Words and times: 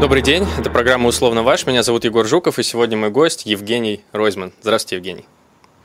Добрый 0.00 0.20
день, 0.20 0.46
это 0.58 0.68
программа 0.68 1.08
«Условно 1.08 1.42
ваш». 1.42 1.66
Меня 1.66 1.82
зовут 1.82 2.04
Егор 2.04 2.26
Жуков, 2.26 2.58
и 2.58 2.62
сегодня 2.62 2.98
мой 2.98 3.08
гость 3.08 3.46
Евгений 3.46 4.02
Ройзман. 4.12 4.52
Здравствуйте, 4.60 4.96
Евгений. 4.96 5.24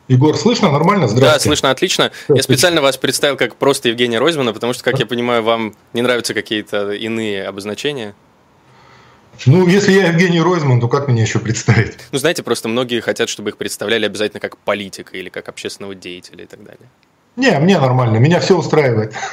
Егор, 0.09 0.37
слышно 0.37 0.69
нормально? 0.69 1.07
Здравствуйте. 1.07 1.33
Да, 1.33 1.39
слышно 1.39 1.71
отлично. 1.71 2.11
Я 2.27 2.43
специально 2.43 2.81
вас 2.81 2.97
представил 2.97 3.37
как 3.37 3.55
просто 3.55 3.87
Евгения 3.87 4.19
Ройзмана, 4.19 4.51
потому 4.51 4.73
что, 4.73 4.83
как 4.83 4.99
я 4.99 5.05
понимаю, 5.05 5.43
вам 5.43 5.75
не 5.93 6.01
нравятся 6.01 6.33
какие-то 6.33 6.91
иные 6.91 7.45
обозначения. 7.45 8.13
Ну, 9.45 9.65
если 9.65 9.93
я 9.93 10.07
Евгений 10.07 10.41
Ройзман, 10.41 10.81
то 10.81 10.89
как 10.89 11.07
меня 11.07 11.21
еще 11.21 11.39
представить? 11.39 11.93
Ну, 12.11 12.19
знаете, 12.19 12.43
просто 12.43 12.67
многие 12.67 12.99
хотят, 12.99 13.29
чтобы 13.29 13.51
их 13.51 13.57
представляли 13.57 14.05
обязательно 14.05 14.41
как 14.41 14.57
политика 14.57 15.15
или 15.15 15.29
как 15.29 15.47
общественного 15.47 15.95
деятеля 15.95 16.43
и 16.43 16.47
так 16.47 16.61
далее. 16.63 16.89
Не, 17.37 17.57
мне 17.59 17.79
нормально, 17.79 18.17
меня 18.17 18.39
все 18.39 18.57
устраивает. 18.57 19.13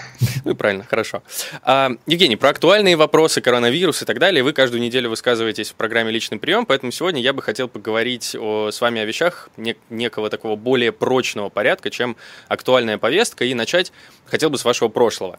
Ну, 0.45 0.57
правильно, 0.57 0.83
хорошо. 0.83 1.23
А, 1.63 1.91
Евгений, 2.07 2.35
про 2.35 2.49
актуальные 2.51 2.97
вопросы, 2.97 3.41
коронавирус 3.41 4.03
и 4.03 4.05
так 4.05 4.19
далее, 4.19 4.43
вы 4.43 4.53
каждую 4.53 4.81
неделю 4.81 5.11
высказываетесь 5.11 5.71
в 5.71 5.75
программе 5.75 6.11
«Личный 6.11 6.39
прием», 6.39 6.67
поэтому 6.67 6.91
сегодня 6.91 7.21
я 7.21 7.33
бы 7.33 7.41
хотел 7.41 7.69
поговорить 7.69 8.35
о, 8.35 8.71
с 8.73 8.81
вами 8.81 9.01
о 9.01 9.05
вещах 9.05 9.49
не, 9.57 9.77
некого 9.91 10.29
такого 10.29 10.57
более 10.57 10.91
прочного 10.91 11.51
порядка, 11.51 11.91
чем 11.91 12.17
актуальная 12.49 12.99
повестка, 12.99 13.45
и 13.45 13.55
начать 13.55 13.93
хотел 14.27 14.51
бы 14.51 14.59
с 14.59 14.65
вашего 14.65 14.89
прошлого. 14.89 15.39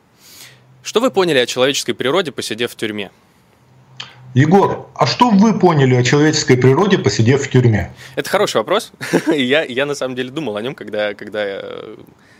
Что 0.81 1.01
вы 1.01 1.11
поняли 1.11 1.39
о 1.39 1.45
человеческой 1.45 1.93
природе, 1.93 2.31
посидев 2.31 2.71
в 2.71 2.75
тюрьме? 2.75 3.11
Егор, 4.33 4.89
а 4.95 5.07
что 5.07 5.29
вы 5.29 5.59
поняли 5.59 5.95
о 5.95 6.03
человеческой 6.03 6.55
природе, 6.55 6.99
посидев 6.99 7.41
в 7.41 7.49
тюрьме? 7.49 7.91
Это 8.15 8.29
хороший 8.29 8.57
вопрос. 8.57 8.91
я, 9.27 9.63
я 9.63 9.85
на 9.85 9.95
самом 9.95 10.15
деле 10.15 10.29
думал 10.29 10.55
о 10.55 10.61
нем, 10.61 10.75
когда, 10.75 11.15
когда 11.15 11.45
я 11.45 11.65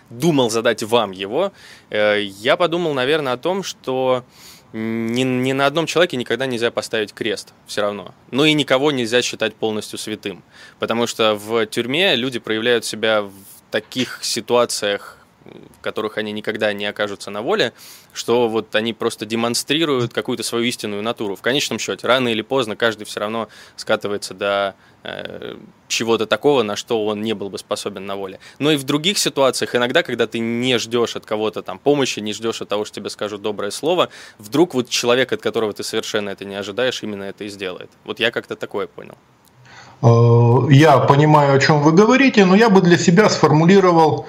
думал 0.10 0.50
задать 0.50 0.84
вам 0.84 1.12
его, 1.12 1.52
э, 1.90 2.22
я 2.22 2.58
подумал, 2.58 2.94
наверное, 2.94 3.34
о 3.34 3.38
том, 3.38 3.64
что 3.64 4.24
ни, 4.74 5.24
ни 5.24 5.52
на 5.52 5.66
одном 5.66 5.86
человеке 5.86 6.18
никогда 6.18 6.46
нельзя 6.46 6.72
поставить 6.72 7.14
крест 7.14 7.54
все 7.66 7.82
равно. 7.82 8.14
Ну 8.32 8.46
и 8.46 8.54
никого 8.54 8.92
нельзя 8.92 9.22
считать 9.22 9.56
полностью 9.56 9.98
святым. 9.98 10.44
Потому 10.80 11.08
что 11.08 11.36
в 11.36 11.66
тюрьме 11.66 12.16
люди 12.16 12.40
проявляют 12.40 12.86
себя 12.86 13.24
в 13.24 13.34
таких 13.72 14.20
ситуациях, 14.24 15.19
в 15.50 15.82
которых 15.82 16.18
они 16.18 16.32
никогда 16.32 16.74
не 16.74 16.86
окажутся 16.86 17.32
на 17.32 17.42
воле, 17.42 17.74
что 18.14 18.48
вот 18.50 18.76
они 18.76 18.94
просто 18.94 19.26
демонстрируют 19.26 20.14
какую-то 20.14 20.44
свою 20.44 20.66
истинную 20.66 21.02
натуру. 21.02 21.36
В 21.36 21.42
конечном 21.42 21.80
счете, 21.80 22.08
рано 22.08 22.30
или 22.30 22.42
поздно 22.42 22.76
каждый 22.76 23.06
все 23.06 23.20
равно 23.20 23.50
скатывается 23.76 24.34
до 24.34 24.76
э, 25.04 25.56
чего-то 25.88 26.26
такого, 26.26 26.64
на 26.64 26.76
что 26.76 27.06
он 27.06 27.22
не 27.22 27.34
был 27.34 27.50
бы 27.50 27.58
способен 27.58 28.06
на 28.06 28.16
воле. 28.16 28.40
Но 28.60 28.72
и 28.72 28.78
в 28.78 28.84
других 28.84 29.18
ситуациях, 29.18 29.76
иногда, 29.76 30.04
когда 30.04 30.28
ты 30.28 30.40
не 30.40 30.78
ждешь 30.80 31.16
от 31.16 31.26
кого-то 31.26 31.62
там 31.62 31.80
помощи, 31.80 32.20
не 32.20 32.34
ждешь 32.34 32.62
от 32.62 32.70
того, 32.70 32.86
что 32.86 32.96
тебе 32.96 33.10
скажут 33.10 33.42
доброе 33.42 33.72
слово, 33.72 34.10
вдруг 34.38 34.74
вот 34.74 34.90
человек, 34.90 35.32
от 35.34 35.42
которого 35.42 35.74
ты 35.74 35.84
совершенно 35.84 36.30
это 36.30 36.46
не 36.46 36.56
ожидаешь, 36.56 37.04
именно 37.04 37.24
это 37.24 37.44
и 37.44 37.50
сделает. 37.50 37.90
Вот 38.06 38.20
я 38.20 38.32
как-то 38.32 38.56
такое 38.56 38.88
понял. 38.88 39.18
Э, 40.02 40.72
я 40.72 40.98
понимаю, 41.00 41.56
о 41.56 41.60
чем 41.60 41.82
вы 41.82 41.92
говорите, 41.92 42.46
но 42.46 42.56
я 42.56 42.70
бы 42.70 42.82
для 42.82 42.98
себя 42.98 43.30
сформулировал 43.30 44.28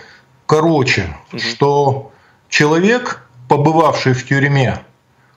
короче, 0.51 1.07
угу. 1.33 1.39
что 1.39 2.13
человек, 2.49 3.25
побывавший 3.49 4.15
в 4.15 4.27
тюрьме, 4.27 4.79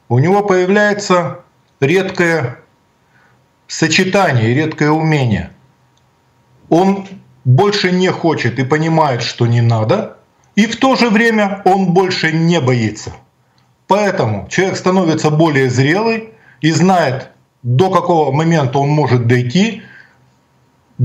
у 0.09 0.17
него 0.17 0.41
появляется 0.41 1.41
редкое 1.79 2.57
сочетание, 3.67 4.55
редкое 4.55 4.89
умение. 4.89 5.51
Он 6.69 7.07
больше 7.45 7.91
не 7.91 8.09
хочет 8.09 8.57
и 8.57 8.63
понимает, 8.63 9.21
что 9.21 9.45
не 9.45 9.61
надо, 9.61 10.17
и 10.55 10.65
в 10.65 10.77
то 10.77 10.95
же 10.95 11.11
время 11.11 11.61
он 11.63 11.93
больше 11.93 12.31
не 12.31 12.59
боится. 12.59 13.11
Поэтому 13.87 14.47
человек 14.49 14.77
становится 14.77 15.29
более 15.29 15.69
зрелый 15.69 16.29
и 16.61 16.71
знает, 16.71 17.29
до 17.61 17.91
какого 17.91 18.31
момента 18.31 18.79
он 18.79 18.89
может 18.89 19.27
дойти, 19.27 19.83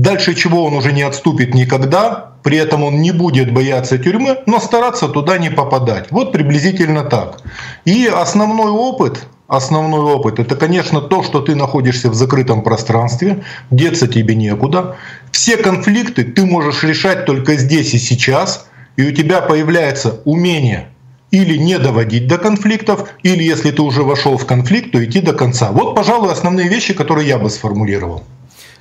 дальше 0.01 0.33
чего 0.33 0.63
он 0.63 0.73
уже 0.73 0.93
не 0.93 1.01
отступит 1.01 1.53
никогда, 1.53 2.31
при 2.41 2.57
этом 2.57 2.83
он 2.83 3.01
не 3.01 3.11
будет 3.11 3.53
бояться 3.53 3.97
тюрьмы, 3.97 4.39
но 4.45 4.59
стараться 4.59 5.09
туда 5.09 5.37
не 5.37 5.49
попадать. 5.49 6.09
Вот 6.09 6.31
приблизительно 6.31 7.03
так. 7.03 7.41
И 7.83 8.07
основной 8.07 8.71
опыт, 8.71 9.27
основной 9.47 9.99
опыт, 9.99 10.39
это, 10.39 10.55
конечно, 10.55 11.01
то, 11.01 11.21
что 11.21 11.41
ты 11.41 11.53
находишься 11.55 12.09
в 12.09 12.13
закрытом 12.13 12.61
пространстве, 12.61 13.43
деться 13.71 14.07
тебе 14.07 14.35
некуда. 14.35 14.95
Все 15.31 15.57
конфликты 15.57 16.23
ты 16.23 16.45
можешь 16.45 16.83
решать 16.83 17.25
только 17.25 17.55
здесь 17.55 17.93
и 17.93 17.99
сейчас, 17.99 18.67
и 18.95 19.05
у 19.05 19.11
тебя 19.11 19.41
появляется 19.41 20.21
умение 20.23 20.89
или 21.31 21.57
не 21.57 21.77
доводить 21.77 22.27
до 22.27 22.37
конфликтов, 22.37 23.09
или 23.21 23.43
если 23.43 23.71
ты 23.71 23.81
уже 23.81 24.03
вошел 24.03 24.37
в 24.37 24.45
конфликт, 24.45 24.91
то 24.91 25.03
идти 25.03 25.21
до 25.21 25.33
конца. 25.33 25.71
Вот, 25.71 25.93
пожалуй, 25.93 26.31
основные 26.31 26.69
вещи, 26.69 26.93
которые 26.93 27.27
я 27.27 27.37
бы 27.37 27.49
сформулировал. 27.49 28.23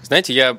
Знаете, 0.03 0.33
я 0.33 0.57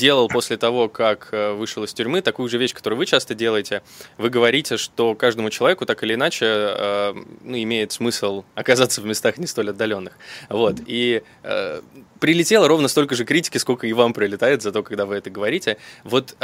делал 0.00 0.28
после 0.28 0.56
того, 0.56 0.88
как 0.88 1.28
э, 1.32 1.52
вышел 1.52 1.84
из 1.84 1.92
тюрьмы, 1.92 2.22
такую 2.22 2.48
же 2.48 2.58
вещь, 2.58 2.74
которую 2.74 2.98
вы 2.98 3.06
часто 3.06 3.34
делаете. 3.34 3.82
Вы 4.18 4.30
говорите, 4.30 4.76
что 4.78 5.14
каждому 5.14 5.50
человеку 5.50 5.86
так 5.86 6.02
или 6.02 6.14
иначе 6.14 6.46
э, 6.46 7.14
ну, 7.44 7.56
имеет 7.56 7.92
смысл 7.92 8.44
оказаться 8.54 9.00
в 9.00 9.04
местах 9.04 9.38
не 9.38 9.46
столь 9.46 9.70
отдаленных. 9.70 10.14
Вот. 10.48 10.76
И 10.86 11.22
э, 11.42 11.80
прилетело 12.18 12.66
ровно 12.66 12.88
столько 12.88 13.14
же 13.14 13.24
критики, 13.24 13.58
сколько 13.58 13.86
и 13.86 13.92
вам 13.92 14.12
прилетает 14.14 14.62
за 14.62 14.72
то, 14.72 14.82
когда 14.82 15.04
вы 15.06 15.16
это 15.16 15.30
говорите. 15.30 15.76
Вот 16.04 16.34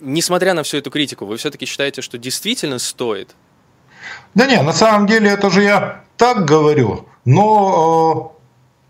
несмотря 0.00 0.54
на 0.54 0.62
всю 0.62 0.78
эту 0.78 0.90
критику, 0.90 1.26
вы 1.26 1.36
все-таки 1.36 1.66
считаете, 1.66 2.02
что 2.02 2.18
действительно 2.18 2.78
стоит? 2.78 3.34
Да 4.34 4.46
не, 4.46 4.60
на 4.62 4.72
самом 4.72 5.06
деле 5.06 5.30
это 5.30 5.50
же 5.50 5.62
я 5.62 6.04
так 6.16 6.44
говорю, 6.44 7.08
но 7.24 8.36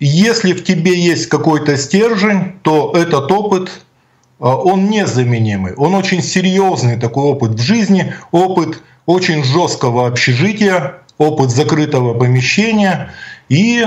э, 0.00 0.04
если 0.04 0.52
в 0.52 0.64
тебе 0.64 0.98
есть 0.98 1.26
какой-то 1.26 1.76
стержень, 1.76 2.58
то 2.62 2.92
этот 2.94 3.30
опыт 3.30 3.70
он 4.50 4.90
незаменимый. 4.90 5.74
Он 5.74 5.94
очень 5.94 6.22
серьезный 6.22 6.98
такой 6.98 7.24
опыт 7.24 7.52
в 7.52 7.62
жизни, 7.62 8.14
опыт 8.32 8.82
очень 9.06 9.44
жесткого 9.44 10.06
общежития, 10.06 10.98
опыт 11.18 11.50
закрытого 11.50 12.14
помещения. 12.14 13.12
И 13.48 13.84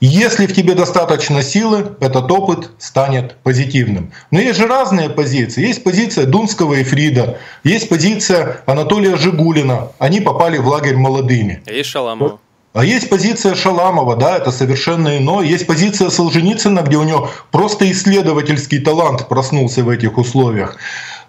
если 0.00 0.46
в 0.46 0.54
тебе 0.54 0.74
достаточно 0.74 1.42
силы, 1.42 1.96
этот 2.00 2.30
опыт 2.30 2.70
станет 2.78 3.36
позитивным. 3.38 4.12
Но 4.30 4.38
есть 4.38 4.58
же 4.58 4.66
разные 4.66 5.08
позиции. 5.08 5.66
Есть 5.66 5.82
позиция 5.82 6.26
Дунского 6.26 6.74
и 6.74 6.84
Фрида, 6.84 7.38
есть 7.64 7.88
позиция 7.88 8.60
Анатолия 8.66 9.16
Жигулина. 9.16 9.92
Они 9.98 10.20
попали 10.20 10.58
в 10.58 10.68
лагерь 10.68 10.96
молодыми. 10.96 11.62
Есть 11.66 11.90
Шаламова. 11.90 12.38
А 12.76 12.84
есть 12.84 13.08
позиция 13.08 13.54
Шаламова, 13.54 14.16
да, 14.16 14.36
это 14.36 14.50
совершенно 14.50 15.16
иное. 15.16 15.46
Есть 15.46 15.66
позиция 15.66 16.10
Солженицына, 16.10 16.80
где 16.80 16.98
у 16.98 17.04
него 17.04 17.30
просто 17.50 17.90
исследовательский 17.90 18.80
талант 18.80 19.28
проснулся 19.28 19.82
в 19.82 19.88
этих 19.88 20.18
условиях. 20.18 20.76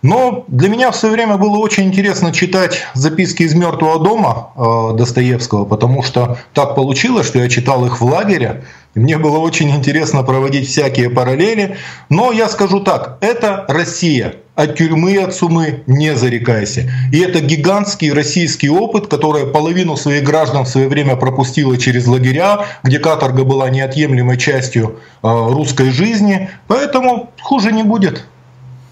Но 0.01 0.43
для 0.49 0.67
меня 0.67 0.91
в 0.91 0.97
свое 0.97 1.13
время 1.13 1.37
было 1.37 1.57
очень 1.59 1.85
интересно 1.85 2.33
читать 2.33 2.81
записки 2.95 3.43
из 3.43 3.53
мертвого 3.53 4.03
дома 4.03 4.49
э, 4.57 4.97
Достоевского, 4.97 5.63
потому 5.63 6.03
что 6.03 6.37
так 6.53 6.75
получилось, 6.75 7.27
что 7.27 7.39
я 7.39 7.47
читал 7.47 7.85
их 7.85 8.01
в 8.01 8.03
лагере. 8.03 8.65
И 8.93 8.99
мне 8.99 9.17
было 9.17 9.37
очень 9.37 9.69
интересно 9.69 10.23
проводить 10.23 10.67
всякие 10.67 11.09
параллели. 11.09 11.77
Но 12.09 12.33
я 12.33 12.49
скажу 12.49 12.81
так, 12.81 13.19
это 13.21 13.63
Россия 13.69 14.35
от 14.57 14.75
тюрьмы 14.75 15.17
от 15.19 15.35
сумы 15.35 15.83
не 15.85 16.15
зарекайся. 16.15 16.91
И 17.11 17.19
это 17.19 17.39
гигантский 17.41 18.11
российский 18.11 18.69
опыт, 18.69 19.05
который 19.05 19.45
половину 19.45 19.95
своих 19.95 20.23
граждан 20.23 20.65
в 20.65 20.67
свое 20.67 20.87
время 20.89 21.15
пропустила 21.15 21.77
через 21.77 22.07
лагеря, 22.07 22.65
где 22.81 22.97
каторга 22.97 23.43
была 23.43 23.69
неотъемлемой 23.69 24.37
частью 24.37 24.99
э, 25.21 25.27
русской 25.27 25.91
жизни. 25.91 26.49
Поэтому 26.67 27.31
хуже 27.39 27.71
не 27.71 27.83
будет. 27.83 28.25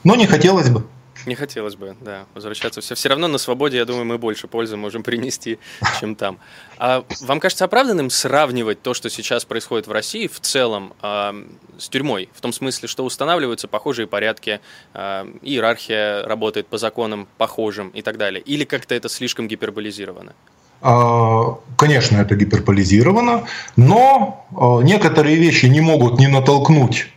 Но 0.04 0.16
не 0.16 0.28
хотелось 0.28 0.70
бы. 0.70 0.86
Не 1.26 1.36
хотелось 1.36 1.76
бы, 1.76 1.96
да, 2.02 2.26
возвращаться. 2.34 2.82
Все, 2.82 2.96
все 2.96 3.10
равно 3.10 3.28
на 3.28 3.38
свободе, 3.38 3.78
я 3.78 3.86
думаю, 3.86 4.06
мы 4.06 4.18
больше 4.18 4.48
пользы 4.48 4.78
можем 4.78 5.04
принести, 5.04 5.58
чем 6.00 6.16
там. 6.16 6.38
А 6.78 7.04
вам 7.22 7.40
кажется 7.40 7.66
оправданным 7.66 8.10
сравнивать 8.10 8.82
то, 8.82 8.94
что 8.94 9.10
сейчас 9.10 9.46
происходит 9.46 9.88
в 9.88 9.92
России 9.92 10.28
в 10.28 10.40
целом 10.40 10.94
э, 11.02 11.34
с 11.80 11.90
тюрьмой? 11.90 12.30
В 12.34 12.42
том 12.42 12.54
смысле, 12.54 12.88
что 12.88 13.04
устанавливаются 13.04 13.68
похожие 13.68 14.08
порядки, 14.08 14.60
э, 14.94 15.26
иерархия 15.42 16.24
работает 16.24 16.68
по 16.68 16.78
законам 16.78 17.28
похожим 17.38 17.90
и 17.90 18.02
так 18.02 18.18
далее? 18.18 18.42
Или 18.42 18.64
как-то 18.64 18.94
это 18.94 19.10
слишком 19.10 19.48
гиперболизировано? 19.48 20.34
А, 20.82 21.58
конечно, 21.78 22.18
это 22.18 22.36
гиперболизировано, 22.36 23.46
но 23.76 24.46
некоторые 24.84 25.38
вещи 25.38 25.66
не 25.66 25.82
могут 25.82 26.20
не 26.20 26.28
натолкнуть 26.28 27.08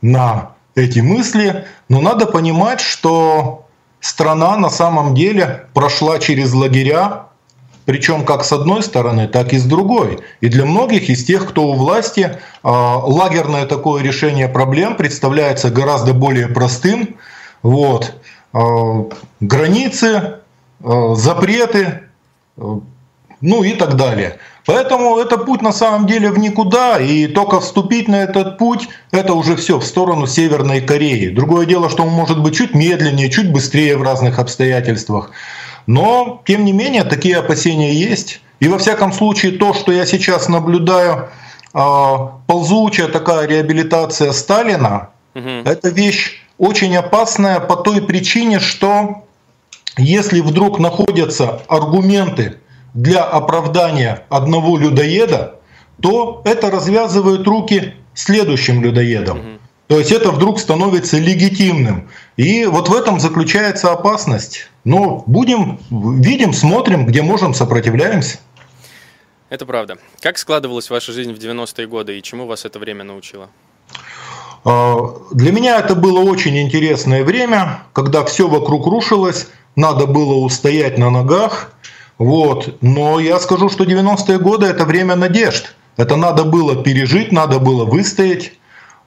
на 0.00 0.54
эти 0.74 1.00
мысли, 1.00 1.64
но 1.88 2.00
надо 2.00 2.26
понимать, 2.26 2.80
что 2.80 3.66
страна 4.00 4.56
на 4.56 4.70
самом 4.70 5.14
деле 5.14 5.66
прошла 5.74 6.18
через 6.18 6.52
лагеря, 6.52 7.26
причем 7.84 8.24
как 8.24 8.44
с 8.44 8.52
одной 8.52 8.82
стороны, 8.82 9.26
так 9.26 9.52
и 9.52 9.58
с 9.58 9.64
другой. 9.64 10.20
И 10.40 10.48
для 10.48 10.64
многих 10.64 11.10
из 11.10 11.24
тех, 11.24 11.48
кто 11.48 11.64
у 11.64 11.74
власти, 11.74 12.38
а, 12.62 12.98
лагерное 12.98 13.66
такое 13.66 14.02
решение 14.02 14.48
проблем 14.48 14.96
представляется 14.96 15.70
гораздо 15.70 16.14
более 16.14 16.48
простым. 16.48 17.16
Вот. 17.62 18.14
А, 18.52 19.06
границы, 19.40 20.34
а, 20.82 21.14
запреты, 21.14 22.02
ну 22.56 23.62
и 23.64 23.72
так 23.72 23.96
далее. 23.96 24.38
Поэтому 24.66 25.18
это 25.18 25.38
путь 25.38 25.62
на 25.62 25.72
самом 25.72 26.06
деле 26.06 26.30
в 26.30 26.38
никуда, 26.38 26.98
и 27.00 27.26
только 27.26 27.60
вступить 27.60 28.08
на 28.08 28.22
этот 28.22 28.58
путь, 28.58 28.88
это 29.10 29.34
уже 29.34 29.56
все 29.56 29.78
в 29.78 29.84
сторону 29.84 30.26
Северной 30.26 30.80
Кореи. 30.80 31.28
Другое 31.28 31.66
дело, 31.66 31.88
что 31.88 32.02
он 32.02 32.10
может 32.10 32.42
быть 32.42 32.56
чуть 32.56 32.74
медленнее, 32.74 33.30
чуть 33.30 33.50
быстрее 33.50 33.96
в 33.96 34.02
разных 34.02 34.38
обстоятельствах. 34.38 35.30
Но, 35.86 36.42
тем 36.46 36.64
не 36.64 36.72
менее, 36.72 37.04
такие 37.04 37.36
опасения 37.36 37.94
есть. 37.94 38.40
И 38.60 38.68
во 38.68 38.78
всяком 38.78 39.12
случае, 39.12 39.52
то, 39.52 39.72
что 39.72 39.92
я 39.92 40.04
сейчас 40.04 40.48
наблюдаю, 40.48 41.30
а, 41.72 42.32
ползучая 42.46 43.08
такая 43.08 43.46
реабилитация 43.46 44.32
Сталина, 44.32 45.08
угу. 45.34 45.48
это 45.64 45.88
вещь 45.88 46.42
очень 46.58 46.94
опасная 46.96 47.58
по 47.60 47.76
той 47.76 48.02
причине, 48.02 48.60
что 48.60 49.24
если 49.96 50.40
вдруг 50.40 50.78
находятся 50.78 51.62
аргументы 51.68 52.58
для 52.94 53.22
оправдания 53.22 54.24
одного 54.28 54.76
людоеда, 54.76 55.56
то 56.00 56.42
это 56.44 56.70
развязывает 56.70 57.46
руки 57.46 57.94
следующим 58.14 58.82
людоедам. 58.82 59.38
Угу. 59.38 59.48
То 59.88 59.98
есть 59.98 60.12
это 60.12 60.30
вдруг 60.30 60.60
становится 60.60 61.18
легитимным. 61.18 62.08
И 62.36 62.64
вот 62.66 62.88
в 62.88 62.94
этом 62.94 63.18
заключается 63.18 63.90
опасность. 63.90 64.68
Но 64.84 65.24
будем, 65.26 65.80
видим, 65.90 66.52
смотрим, 66.52 67.06
где 67.06 67.22
можем, 67.22 67.54
сопротивляемся. 67.54 68.38
Это 69.48 69.66
правда. 69.66 69.98
Как 70.20 70.38
складывалась 70.38 70.90
ваша 70.90 71.12
жизнь 71.12 71.32
в 71.34 71.38
90-е 71.38 71.88
годы 71.88 72.16
и 72.16 72.22
чему 72.22 72.46
вас 72.46 72.64
это 72.64 72.78
время 72.78 73.02
научило? 73.02 73.48
А, 74.64 75.12
для 75.32 75.50
меня 75.50 75.78
это 75.80 75.96
было 75.96 76.20
очень 76.20 76.56
интересное 76.58 77.24
время, 77.24 77.82
когда 77.92 78.24
все 78.24 78.46
вокруг 78.46 78.86
рушилось, 78.86 79.48
надо 79.74 80.06
было 80.06 80.34
устоять 80.34 80.98
на 80.98 81.10
ногах. 81.10 81.72
Вот. 82.20 82.76
Но 82.82 83.18
я 83.18 83.40
скажу, 83.40 83.70
что 83.70 83.84
90-е 83.84 84.38
годы 84.38 84.66
это 84.66 84.84
время 84.84 85.16
надежд. 85.16 85.74
Это 85.96 86.16
надо 86.16 86.44
было 86.44 86.76
пережить, 86.84 87.32
надо 87.32 87.58
было 87.58 87.86
выстоять. 87.86 88.52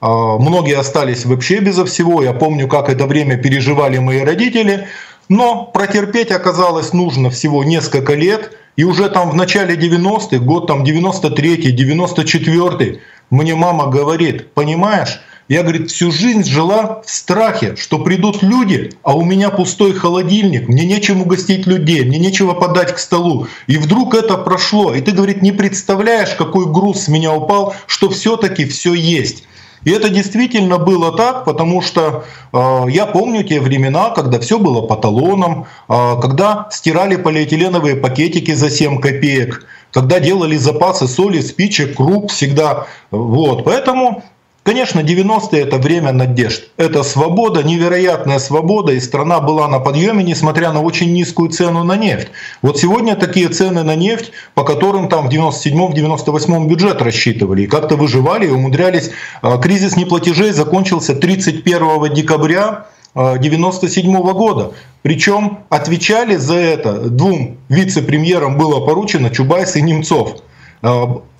А, 0.00 0.36
многие 0.36 0.76
остались 0.76 1.24
вообще 1.24 1.60
безо 1.60 1.84
всего. 1.84 2.24
Я 2.24 2.32
помню, 2.32 2.66
как 2.66 2.88
это 2.90 3.06
время 3.06 3.36
переживали 3.36 3.98
мои 3.98 4.24
родители. 4.24 4.88
Но 5.28 5.64
протерпеть 5.64 6.32
оказалось 6.32 6.92
нужно 6.92 7.30
всего 7.30 7.62
несколько 7.62 8.14
лет. 8.14 8.50
И 8.74 8.82
уже 8.82 9.08
там 9.08 9.30
в 9.30 9.36
начале 9.36 9.76
90-х, 9.76 10.38
год 10.38 10.66
там 10.66 10.82
93-й, 10.82 11.72
94-й, 11.72 13.00
мне 13.30 13.54
мама 13.54 13.86
говорит, 13.86 14.52
понимаешь, 14.54 15.20
я, 15.48 15.62
говорит, 15.62 15.90
всю 15.90 16.10
жизнь 16.10 16.44
жила 16.44 17.02
в 17.04 17.10
страхе, 17.10 17.76
что 17.76 17.98
придут 17.98 18.42
люди, 18.42 18.92
а 19.02 19.14
у 19.14 19.22
меня 19.22 19.50
пустой 19.50 19.92
холодильник, 19.92 20.68
мне 20.68 20.86
нечем 20.86 21.20
угостить 21.20 21.66
людей, 21.66 22.04
мне 22.04 22.18
нечего 22.18 22.54
подать 22.54 22.94
к 22.94 22.98
столу. 22.98 23.46
И 23.66 23.76
вдруг 23.76 24.14
это 24.14 24.38
прошло, 24.38 24.94
и 24.94 25.00
ты, 25.00 25.12
говорит, 25.12 25.42
не 25.42 25.52
представляешь, 25.52 26.34
какой 26.34 26.66
груз 26.66 27.02
с 27.02 27.08
меня 27.08 27.32
упал, 27.32 27.74
что 27.86 28.08
все-таки 28.08 28.64
все 28.64 28.94
есть. 28.94 29.44
И 29.84 29.90
это 29.90 30.08
действительно 30.08 30.78
было 30.78 31.14
так, 31.14 31.44
потому 31.44 31.82
что 31.82 32.24
э, 32.52 32.84
я 32.88 33.04
помню 33.04 33.44
те 33.44 33.60
времена, 33.60 34.10
когда 34.10 34.40
все 34.40 34.58
было 34.58 34.80
по 34.80 34.96
талонам, 34.96 35.66
э, 35.88 36.20
когда 36.22 36.68
стирали 36.72 37.16
полиэтиленовые 37.16 37.96
пакетики 37.96 38.52
за 38.52 38.70
7 38.70 38.98
копеек, 38.98 39.66
когда 39.92 40.20
делали 40.20 40.56
запасы 40.56 41.06
соли, 41.06 41.40
спичек, 41.42 41.96
круп 41.96 42.30
всегда. 42.30 42.86
Вот. 43.10 43.64
Поэтому 43.64 44.24
Конечно, 44.64 45.00
90-е 45.00 45.60
это 45.60 45.76
время 45.76 46.10
надежд. 46.10 46.70
Это 46.78 47.02
свобода, 47.02 47.62
невероятная 47.62 48.38
свобода, 48.38 48.92
и 48.92 49.00
страна 49.00 49.40
была 49.40 49.68
на 49.68 49.78
подъеме, 49.78 50.24
несмотря 50.24 50.72
на 50.72 50.80
очень 50.80 51.12
низкую 51.12 51.50
цену 51.50 51.84
на 51.84 51.96
нефть. 51.96 52.28
Вот 52.62 52.78
сегодня 52.78 53.14
такие 53.14 53.48
цены 53.50 53.82
на 53.82 53.94
нефть, 53.94 54.32
по 54.54 54.64
которым 54.64 55.10
там 55.10 55.28
в 55.28 55.30
97-98 55.30 56.66
бюджет 56.66 57.02
рассчитывали, 57.02 57.64
и 57.64 57.66
как-то 57.66 57.96
выживали 57.96 58.46
и 58.46 58.50
умудрялись. 58.50 59.10
А, 59.42 59.58
кризис 59.58 59.96
неплатежей 59.96 60.52
закончился 60.52 61.14
31 61.14 62.14
декабря 62.14 62.86
1997 63.12 64.16
а, 64.16 64.32
года. 64.32 64.72
Причем 65.02 65.58
отвечали 65.68 66.36
за 66.36 66.54
это 66.54 67.10
двум 67.10 67.58
вице-премьерам 67.68 68.56
было 68.56 68.80
поручено 68.80 69.28
Чубайс 69.28 69.76
и 69.76 69.82
Немцов. 69.82 70.38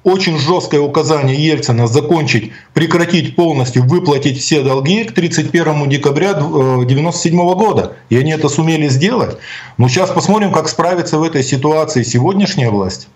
Очень 0.04 0.38
жесткое 0.38 0.82
указание 0.82 1.34
Ельцина 1.34 1.86
закончить, 1.86 2.52
прекратить 2.74 3.34
полностью, 3.36 3.84
выплатить 3.84 4.38
все 4.38 4.62
долги 4.62 5.04
к 5.04 5.14
31 5.14 5.88
декабря 5.88 6.32
1997 6.32 7.40
э, 7.40 7.54
года. 7.54 7.96
И 8.10 8.18
они 8.18 8.30
это 8.32 8.50
сумели 8.50 8.88
сделать. 8.88 9.38
Но 9.78 9.88
сейчас 9.88 10.10
посмотрим, 10.10 10.52
как 10.52 10.68
справится 10.68 11.18
в 11.18 11.22
этой 11.22 11.42
ситуации 11.42 12.02
сегодняшняя 12.02 12.68
власть. 12.70 13.08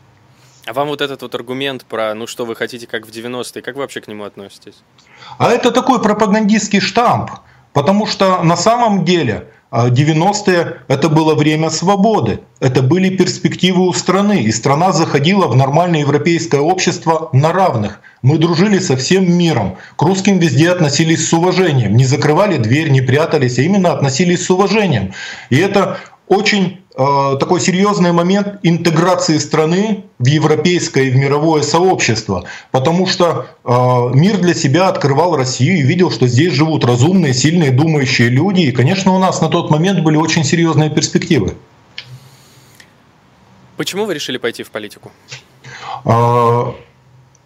А 0.67 0.73
вам 0.73 0.88
вот 0.88 1.02
этот 1.02 1.20
вот 1.20 1.35
аргумент 1.35 1.85
про, 1.85 2.14
ну 2.14 2.26
что 2.26 2.46
вы 2.46 2.55
хотите, 2.55 2.87
как 2.87 3.06
в 3.06 3.11
90-е, 3.11 3.61
как 3.61 3.75
вы 3.75 3.82
вообще 3.82 4.00
к 4.00 4.08
нему 4.08 4.25
относитесь? 4.25 4.82
А 5.37 5.50
это 5.50 5.70
такой 5.70 6.00
пропагандистский 6.00 6.81
штамп, 6.81 7.31
потому 7.78 8.06
что 8.06 8.42
на 8.42 8.56
самом 8.56 9.04
деле 9.04 9.44
90-е 9.70 10.58
а– 10.58 10.75
это 10.92 11.08
было 11.08 11.36
время 11.36 11.70
свободы, 11.70 12.40
это 12.58 12.82
были 12.82 13.16
перспективы 13.16 13.86
у 13.86 13.92
страны, 13.92 14.42
и 14.42 14.50
страна 14.50 14.90
заходила 14.90 15.46
в 15.46 15.54
нормальное 15.54 16.00
европейское 16.00 16.60
общество 16.60 17.30
на 17.32 17.52
равных. 17.52 18.00
Мы 18.20 18.38
дружили 18.38 18.80
со 18.80 18.96
всем 18.96 19.32
миром, 19.32 19.76
к 19.94 20.02
русским 20.02 20.40
везде 20.40 20.70
относились 20.70 21.28
с 21.28 21.32
уважением, 21.32 21.96
не 21.96 22.04
закрывали 22.04 22.56
дверь, 22.56 22.90
не 22.90 23.00
прятались, 23.00 23.60
а 23.60 23.62
именно 23.62 23.92
относились 23.92 24.44
с 24.44 24.50
уважением. 24.50 25.12
И 25.48 25.56
это 25.58 25.98
очень 26.26 26.80
такой 26.98 27.60
серьезный 27.60 28.10
момент 28.10 28.58
интеграции 28.64 29.38
страны 29.38 30.04
в 30.18 30.26
европейское 30.26 31.04
и 31.04 31.10
в 31.10 31.16
мировое 31.16 31.62
сообщество, 31.62 32.44
потому 32.72 33.06
что 33.06 33.46
э, 33.64 33.70
мир 34.14 34.38
для 34.38 34.52
себя 34.52 34.88
открывал 34.88 35.36
Россию 35.36 35.78
и 35.78 35.82
видел, 35.82 36.10
что 36.10 36.26
здесь 36.26 36.52
живут 36.52 36.84
разумные, 36.84 37.34
сильные, 37.34 37.70
думающие 37.70 38.28
люди, 38.28 38.62
и, 38.62 38.72
конечно, 38.72 39.14
у 39.14 39.18
нас 39.20 39.40
на 39.40 39.48
тот 39.48 39.70
момент 39.70 40.00
были 40.00 40.16
очень 40.16 40.42
серьезные 40.42 40.90
перспективы. 40.90 41.54
Почему 43.76 44.04
вы 44.04 44.14
решили 44.14 44.38
пойти 44.38 44.64
в 44.64 44.70
политику? 44.72 45.12
Э, 46.04 46.72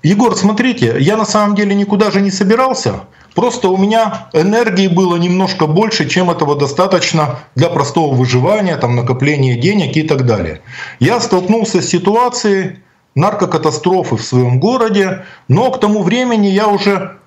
Егор, 0.02 0.34
смотрите, 0.34 0.96
я 0.98 1.18
на 1.18 1.26
самом 1.26 1.54
деле 1.54 1.74
никуда 1.74 2.10
же 2.10 2.22
не 2.22 2.30
собирался. 2.30 3.04
Просто 3.34 3.68
у 3.68 3.76
меня 3.76 4.28
энергии 4.32 4.88
было 4.88 5.16
немножко 5.16 5.66
больше, 5.66 6.08
чем 6.08 6.30
этого 6.30 6.56
достаточно 6.56 7.40
для 7.54 7.68
простого 7.68 8.14
выживания, 8.14 8.76
там, 8.76 8.96
накопления 8.96 9.56
денег 9.56 9.96
и 9.96 10.02
так 10.02 10.26
далее. 10.26 10.60
Я 11.00 11.20
столкнулся 11.20 11.80
с 11.80 11.88
ситуацией 11.88 12.80
наркокатастрофы 13.14 14.16
в 14.16 14.22
своем 14.22 14.60
городе, 14.60 15.24
но 15.48 15.70
к 15.70 15.80
тому 15.80 16.02
времени 16.02 16.46
я 16.48 16.68
уже 16.68 17.18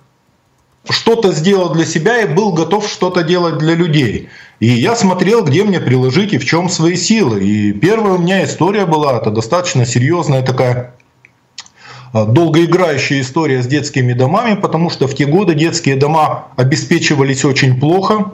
что-то 0.90 1.32
сделал 1.32 1.70
для 1.70 1.86
себя 1.86 2.22
и 2.22 2.28
был 2.28 2.52
готов 2.54 2.88
что-то 2.88 3.24
делать 3.24 3.58
для 3.58 3.74
людей. 3.74 4.30
И 4.60 4.68
я 4.68 4.96
смотрел, 4.96 5.44
где 5.44 5.64
мне 5.64 5.80
приложить 5.80 6.34
и 6.34 6.38
в 6.38 6.46
чем 6.46 6.70
свои 6.70 6.96
силы. 6.96 7.44
И 7.44 7.74
первая 7.74 8.14
у 8.14 8.18
меня 8.20 8.44
история 8.44 8.86
была, 8.86 9.18
это 9.18 9.32
достаточно 9.32 9.86
серьезная 9.86 10.44
такая 10.44 10.94
долгоиграющая 12.24 13.20
история 13.20 13.62
с 13.62 13.68
детскими 13.68 14.14
домами, 14.14 14.56
потому 14.56 14.90
что 14.90 15.06
в 15.08 15.14
те 15.14 15.26
годы 15.26 15.54
детские 15.54 15.98
дома 15.98 16.48
обеспечивались 16.56 17.44
очень 17.44 17.78
плохо 17.78 18.32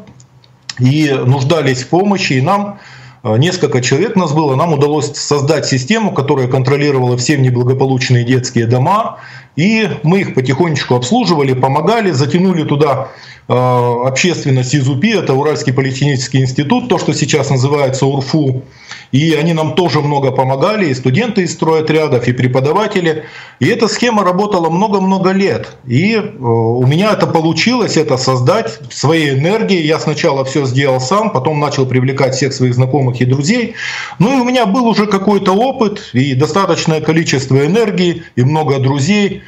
и 0.78 1.10
нуждались 1.26 1.82
в 1.82 1.88
помощи, 1.88 2.34
и 2.34 2.42
нам 2.42 2.78
а, 3.24 3.38
несколько 3.38 3.82
человек 3.82 4.16
нас 4.16 4.34
было, 4.34 4.56
нам 4.56 4.74
удалось 4.74 5.12
создать 5.16 5.66
систему, 5.66 6.12
которая 6.12 6.48
контролировала 6.48 7.18
все 7.18 7.38
неблагополучные 7.38 8.24
детские 8.24 8.68
дома, 8.68 9.18
и 9.62 9.88
мы 10.02 10.22
их 10.22 10.34
потихонечку 10.34 10.96
обслуживали, 10.96 11.54
помогали, 11.54 12.10
затянули 12.10 12.64
туда 12.64 13.10
а, 13.48 14.08
общественность 14.08 14.74
из 14.74 14.90
УПИ, 14.90 15.20
это 15.20 15.36
Уральский 15.36 15.72
политехнический 15.72 16.42
институт, 16.42 16.90
то, 16.90 16.98
что 16.98 17.14
сейчас 17.14 17.52
называется 17.52 18.08
УРФУ, 18.08 18.64
и 19.12 19.34
они 19.34 19.54
нам 19.54 19.76
тоже 19.76 20.00
много 20.00 20.32
помогали, 20.32 20.88
и 20.88 20.94
студенты 20.94 21.42
из 21.42 21.54
стройотрядов, 21.54 22.28
и 22.28 22.34
преподаватели. 22.34 23.26
И 23.60 23.68
эта 23.68 23.88
схема 23.88 24.24
работала 24.24 24.70
много-много 24.70 25.32
лет. 25.32 25.76
И 25.86 26.16
э, 26.16 26.22
у 26.40 26.86
меня 26.88 27.12
это 27.12 27.28
получилось, 27.28 27.98
это 27.98 28.16
создать 28.18 28.80
своей 28.90 29.38
энергией. 29.38 29.86
Я 29.86 30.00
сначала 30.00 30.46
все 30.46 30.66
сделал 30.66 31.02
сам, 31.02 31.32
потом 31.32 31.60
начал 31.60 31.86
привлекать 31.86 32.36
всех 32.36 32.54
своих 32.54 32.74
знакомых 32.74 33.20
и 33.20 33.26
друзей. 33.26 33.76
Ну 34.18 34.38
и 34.38 34.42
у 34.42 34.46
меня 34.46 34.66
был 34.66 34.88
уже 34.88 35.08
какой-то 35.08 35.52
опыт, 35.52 36.12
и 36.14 36.34
достаточное 36.34 37.02
количество 37.02 37.66
энергии, 37.66 38.24
и 38.38 38.44
много 38.44 38.80
друзей. 38.80 39.44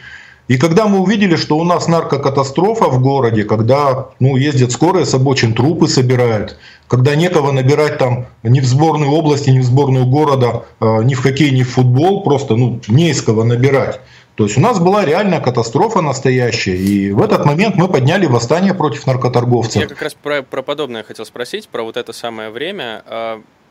И 0.47 0.57
когда 0.57 0.87
мы 0.87 0.99
увидели, 0.99 1.35
что 1.35 1.57
у 1.57 1.63
нас 1.63 1.87
наркокатастрофа 1.87 2.85
в 2.85 3.01
городе, 3.01 3.43
когда 3.45 4.09
ну, 4.19 4.35
ездят 4.35 4.71
скорые 4.71 5.05
с 5.05 5.13
обочин, 5.13 5.53
трупы 5.53 5.87
собирают, 5.87 6.57
когда 6.87 7.15
некого 7.15 7.51
набирать 7.51 7.97
там 7.97 8.25
ни 8.43 8.59
в 8.59 8.65
сборную 8.65 9.11
области, 9.11 9.49
ни 9.49 9.59
в 9.59 9.63
сборную 9.63 10.05
города, 10.05 10.65
а, 10.79 10.99
ни 10.99 11.13
в 11.13 11.21
хоккей, 11.21 11.51
ни 11.51 11.63
в 11.63 11.71
футбол, 11.71 12.23
просто 12.23 12.55
ну, 12.55 12.81
не 12.87 13.11
из 13.11 13.21
кого 13.21 13.43
набирать. 13.43 14.01
То 14.35 14.45
есть 14.45 14.57
у 14.57 14.61
нас 14.61 14.79
была 14.79 15.05
реальная 15.05 15.39
катастрофа 15.39 16.01
настоящая, 16.01 16.75
и 16.75 17.11
в 17.11 17.21
этот 17.21 17.45
момент 17.45 17.75
мы 17.75 17.87
подняли 17.87 18.25
восстание 18.25 18.73
против 18.73 19.05
наркоторговцев. 19.05 19.81
Я 19.81 19.87
как 19.87 20.01
раз 20.01 20.15
про, 20.15 20.41
про 20.41 20.63
подобное 20.63 21.03
хотел 21.03 21.25
спросить, 21.25 21.69
про 21.69 21.83
вот 21.83 21.97
это 21.97 22.13
самое 22.13 22.49
время. 22.49 23.03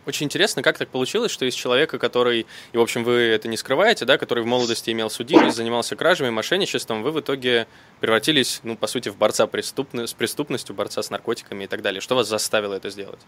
Очень 0.07 0.27
интересно, 0.27 0.63
как 0.63 0.79
так 0.79 0.89
получилось, 0.89 1.31
что 1.31 1.45
из 1.45 1.55
человека, 1.55 1.99
который, 1.99 2.47
и, 2.73 2.77
в 2.77 2.81
общем, 2.81 3.05
вы 3.05 3.13
это 3.13 3.47
не 3.49 3.57
скрываете, 3.57 4.05
да, 4.05 4.19
который 4.19 4.43
в 4.43 4.47
молодости 4.47 4.91
имел 4.91 5.11
судимость, 5.11 5.57
занимался 5.57 5.95
кражами, 5.95 6.31
мошенничеством, 6.31 7.03
вы 7.03 7.13
в 7.13 7.21
итоге 7.21 7.67
превратились, 8.01 8.61
ну, 8.65 8.77
по 8.77 8.87
сути, 8.87 9.11
в 9.11 9.17
борца 9.17 9.47
преступно, 9.47 10.07
с 10.07 10.13
преступностью, 10.13 10.75
борца 10.75 11.03
с 11.03 11.11
наркотиками 11.11 11.65
и 11.65 11.67
так 11.67 11.83
далее. 11.83 12.01
Что 12.01 12.17
вас 12.17 12.29
заставило 12.29 12.75
это 12.75 12.91
сделать? 12.91 13.21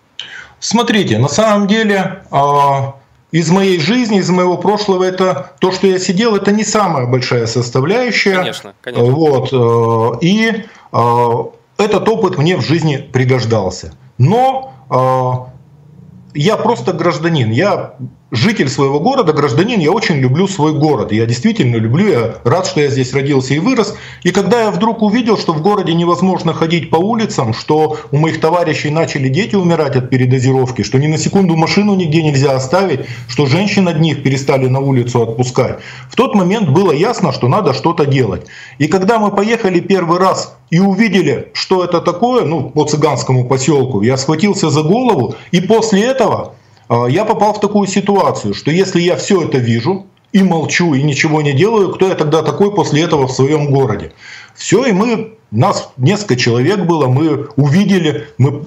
Смотрите, 0.59 1.19
на 1.19 1.29
самом 1.29 1.69
деле, 1.69 2.25
а, 2.31 2.97
из 3.31 3.51
моей 3.51 3.81
жизни, 3.81 4.19
из 4.19 4.31
моего 4.31 4.57
прошлого, 4.57 5.05
это 5.05 5.53
то, 5.61 5.73
что 5.73 5.87
я 5.87 5.99
сидел, 5.99 6.37
это 6.37 6.53
не 6.53 6.65
самая 6.65 7.07
большая 7.07 7.47
составляющая. 7.47 8.37
Конечно, 8.37 8.75
конечно. 8.81 9.11
Вот, 9.11 9.53
э, 9.53 10.25
и 10.25 10.65
а, 10.93 11.51
этот 11.77 12.09
опыт 12.09 12.39
мне 12.39 12.57
в 12.57 12.63
жизни 12.63 12.97
пригождался. 12.97 13.93
Но 14.19 14.75
а, 14.89 15.53
я 16.35 16.57
просто 16.57 16.93
гражданин, 16.93 17.51
я 17.51 17.95
житель 18.35 18.69
своего 18.69 19.01
города, 19.01 19.33
гражданин, 19.33 19.81
я 19.81 19.93
очень 19.93 20.17
люблю 20.17 20.49
свой 20.49 20.73
город. 20.73 21.13
Я 21.13 21.27
действительно 21.27 21.77
люблю, 21.77 22.09
я 22.09 22.35
рад, 22.45 22.67
что 22.67 22.81
я 22.81 22.89
здесь 22.89 23.13
родился 23.13 23.55
и 23.55 23.59
вырос. 23.59 23.97
И 24.23 24.31
когда 24.31 24.63
я 24.63 24.71
вдруг 24.71 25.03
увидел, 25.03 25.39
что 25.39 25.53
в 25.53 25.63
городе 25.63 25.95
невозможно 25.95 26.53
ходить 26.53 26.91
по 26.91 26.97
улицам, 26.97 27.55
что 27.55 27.97
у 28.11 28.17
моих 28.17 28.41
товарищей 28.41 28.91
начали 28.91 29.29
дети 29.29 29.55
умирать 29.55 29.97
от 29.97 30.11
передозировки, 30.11 30.83
что 30.83 30.99
ни 30.99 31.07
на 31.07 31.17
секунду 31.17 31.57
машину 31.57 31.95
нигде 31.95 32.23
нельзя 32.23 32.57
оставить, 32.57 33.01
что 33.29 33.47
женщин 33.47 33.89
одних 33.89 34.23
перестали 34.23 34.67
на 34.67 34.81
улицу 34.81 35.23
отпускать, 35.23 35.79
в 36.11 36.17
тот 36.17 36.35
момент 36.35 36.69
было 36.69 36.93
ясно, 36.93 37.33
что 37.33 37.49
надо 37.49 37.73
что-то 37.73 38.05
делать. 38.05 38.47
И 38.79 38.89
когда 38.89 39.19
мы 39.19 39.31
поехали 39.31 39.81
первый 39.81 40.19
раз 40.19 40.57
и 40.71 40.81
увидели, 40.81 41.51
что 41.53 41.85
это 41.85 42.01
такое, 42.01 42.45
ну, 42.45 42.71
по 42.71 42.85
цыганскому 42.85 43.47
поселку, 43.47 44.03
я 44.03 44.17
схватился 44.17 44.71
за 44.71 44.83
голову, 44.83 45.37
и 45.53 45.61
после 45.61 46.03
этого 46.03 46.55
я 46.89 47.25
попал 47.25 47.55
в 47.55 47.61
такую 47.61 47.87
ситуацию, 47.87 48.55
что 48.55 48.71
если 48.71 49.01
я 49.01 49.17
все 49.17 49.43
это 49.43 49.59
вижу 49.59 50.07
и 50.33 50.43
молчу, 50.43 50.95
и 50.95 51.03
ничего 51.03 51.43
не 51.43 51.53
делаю, 51.53 51.93
кто 51.93 52.09
я 52.09 52.15
тогда 52.15 52.43
такой 52.43 52.75
после 52.75 53.03
этого 53.03 53.27
в 53.27 53.33
своем 53.33 53.71
городе? 53.71 54.13
Все, 54.55 54.85
и 54.85 54.93
мы, 54.93 55.37
нас 55.51 55.93
несколько 55.97 56.37
человек 56.37 56.81
было, 56.81 57.07
мы 57.07 57.49
увидели, 57.57 58.29
мы 58.39 58.65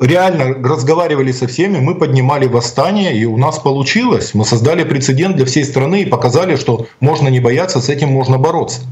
реально 0.00 0.54
разговаривали 0.68 1.32
со 1.32 1.46
всеми, 1.46 1.78
мы 1.78 1.94
поднимали 1.94 2.46
восстание, 2.46 3.16
и 3.16 3.24
у 3.24 3.36
нас 3.36 3.58
получилось. 3.58 4.34
Мы 4.34 4.44
создали 4.44 4.84
прецедент 4.84 5.36
для 5.36 5.44
всей 5.44 5.64
страны 5.64 6.02
и 6.02 6.06
показали, 6.06 6.56
что 6.56 6.86
можно 7.00 7.28
не 7.28 7.40
бояться, 7.40 7.80
с 7.80 7.88
этим 7.88 8.08
можно 8.08 8.38
бороться. 8.38 8.82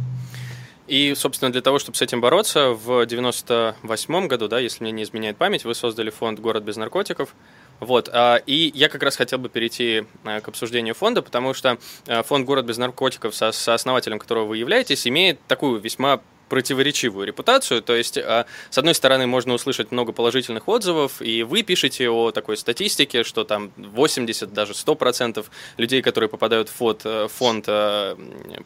И, 0.88 1.14
собственно, 1.16 1.50
для 1.50 1.62
того, 1.62 1.78
чтобы 1.80 1.96
с 1.96 2.02
этим 2.02 2.20
бороться, 2.20 2.70
в 2.70 3.06
98 3.06 4.28
году, 4.28 4.46
да, 4.46 4.60
если 4.60 4.84
мне 4.84 4.92
не 4.92 5.02
изменяет 5.02 5.36
память, 5.36 5.64
вы 5.64 5.74
создали 5.74 6.10
фонд 6.10 6.38
«Город 6.38 6.62
без 6.62 6.76
наркотиков». 6.76 7.34
Вот, 7.80 8.08
а, 8.12 8.36
и 8.46 8.72
я 8.74 8.88
как 8.88 9.02
раз 9.02 9.16
хотел 9.16 9.38
бы 9.38 9.48
перейти 9.48 10.04
а, 10.24 10.40
к 10.40 10.48
обсуждению 10.48 10.94
фонда, 10.94 11.22
потому 11.22 11.54
что 11.54 11.78
а, 12.06 12.22
фонд 12.22 12.46
«Город 12.46 12.64
без 12.64 12.78
наркотиков», 12.78 13.34
со, 13.34 13.48
основателем 13.48 14.18
которого 14.18 14.46
вы 14.46 14.56
являетесь, 14.58 15.06
имеет 15.06 15.38
такую 15.46 15.80
весьма 15.80 16.20
противоречивую 16.48 17.26
репутацию. 17.26 17.82
То 17.82 17.94
есть, 17.94 18.18
а, 18.18 18.46
с 18.70 18.78
одной 18.78 18.94
стороны, 18.94 19.26
можно 19.26 19.54
услышать 19.54 19.92
много 19.92 20.12
положительных 20.12 20.68
отзывов, 20.68 21.20
и 21.20 21.42
вы 21.42 21.62
пишете 21.62 22.08
о 22.08 22.30
такой 22.30 22.56
статистике, 22.56 23.24
что 23.24 23.44
там 23.44 23.72
80, 23.76 24.52
даже 24.52 24.74
100% 24.74 25.50
людей, 25.76 26.02
которые 26.02 26.28
попадают 26.28 26.68
в 26.68 26.72
фонд, 26.72 27.02
э, 27.04 27.28
фонд 27.28 27.64
э, 27.68 28.16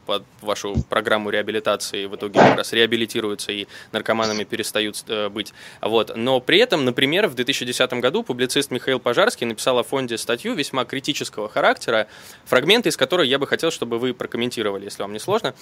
под 0.06 0.25
вашу 0.40 0.75
программу 0.88 1.30
реабилитации, 1.30 2.06
в 2.06 2.16
итоге 2.16 2.38
как 2.38 2.56
раз 2.58 2.72
реабилитируются 2.72 3.52
и 3.52 3.66
наркоманами 3.92 4.44
перестают 4.44 5.04
э, 5.08 5.28
быть. 5.28 5.52
Вот. 5.80 6.16
Но 6.16 6.40
при 6.40 6.58
этом, 6.58 6.84
например, 6.84 7.28
в 7.28 7.34
2010 7.34 7.92
году 7.94 8.22
публицист 8.22 8.70
Михаил 8.70 9.00
Пожарский 9.00 9.46
написал 9.46 9.78
о 9.78 9.82
фонде 9.82 10.18
статью 10.18 10.54
весьма 10.54 10.84
критического 10.84 11.49
характера, 11.49 12.06
фрагменты 12.44 12.88
из 12.90 12.96
которой 12.96 13.28
я 13.28 13.38
бы 13.38 13.46
хотел, 13.46 13.70
чтобы 13.70 13.99
вы 13.99 14.14
прокомментировали, 14.14 14.84
если 14.84 15.02
вам 15.02 15.12
не 15.12 15.18
сложно. 15.18 15.54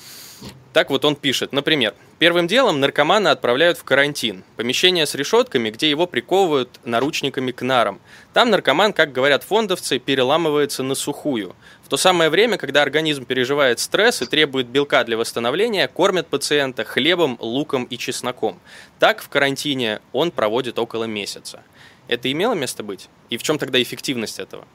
Так 0.72 0.90
вот 0.90 1.04
он 1.04 1.16
пишет, 1.16 1.52
например, 1.52 1.94
Первым 2.18 2.48
делом 2.48 2.80
наркомана 2.80 3.30
отправляют 3.30 3.78
в 3.78 3.84
карантин, 3.84 4.42
помещение 4.56 5.06
с 5.06 5.14
решетками, 5.14 5.70
где 5.70 5.88
его 5.88 6.04
приковывают 6.08 6.80
наручниками 6.84 7.52
к 7.52 7.62
нарам. 7.62 8.00
Там 8.32 8.50
наркоман, 8.50 8.92
как 8.92 9.12
говорят 9.12 9.44
фондовцы, 9.44 10.00
переламывается 10.00 10.82
на 10.82 10.96
сухую. 10.96 11.54
В 11.84 11.88
то 11.88 11.96
самое 11.96 12.28
время, 12.28 12.56
когда 12.56 12.82
организм 12.82 13.24
переживает 13.24 13.78
стресс 13.78 14.20
и 14.20 14.26
требует 14.26 14.66
белка 14.66 15.04
для 15.04 15.16
восстановления, 15.16 15.86
кормят 15.86 16.26
пациента 16.26 16.82
хлебом, 16.82 17.38
луком 17.40 17.84
и 17.84 17.96
чесноком. 17.96 18.58
Так 18.98 19.22
в 19.22 19.28
карантине 19.28 20.00
он 20.12 20.32
проводит 20.32 20.80
около 20.80 21.04
месяца. 21.04 21.62
Это 22.08 22.32
имело 22.32 22.54
место 22.54 22.82
быть? 22.82 23.08
И 23.30 23.36
в 23.36 23.44
чем 23.44 23.58
тогда 23.58 23.80
эффективность 23.80 24.40
этого? 24.40 24.66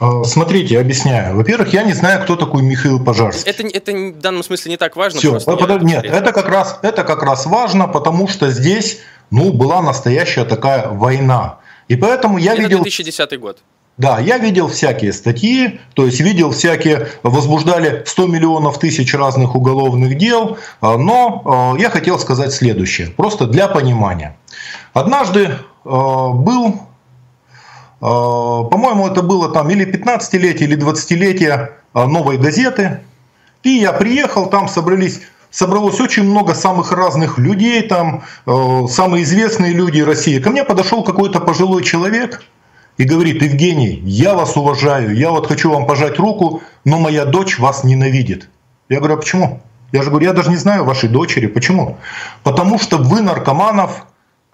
А, 0.00 0.24
смотрите, 0.24 0.80
объясняю. 0.80 1.36
Во-первых, 1.36 1.74
я 1.74 1.82
не 1.82 1.92
знаю, 1.92 2.22
кто 2.22 2.34
такой 2.34 2.62
Михаил 2.62 3.04
Пожарский. 3.04 3.50
Это, 3.50 3.66
это 3.66 3.92
в 3.92 4.18
данном 4.18 4.42
смысле 4.42 4.70
не 4.70 4.76
так 4.78 4.96
важно. 4.96 5.20
Все, 5.20 5.38
под, 5.38 5.82
нет, 5.82 6.04
это 6.06 6.32
как, 6.32 6.48
раз, 6.48 6.78
это 6.80 7.04
как 7.04 7.22
раз 7.22 7.44
важно, 7.44 7.86
потому 7.86 8.26
что 8.26 8.50
здесь 8.50 9.00
ну, 9.30 9.52
была 9.52 9.82
настоящая 9.82 10.46
такая 10.46 10.88
война. 10.88 11.58
И 11.88 11.96
поэтому 11.96 12.38
я 12.38 12.54
это 12.54 12.62
видел... 12.62 12.78
2010 12.78 13.38
год. 13.38 13.58
Да, 13.98 14.18
я 14.18 14.38
видел 14.38 14.68
всякие 14.68 15.12
статьи, 15.12 15.80
то 15.92 16.06
есть 16.06 16.20
видел 16.20 16.52
всякие, 16.52 17.08
возбуждали 17.22 18.02
100 18.06 18.26
миллионов 18.28 18.78
тысяч 18.78 19.12
разных 19.12 19.54
уголовных 19.54 20.16
дел, 20.16 20.56
а, 20.80 20.96
но 20.96 21.42
а, 21.44 21.78
я 21.78 21.90
хотел 21.90 22.18
сказать 22.18 22.54
следующее, 22.54 23.08
просто 23.08 23.46
для 23.46 23.68
понимания. 23.68 24.38
Однажды 24.94 25.58
был 25.84 26.80
по-моему, 28.00 29.06
это 29.06 29.22
было 29.22 29.50
там 29.50 29.68
или 29.70 29.86
15-летие, 29.86 30.64
или 30.64 30.76
20-летие 30.76 31.72
а, 31.92 32.06
новой 32.06 32.38
газеты. 32.38 33.00
И 33.62 33.70
я 33.70 33.92
приехал, 33.92 34.46
там 34.48 34.68
собрались 34.68 35.20
собралось 35.50 36.00
очень 36.00 36.22
много 36.22 36.54
самых 36.54 36.92
разных 36.92 37.38
людей, 37.38 37.82
там 37.82 38.22
э, 38.46 38.86
самые 38.88 39.24
известные 39.24 39.72
люди 39.72 40.00
России. 40.00 40.38
Ко 40.38 40.50
мне 40.50 40.64
подошел 40.64 41.02
какой-то 41.02 41.40
пожилой 41.40 41.82
человек 41.82 42.44
и 42.98 43.04
говорит, 43.04 43.42
Евгений, 43.42 44.00
я 44.04 44.34
вас 44.34 44.56
уважаю, 44.56 45.14
я 45.14 45.30
вот 45.30 45.48
хочу 45.48 45.70
вам 45.70 45.86
пожать 45.86 46.18
руку, 46.18 46.62
но 46.84 47.00
моя 47.00 47.24
дочь 47.24 47.58
вас 47.58 47.82
ненавидит. 47.84 48.48
Я 48.88 48.98
говорю, 48.98 49.14
а 49.14 49.16
почему? 49.18 49.60
Я 49.92 50.02
же 50.02 50.10
говорю, 50.10 50.26
я 50.26 50.32
даже 50.32 50.50
не 50.50 50.56
знаю 50.56 50.84
вашей 50.84 51.08
дочери. 51.08 51.48
Почему? 51.48 51.98
Потому 52.44 52.78
что 52.78 52.98
вы 52.98 53.20
наркоманов 53.20 54.06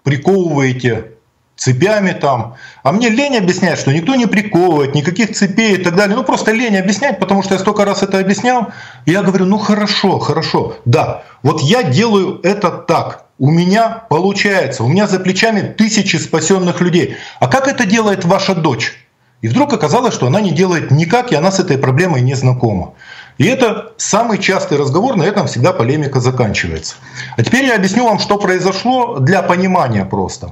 приковываете 0.03 1.11
цепями 1.57 2.11
там. 2.11 2.55
А 2.83 2.91
мне 2.91 3.09
лень 3.09 3.37
объяснять, 3.37 3.79
что 3.79 3.91
никто 3.91 4.15
не 4.15 4.27
приковывает, 4.27 4.95
никаких 4.95 5.35
цепей 5.35 5.75
и 5.75 5.83
так 5.83 5.95
далее. 5.95 6.15
Ну 6.15 6.23
просто 6.23 6.51
лень 6.51 6.77
объяснять, 6.77 7.19
потому 7.19 7.43
что 7.43 7.55
я 7.55 7.59
столько 7.59 7.83
раз 7.83 8.03
это 8.03 8.19
объяснял. 8.19 8.67
И 9.05 9.11
я 9.11 9.23
говорю, 9.23 9.45
ну 9.45 9.57
хорошо, 9.57 10.19
хорошо, 10.19 10.77
да, 10.85 11.23
вот 11.43 11.61
я 11.61 11.83
делаю 11.83 12.39
это 12.43 12.69
так. 12.69 13.25
У 13.39 13.51
меня 13.51 14.03
получается, 14.09 14.83
у 14.83 14.87
меня 14.87 15.07
за 15.07 15.19
плечами 15.19 15.61
тысячи 15.61 16.15
спасенных 16.15 16.81
людей. 16.81 17.17
А 17.39 17.47
как 17.47 17.67
это 17.67 17.85
делает 17.85 18.25
ваша 18.25 18.55
дочь? 18.55 18.95
И 19.41 19.47
вдруг 19.47 19.71
оказалось, 19.73 20.15
что 20.15 20.25
она 20.25 20.41
не 20.41 20.51
делает 20.51 20.89
никак, 20.89 21.31
и 21.31 21.35
она 21.35 21.51
с 21.51 21.59
этой 21.59 21.77
проблемой 21.77 22.21
не 22.21 22.33
знакома. 22.33 22.93
И 23.37 23.45
это 23.45 23.93
самый 23.97 24.39
частый 24.39 24.79
разговор, 24.79 25.15
на 25.15 25.23
этом 25.23 25.45
всегда 25.45 25.73
полемика 25.73 26.19
заканчивается. 26.19 26.95
А 27.35 27.43
теперь 27.43 27.65
я 27.65 27.75
объясню 27.75 28.05
вам, 28.05 28.17
что 28.17 28.39
произошло 28.39 29.19
для 29.19 29.43
понимания 29.43 30.05
просто. 30.05 30.49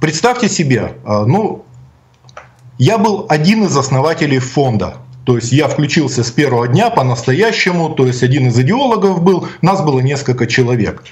Представьте 0.00 0.48
себе, 0.48 0.94
а, 1.04 1.24
ну, 1.24 1.64
я 2.78 2.98
был 2.98 3.26
один 3.28 3.64
из 3.64 3.76
основателей 3.76 4.38
фонда. 4.38 4.98
То 5.24 5.36
есть 5.36 5.50
я 5.50 5.66
включился 5.66 6.22
с 6.22 6.30
первого 6.30 6.68
дня 6.68 6.90
по-настоящему, 6.90 7.88
то 7.90 8.06
есть 8.06 8.22
один 8.22 8.48
из 8.48 8.58
идеологов 8.60 9.22
был, 9.22 9.48
нас 9.60 9.82
было 9.82 9.98
несколько 9.98 10.46
человек. 10.46 11.02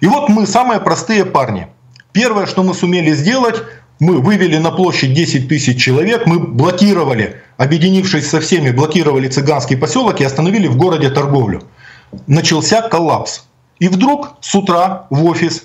И 0.00 0.06
вот 0.06 0.28
мы 0.28 0.46
самые 0.46 0.80
простые 0.80 1.24
парни. 1.24 1.68
Первое, 2.12 2.46
что 2.46 2.62
мы 2.62 2.74
сумели 2.74 3.12
сделать, 3.14 3.62
мы 4.00 4.18
вывели 4.20 4.58
на 4.58 4.70
площадь 4.70 5.14
10 5.14 5.48
тысяч 5.48 5.80
человек, 5.80 6.26
мы 6.26 6.40
блокировали, 6.40 7.40
объединившись 7.56 8.28
со 8.28 8.40
всеми, 8.40 8.70
блокировали 8.70 9.28
цыганский 9.28 9.78
поселок 9.78 10.20
и 10.20 10.24
остановили 10.24 10.66
в 10.66 10.76
городе 10.76 11.08
торговлю. 11.08 11.62
Начался 12.26 12.82
коллапс. 12.82 13.44
И 13.78 13.88
вдруг 13.88 14.36
с 14.40 14.54
утра 14.54 15.06
в 15.10 15.24
офис 15.24 15.64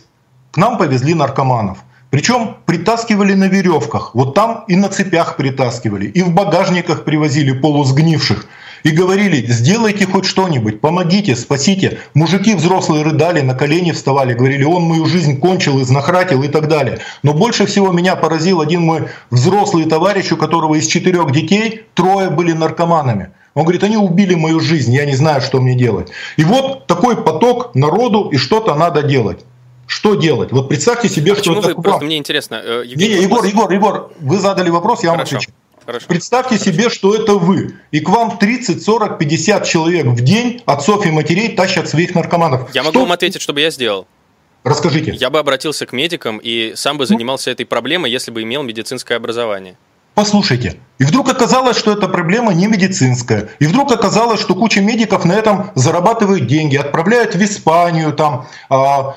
к 0.52 0.58
нам 0.58 0.78
повезли 0.78 1.14
наркоманов. 1.16 1.80
Причем 2.10 2.58
притаскивали 2.66 3.34
на 3.34 3.46
веревках, 3.46 4.12
вот 4.16 4.34
там 4.34 4.66
и 4.68 4.76
на 4.76 4.90
цепях 4.90 5.36
притаскивали, 5.36 6.08
и 6.08 6.24
в 6.24 6.32
багажниках 6.34 7.04
привозили 7.04 7.52
полусгнивших. 7.52 8.48
И 8.84 8.92
говорили, 8.92 9.46
сделайте 9.48 10.06
хоть 10.06 10.26
что-нибудь, 10.26 10.80
помогите, 10.80 11.36
спасите. 11.36 12.00
Мужики 12.14 12.56
взрослые 12.56 13.04
рыдали, 13.04 13.42
на 13.42 13.54
колени 13.54 13.92
вставали, 13.92 14.34
говорили, 14.34 14.64
он 14.64 14.84
мою 14.84 15.06
жизнь 15.06 15.38
кончил, 15.38 15.82
изнахратил 15.82 16.44
и 16.44 16.48
так 16.48 16.70
далее. 16.70 17.00
Но 17.22 17.34
больше 17.34 17.66
всего 17.66 17.92
меня 17.92 18.16
поразил 18.16 18.62
один 18.62 18.82
мой 18.82 19.10
взрослый 19.32 19.84
товарищ, 19.84 20.32
у 20.32 20.38
которого 20.38 20.76
из 20.76 20.88
четырех 20.88 21.32
детей 21.32 21.84
трое 21.94 22.30
были 22.30 22.54
наркоманами. 22.54 23.32
Он 23.54 23.64
говорит, 23.64 23.84
они 23.84 23.98
убили 23.98 24.36
мою 24.36 24.62
жизнь, 24.62 24.94
я 24.94 25.06
не 25.06 25.16
знаю, 25.16 25.42
что 25.42 25.60
мне 25.60 25.76
делать. 25.76 26.10
И 26.38 26.46
вот 26.46 26.88
такой 26.88 27.22
поток 27.22 27.76
народу, 27.76 28.30
и 28.32 28.38
что-то 28.38 28.76
надо 28.76 29.04
делать. 29.04 29.44
Что 29.90 30.14
делать? 30.14 30.52
Вот 30.52 30.70
представьте 30.70 31.10
себе, 31.10 31.34
Почему 31.34 31.56
что 31.56 31.62
вы, 31.64 31.72
это... 31.72 31.82
Просто 31.82 32.06
мне 32.06 32.18
интересно. 32.18 32.62
Э, 32.64 32.84
Евгений, 32.86 33.16
не, 33.16 33.24
Егор, 33.24 33.44
Егор, 33.44 33.72
Егор, 33.72 34.12
вы 34.20 34.38
задали 34.38 34.70
вопрос, 34.70 35.04
я 35.04 35.10
Хорошо. 35.10 35.32
вам 35.32 35.40
отвечу. 35.40 35.52
Хорошо. 35.84 36.06
Представьте 36.08 36.58
Хорошо. 36.58 36.72
себе, 36.72 36.90
что 36.90 37.16
это 37.16 37.34
вы. 37.34 37.74
И 37.90 38.00
к 38.00 38.08
вам 38.08 38.38
30, 38.38 38.84
40, 38.84 39.18
50 39.18 39.66
человек 39.66 40.06
в 40.06 40.22
день 40.22 40.62
отцов 40.68 41.08
и 41.08 41.10
матерей 41.10 41.56
тащат 41.56 41.90
своих 41.90 42.14
наркоманов. 42.14 42.70
Я 42.76 42.84
что... 42.84 42.92
могу 42.92 43.00
вам 43.00 43.14
ответить, 43.14 43.42
что 43.42 43.52
бы 43.52 43.62
я 43.62 43.72
сделал. 43.72 44.06
Расскажите. 44.64 45.12
Я 45.14 45.32
бы 45.32 45.40
обратился 45.40 45.88
к 45.88 45.92
медикам 45.92 46.38
и 46.38 46.74
сам 46.76 47.00
бы 47.00 47.08
занимался 47.08 47.50
этой 47.50 47.66
проблемой, 47.66 48.12
если 48.12 48.30
бы 48.30 48.44
имел 48.44 48.62
медицинское 48.62 49.16
образование. 49.16 49.76
Послушайте, 50.14 50.76
и 51.00 51.04
вдруг 51.06 51.30
оказалось, 51.30 51.78
что 51.78 51.94
эта 51.94 52.08
проблема 52.08 52.54
не 52.54 52.68
медицинская. 52.68 53.50
И 53.58 53.66
вдруг 53.66 53.92
оказалось, 53.92 54.40
что 54.40 54.54
куча 54.54 54.82
медиков 54.82 55.26
на 55.26 55.32
этом 55.32 55.72
зарабатывают 55.74 56.46
деньги, 56.46 56.76
отправляют 56.76 57.34
в 57.34 57.42
Испанию, 57.44 58.14
там, 58.14 58.46
а, 58.70 59.16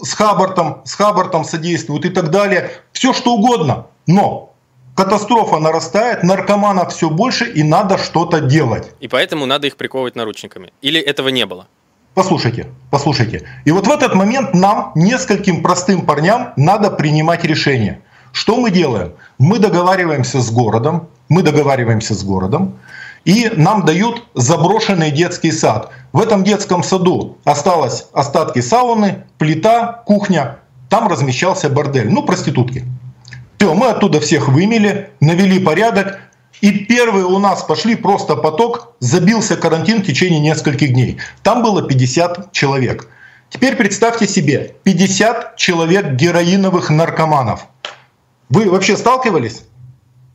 с 0.00 0.14
Хаббартом, 0.14 0.82
с 0.84 0.94
Хаббартом 0.94 1.44
содействуют 1.44 2.04
и 2.04 2.10
так 2.10 2.30
далее. 2.30 2.70
Все 2.92 3.12
что 3.12 3.34
угодно. 3.34 3.86
Но 4.06 4.54
катастрофа 4.94 5.58
нарастает, 5.58 6.22
наркоманов 6.22 6.92
все 6.92 7.10
больше 7.10 7.44
и 7.44 7.62
надо 7.62 7.98
что-то 7.98 8.40
делать. 8.40 8.92
И 9.00 9.08
поэтому 9.08 9.46
надо 9.46 9.66
их 9.66 9.76
приковывать 9.76 10.16
наручниками. 10.16 10.72
Или 10.82 11.00
этого 11.00 11.28
не 11.28 11.46
было? 11.46 11.66
Послушайте, 12.14 12.66
послушайте. 12.90 13.46
И 13.66 13.72
вот 13.72 13.86
в 13.86 13.90
этот 13.90 14.14
момент 14.14 14.54
нам, 14.54 14.92
нескольким 14.94 15.62
простым 15.62 16.06
парням, 16.06 16.52
надо 16.56 16.90
принимать 16.90 17.44
решение. 17.44 18.00
Что 18.32 18.56
мы 18.56 18.70
делаем? 18.70 19.12
Мы 19.38 19.58
договариваемся 19.58 20.40
с 20.40 20.50
городом, 20.50 21.08
мы 21.28 21.42
договариваемся 21.42 22.14
с 22.14 22.22
городом, 22.24 22.78
и 23.26 23.50
нам 23.54 23.84
дают 23.84 24.22
заброшенный 24.34 25.10
детский 25.10 25.50
сад. 25.50 25.90
В 26.12 26.22
этом 26.22 26.44
детском 26.44 26.82
саду 26.82 27.36
осталось 27.44 28.06
остатки 28.12 28.60
сауны, 28.60 29.24
плита, 29.36 30.04
кухня. 30.06 30.60
Там 30.88 31.08
размещался 31.08 31.68
бордель, 31.68 32.08
ну, 32.08 32.22
проститутки. 32.22 32.84
Все, 33.58 33.74
мы 33.74 33.88
оттуда 33.88 34.20
всех 34.20 34.48
вымели, 34.48 35.10
навели 35.20 35.58
порядок, 35.58 36.20
и 36.60 36.70
первые 36.70 37.26
у 37.26 37.38
нас 37.38 37.64
пошли 37.64 37.96
просто 37.96 38.36
поток, 38.36 38.94
забился 39.00 39.56
карантин 39.56 40.02
в 40.02 40.06
течение 40.06 40.38
нескольких 40.38 40.92
дней. 40.92 41.18
Там 41.42 41.64
было 41.64 41.82
50 41.82 42.52
человек. 42.52 43.08
Теперь 43.50 43.74
представьте 43.74 44.28
себе, 44.28 44.76
50 44.84 45.56
человек 45.56 46.12
героиновых 46.12 46.90
наркоманов. 46.90 47.66
Вы 48.50 48.70
вообще 48.70 48.96
сталкивались? 48.96 49.64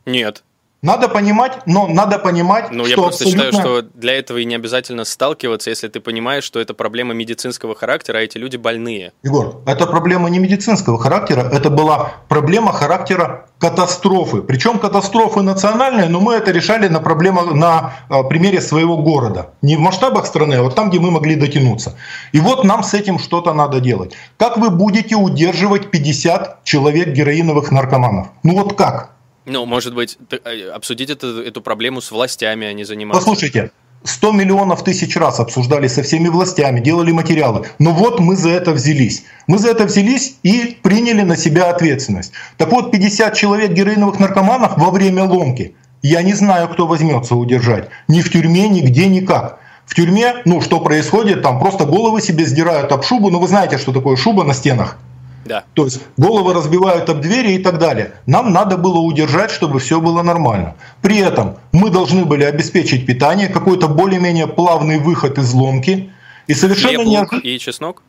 Нет. 0.04 0.44
Надо 0.82 1.08
понимать, 1.08 1.60
но 1.64 1.86
надо 1.86 2.18
понимать, 2.18 2.72
ну, 2.72 2.82
что 2.84 2.90
я 2.90 2.96
просто 2.96 3.24
абсолютно... 3.24 3.52
считаю, 3.52 3.82
что 3.82 3.88
для 3.94 4.18
этого 4.18 4.38
и 4.38 4.44
не 4.44 4.56
обязательно 4.56 5.04
сталкиваться, 5.04 5.70
если 5.70 5.86
ты 5.86 6.00
понимаешь, 6.00 6.42
что 6.42 6.58
это 6.58 6.74
проблема 6.74 7.14
медицинского 7.14 7.76
характера, 7.76 8.18
а 8.18 8.20
эти 8.22 8.36
люди 8.36 8.56
больные. 8.56 9.12
Егор, 9.22 9.62
это 9.64 9.86
проблема 9.86 10.28
не 10.28 10.40
медицинского 10.40 10.98
характера, 10.98 11.48
это 11.52 11.70
была 11.70 12.14
проблема 12.28 12.72
характера 12.72 13.46
катастрофы. 13.60 14.42
Причем 14.42 14.80
катастрофы 14.80 15.42
национальные, 15.42 16.08
но 16.08 16.18
мы 16.18 16.34
это 16.34 16.50
решали 16.50 16.88
на, 16.88 16.98
проблема, 16.98 17.44
на 17.54 17.94
а, 18.08 18.24
примере 18.24 18.60
своего 18.60 18.96
города. 18.96 19.50
Не 19.62 19.76
в 19.76 19.78
масштабах 19.78 20.26
страны, 20.26 20.54
а 20.54 20.62
вот 20.62 20.74
там, 20.74 20.90
где 20.90 20.98
мы 20.98 21.12
могли 21.12 21.36
дотянуться. 21.36 21.96
И 22.32 22.40
вот 22.40 22.64
нам 22.64 22.82
с 22.82 22.92
этим 22.92 23.20
что-то 23.20 23.52
надо 23.52 23.78
делать. 23.78 24.14
Как 24.36 24.58
вы 24.58 24.70
будете 24.70 25.14
удерживать 25.14 25.92
50 25.92 26.64
человек 26.64 27.10
героиновых 27.10 27.70
наркоманов? 27.70 28.26
Ну 28.42 28.56
вот 28.56 28.76
как? 28.76 29.11
Ну, 29.44 29.66
может 29.66 29.94
быть, 29.94 30.18
э, 30.30 30.70
обсудить 30.70 31.10
это, 31.10 31.26
эту 31.26 31.62
проблему 31.62 32.00
с 32.00 32.10
властями, 32.10 32.66
а 32.66 32.72
не 32.72 32.84
заниматься. 32.84 33.20
Послушайте, 33.20 33.70
100 34.04 34.32
миллионов 34.32 34.82
тысяч 34.84 35.16
раз 35.16 35.40
обсуждали 35.40 35.88
со 35.88 36.02
всеми 36.02 36.28
властями, 36.28 36.80
делали 36.80 37.12
материалы. 37.12 37.66
Но 37.78 37.92
вот 37.92 38.20
мы 38.20 38.36
за 38.36 38.50
это 38.50 38.72
взялись. 38.72 39.24
Мы 39.46 39.58
за 39.58 39.70
это 39.70 39.84
взялись 39.84 40.36
и 40.42 40.76
приняли 40.82 41.22
на 41.22 41.36
себя 41.36 41.70
ответственность. 41.70 42.32
Так 42.56 42.70
вот, 42.72 42.90
50 42.90 43.34
человек 43.34 43.72
героиновых 43.72 44.18
наркоманов 44.18 44.76
во 44.76 44.90
время 44.90 45.24
ломки. 45.24 45.74
Я 46.02 46.22
не 46.22 46.34
знаю, 46.34 46.68
кто 46.68 46.86
возьмется 46.86 47.36
удержать. 47.36 47.88
Ни 48.08 48.22
в 48.22 48.30
тюрьме, 48.30 48.68
нигде, 48.68 49.06
никак. 49.06 49.60
В 49.86 49.94
тюрьме, 49.94 50.36
ну 50.44 50.60
что 50.60 50.80
происходит, 50.80 51.42
там 51.42 51.60
просто 51.60 51.84
головы 51.84 52.20
себе 52.20 52.44
сдирают 52.44 52.90
об 52.92 53.04
шубу. 53.04 53.30
Ну 53.30 53.38
вы 53.38 53.46
знаете, 53.46 53.78
что 53.78 53.92
такое 53.92 54.16
шуба 54.16 54.42
на 54.44 54.54
стенах. 54.54 54.98
Да. 55.44 55.64
То 55.74 55.84
есть 55.84 56.00
головы 56.16 56.54
разбивают 56.54 57.08
об 57.08 57.20
двери 57.20 57.52
и 57.52 57.58
так 57.58 57.78
далее. 57.78 58.12
Нам 58.26 58.52
надо 58.52 58.76
было 58.76 58.98
удержать, 58.98 59.50
чтобы 59.50 59.80
все 59.80 60.00
было 60.00 60.22
нормально. 60.22 60.74
При 61.00 61.18
этом 61.18 61.56
мы 61.72 61.90
должны 61.90 62.24
были 62.24 62.44
обеспечить 62.44 63.06
питание, 63.06 63.48
какой-то 63.48 63.88
более-менее 63.88 64.46
плавный 64.46 64.98
выход 64.98 65.38
из 65.38 65.52
ломки. 65.52 66.10
И 66.46 66.54
совершенно 66.54 67.02
неожиданно... 67.02 67.40
И 67.40 67.58
чеснок? 67.58 68.02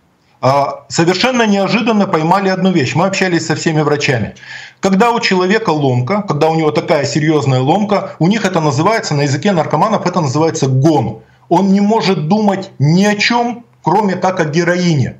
А, 0.46 0.84
совершенно 0.90 1.48
неожиданно 1.48 2.06
поймали 2.06 2.50
одну 2.50 2.72
вещь. 2.72 2.96
Мы 2.96 3.06
общались 3.06 3.46
со 3.46 3.56
всеми 3.56 3.82
врачами. 3.82 4.36
Когда 4.82 5.12
у 5.12 5.22
человека 5.22 5.70
ломка, 5.70 6.22
когда 6.22 6.50
у 6.50 6.56
него 6.56 6.72
такая 6.72 7.06
серьезная 7.06 7.62
ломка, 7.62 8.18
у 8.20 8.28
них 8.28 8.44
это 8.44 8.60
называется, 8.60 9.16
на 9.16 9.22
языке 9.22 9.54
наркоманов 9.54 10.06
это 10.06 10.20
называется 10.20 10.68
гон. 10.68 11.22
Он 11.48 11.72
не 11.72 11.80
может 11.80 12.28
думать 12.28 12.72
ни 12.78 13.06
о 13.06 13.16
чем, 13.16 13.66
кроме 13.82 14.16
как 14.16 14.42
о 14.42 14.46
героине. 14.46 15.16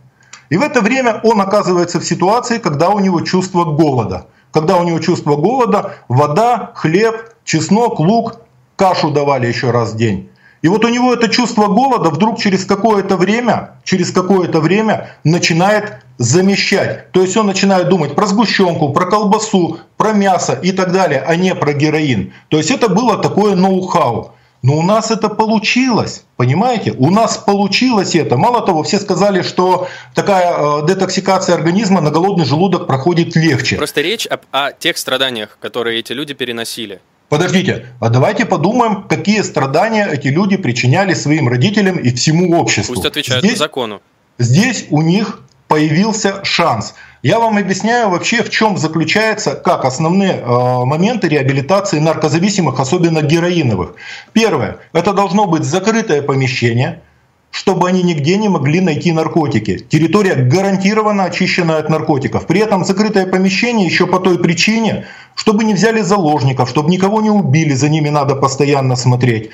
И 0.50 0.58
в 0.58 0.62
это 0.62 0.82
время 0.82 1.20
он 1.24 1.42
оказывается 1.42 2.00
в 2.00 2.06
ситуации, 2.06 2.58
когда 2.58 2.90
у 2.90 3.00
него 3.00 3.22
чувство 3.22 3.64
голода. 3.64 4.28
Когда 4.52 4.78
у 4.78 4.84
него 4.84 5.00
чувство 5.00 5.36
голода, 5.36 5.96
вода, 6.08 6.72
хлеб, 6.76 7.30
чеснок, 7.44 8.00
лук, 8.00 8.42
кашу 8.76 9.10
давали 9.10 9.48
еще 9.48 9.72
раз 9.72 9.94
в 9.94 9.98
день. 9.98 10.30
И 10.64 10.70
вот 10.70 10.86
у 10.86 10.88
него 10.88 11.14
это 11.14 11.28
чувство 11.28 11.68
голода 11.68 12.10
вдруг 12.10 12.40
через 12.40 12.66
какое-то 12.66 13.18
время, 13.18 13.72
через 13.84 14.12
какое-то 14.12 14.62
время 14.62 15.10
начинает 15.26 16.06
замещать. 16.18 17.12
То 17.12 17.22
есть 17.22 17.36
он 17.36 17.48
начинает 17.48 17.90
думать 17.90 18.16
про 18.16 18.28
сгущенку, 18.28 18.94
про 18.94 19.06
колбасу, 19.06 19.80
про 19.98 20.14
мясо 20.14 20.54
и 20.54 20.72
так 20.72 20.94
далее, 20.94 21.22
а 21.28 21.36
не 21.36 21.54
про 21.54 21.74
героин. 21.74 22.32
То 22.48 22.58
есть 22.58 22.72
это 22.72 22.88
было 22.88 23.18
такое 23.18 23.56
ноу-хау. 23.56 24.32
Но 24.64 24.78
у 24.78 24.82
нас 24.82 25.12
это 25.12 25.28
получилось, 25.28 26.24
понимаете? 26.38 26.94
У 26.98 27.10
нас 27.10 27.38
получилось 27.38 28.16
это. 28.16 28.38
Мало 28.38 28.66
того, 28.66 28.84
все 28.84 28.98
сказали, 28.98 29.42
что 29.42 29.90
такая 30.16 30.56
э, 30.58 30.88
детоксикация 30.88 31.56
организма 31.56 32.00
на 32.00 32.12
голодный 32.12 32.46
желудок 32.46 32.88
проходит 32.88 33.36
легче. 33.36 33.76
Просто 33.76 34.00
речь 34.00 34.26
об, 34.26 34.40
о 34.52 34.72
тех 34.72 34.98
страданиях, 34.98 35.58
которые 35.60 36.00
эти 36.00 36.14
люди 36.14 36.34
переносили. 36.34 37.02
Подождите, 37.28 37.88
а 38.00 38.10
давайте 38.10 38.46
подумаем, 38.46 39.04
какие 39.04 39.42
страдания 39.42 40.08
эти 40.10 40.30
люди 40.30 40.56
причиняли 40.56 41.14
своим 41.14 41.50
родителям 41.50 41.98
и 41.98 42.14
всему 42.14 42.58
обществу. 42.58 42.96
Пусть 42.96 43.06
отвечают 43.06 43.44
здесь, 43.44 43.58
по 43.58 43.60
закону. 43.60 44.02
Здесь 44.40 44.86
у 44.92 45.02
них 45.02 45.42
появился 45.74 46.46
шанс. 46.46 46.94
Я 47.24 47.40
вам 47.40 47.58
объясняю 47.58 48.10
вообще, 48.10 48.44
в 48.44 48.52
чем 48.52 48.78
заключается, 48.78 49.56
как 49.56 49.86
основные 49.86 50.34
э, 50.34 50.86
моменты 50.86 51.28
реабилитации 51.28 51.98
наркозависимых, 51.98 52.80
особенно 52.80 53.24
героиновых. 53.24 53.96
Первое, 54.34 54.78
это 54.94 55.14
должно 55.14 55.48
быть 55.48 55.64
закрытое 55.64 56.22
помещение, 56.22 57.02
чтобы 57.50 57.90
они 57.90 58.04
нигде 58.04 58.38
не 58.38 58.50
могли 58.50 58.82
найти 58.82 59.12
наркотики. 59.12 59.80
Территория 59.80 60.36
гарантированно 60.36 61.24
очищена 61.24 61.78
от 61.78 61.90
наркотиков. 61.90 62.46
При 62.46 62.60
этом 62.60 62.86
закрытое 62.86 63.26
помещение 63.26 63.88
еще 63.88 64.06
по 64.06 64.20
той 64.20 64.38
причине, 64.38 65.08
чтобы 65.34 65.64
не 65.64 65.74
взяли 65.74 66.02
заложников, 66.02 66.70
чтобы 66.70 66.92
никого 66.92 67.20
не 67.22 67.32
убили, 67.32 67.74
за 67.74 67.90
ними 67.90 68.10
надо 68.10 68.36
постоянно 68.36 68.96
смотреть. 68.96 69.50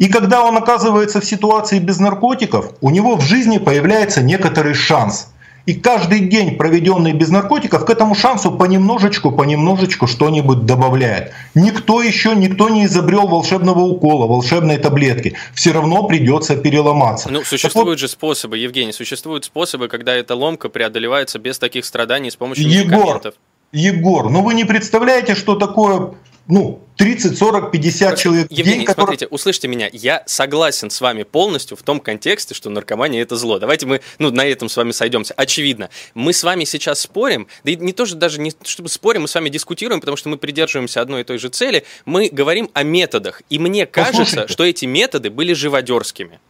И 0.00 0.08
когда 0.08 0.42
он 0.42 0.56
оказывается 0.56 1.20
в 1.20 1.24
ситуации 1.24 1.78
без 1.78 2.00
наркотиков, 2.00 2.72
у 2.80 2.90
него 2.90 3.14
в 3.14 3.20
жизни 3.20 3.58
появляется 3.58 4.22
некоторый 4.22 4.74
шанс– 4.74 5.28
и 5.66 5.74
каждый 5.74 6.20
день, 6.20 6.56
проведенный 6.56 7.12
без 7.12 7.28
наркотиков, 7.28 7.84
к 7.84 7.90
этому 7.90 8.14
шансу 8.14 8.50
понемножечку, 8.50 9.30
понемножечку 9.30 10.06
что-нибудь 10.06 10.64
добавляет. 10.64 11.32
Никто 11.54 12.02
еще, 12.02 12.34
никто 12.34 12.68
не 12.68 12.86
изобрел 12.86 13.28
волшебного 13.28 13.80
укола, 13.80 14.26
волшебной 14.26 14.78
таблетки. 14.78 15.36
Все 15.54 15.72
равно 15.72 16.04
придется 16.04 16.56
переломаться. 16.56 17.30
Ну, 17.30 17.44
существуют 17.44 17.88
вот, 17.88 17.98
же 17.98 18.08
способы, 18.08 18.58
Евгений, 18.58 18.92
существуют 18.92 19.44
способы, 19.44 19.88
когда 19.88 20.14
эта 20.14 20.34
ломка 20.34 20.68
преодолевается 20.68 21.38
без 21.38 21.58
таких 21.58 21.84
страданий 21.84 22.30
с 22.30 22.36
помощью 22.36 22.68
Егор, 22.68 22.98
медикаментов. 22.98 23.34
Егор, 23.72 24.30
ну 24.30 24.42
вы 24.42 24.54
не 24.54 24.64
представляете, 24.64 25.34
что 25.34 25.54
такое 25.54 26.14
ну, 26.50 26.80
30, 26.96 27.38
40, 27.38 27.70
50 27.70 28.18
человек 28.18 28.48
в 28.48 28.50
Евгений, 28.50 28.78
день, 28.78 28.86
который... 28.86 29.04
смотрите, 29.04 29.26
услышьте 29.28 29.68
меня, 29.68 29.88
я 29.92 30.22
согласен 30.26 30.90
с 30.90 31.00
вами 31.00 31.22
полностью 31.22 31.76
в 31.76 31.82
том 31.82 32.00
контексте, 32.00 32.54
что 32.54 32.68
наркомания– 32.68 33.22
это 33.22 33.36
зло. 33.36 33.58
Давайте 33.58 33.86
мы 33.86 34.00
ну, 34.18 34.30
на 34.30 34.44
этом 34.44 34.68
с 34.68 34.76
вами 34.76 34.90
сойдемся. 34.90 35.32
Очевидно, 35.34 35.88
мы 36.14 36.32
с 36.32 36.42
вами 36.42 36.64
сейчас 36.64 37.00
спорим, 37.00 37.46
да 37.64 37.70
и 37.70 37.76
не 37.76 37.92
то, 37.92 38.04
что 38.04 38.16
даже 38.16 38.40
не 38.40 38.52
чтобы 38.64 38.88
спорим, 38.88 39.22
мы 39.22 39.28
с 39.28 39.34
вами 39.34 39.48
дискутируем, 39.48 40.00
потому 40.00 40.16
что 40.16 40.28
мы 40.28 40.36
придерживаемся 40.36 41.00
одной 41.00 41.22
и 41.22 41.24
той 41.24 41.38
же 41.38 41.48
цели, 41.48 41.84
мы 42.04 42.28
говорим 42.30 42.68
о 42.74 42.82
методах. 42.82 43.40
И 43.48 43.58
мне 43.58 43.86
кажется, 43.86 44.18
Послушайте. 44.18 44.52
что 44.52 44.64
эти 44.64 44.84
методы 44.84 45.30
были 45.30 45.52
живодерскими. 45.52 46.40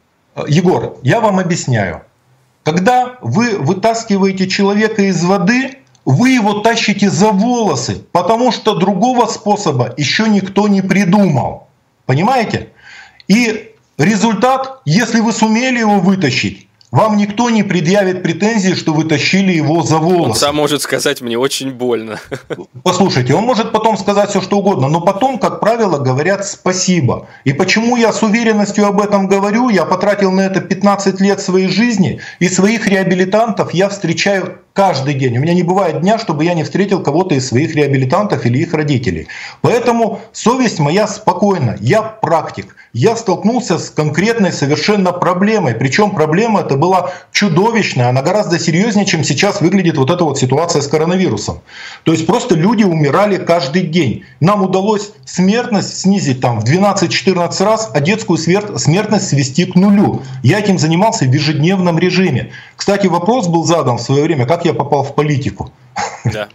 Егор, 0.48 0.98
я 1.02 1.20
вам 1.20 1.38
объясняю. 1.38 2.02
Когда 2.62 3.18
вы 3.20 3.58
вытаскиваете 3.58 4.48
человека 4.48 5.02
из 5.02 5.22
воды, 5.24 5.78
вы 6.04 6.30
его 6.30 6.60
тащите 6.60 7.10
за 7.10 7.30
волосы, 7.30 8.04
потому 8.12 8.52
что 8.52 8.74
другого 8.74 9.26
способа 9.26 9.94
еще 9.96 10.28
никто 10.28 10.68
не 10.68 10.82
придумал. 10.82 11.68
Понимаете? 12.06 12.70
И 13.28 13.74
результат, 13.98 14.80
если 14.84 15.20
вы 15.20 15.32
сумели 15.32 15.78
его 15.78 16.00
вытащить, 16.00 16.68
вам 16.90 17.16
никто 17.16 17.50
не 17.50 17.62
предъявит 17.62 18.22
претензии, 18.22 18.74
что 18.74 18.92
вы 18.92 19.04
тащили 19.04 19.52
его 19.52 19.82
за 19.82 19.98
волосы. 19.98 20.30
Он 20.30 20.34
сам 20.34 20.56
может 20.56 20.82
сказать, 20.82 21.20
мне 21.20 21.38
очень 21.38 21.70
больно. 21.70 22.18
Послушайте, 22.82 23.34
он 23.34 23.44
может 23.44 23.70
потом 23.70 23.96
сказать 23.96 24.30
все, 24.30 24.40
что 24.40 24.58
угодно, 24.58 24.88
но 24.88 25.00
потом, 25.00 25.38
как 25.38 25.60
правило, 25.60 25.98
говорят 25.98 26.44
спасибо. 26.46 27.28
И 27.44 27.52
почему 27.52 27.96
я 27.96 28.12
с 28.12 28.22
уверенностью 28.22 28.86
об 28.86 29.00
этом 29.00 29.28
говорю? 29.28 29.68
Я 29.68 29.84
потратил 29.84 30.32
на 30.32 30.40
это 30.40 30.60
15 30.60 31.20
лет 31.20 31.40
своей 31.40 31.68
жизни, 31.68 32.20
и 32.40 32.48
своих 32.48 32.88
реабилитантов 32.88 33.72
я 33.72 33.88
встречаю 33.88 34.58
каждый 34.72 35.14
день. 35.14 35.36
У 35.36 35.40
меня 35.40 35.54
не 35.54 35.62
бывает 35.62 36.00
дня, 36.00 36.18
чтобы 36.18 36.44
я 36.44 36.54
не 36.54 36.64
встретил 36.64 37.02
кого-то 37.02 37.34
из 37.34 37.46
своих 37.48 37.74
реабилитантов 37.74 38.46
или 38.46 38.58
их 38.58 38.74
родителей. 38.74 39.28
Поэтому 39.62 40.20
совесть 40.32 40.78
моя 40.78 41.06
спокойна. 41.06 41.76
Я 41.80 42.02
практик. 42.02 42.74
Я 42.92 43.14
столкнулся 43.14 43.78
с 43.78 43.88
конкретной 43.88 44.52
совершенно 44.52 45.12
проблемой. 45.12 45.74
Причем 45.74 46.10
проблема 46.10 46.62
это 46.62 46.76
была 46.76 47.12
чудовищная. 47.30 48.08
Она 48.08 48.22
гораздо 48.22 48.58
серьезнее, 48.58 49.06
чем 49.06 49.22
сейчас 49.22 49.60
выглядит 49.60 49.96
вот 49.96 50.10
эта 50.10 50.24
вот 50.24 50.38
ситуация 50.38 50.82
с 50.82 50.88
коронавирусом. 50.88 51.60
То 52.02 52.10
есть 52.10 52.26
просто 52.26 52.56
люди 52.56 52.82
умирали 52.82 53.36
каждый 53.36 53.82
день. 53.82 54.24
Нам 54.40 54.62
удалось 54.62 55.12
смертность 55.24 56.00
снизить 56.00 56.40
там 56.40 56.60
в 56.60 56.64
12-14 56.64 57.64
раз, 57.64 57.90
а 57.94 58.00
детскую 58.00 58.38
смертность 58.38 59.28
свести 59.28 59.66
к 59.66 59.76
нулю. 59.76 60.22
Я 60.42 60.58
этим 60.58 60.76
занимался 60.76 61.26
в 61.26 61.32
ежедневном 61.32 61.96
режиме. 61.96 62.50
Кстати, 62.74 63.06
вопрос 63.06 63.46
был 63.46 63.64
задан 63.64 63.98
в 63.98 64.02
свое 64.02 64.24
время, 64.24 64.46
как 64.46 64.64
я 64.64 64.74
попал 64.74 65.04
в 65.04 65.14
политику. 65.14 65.70
Да. 66.24 66.48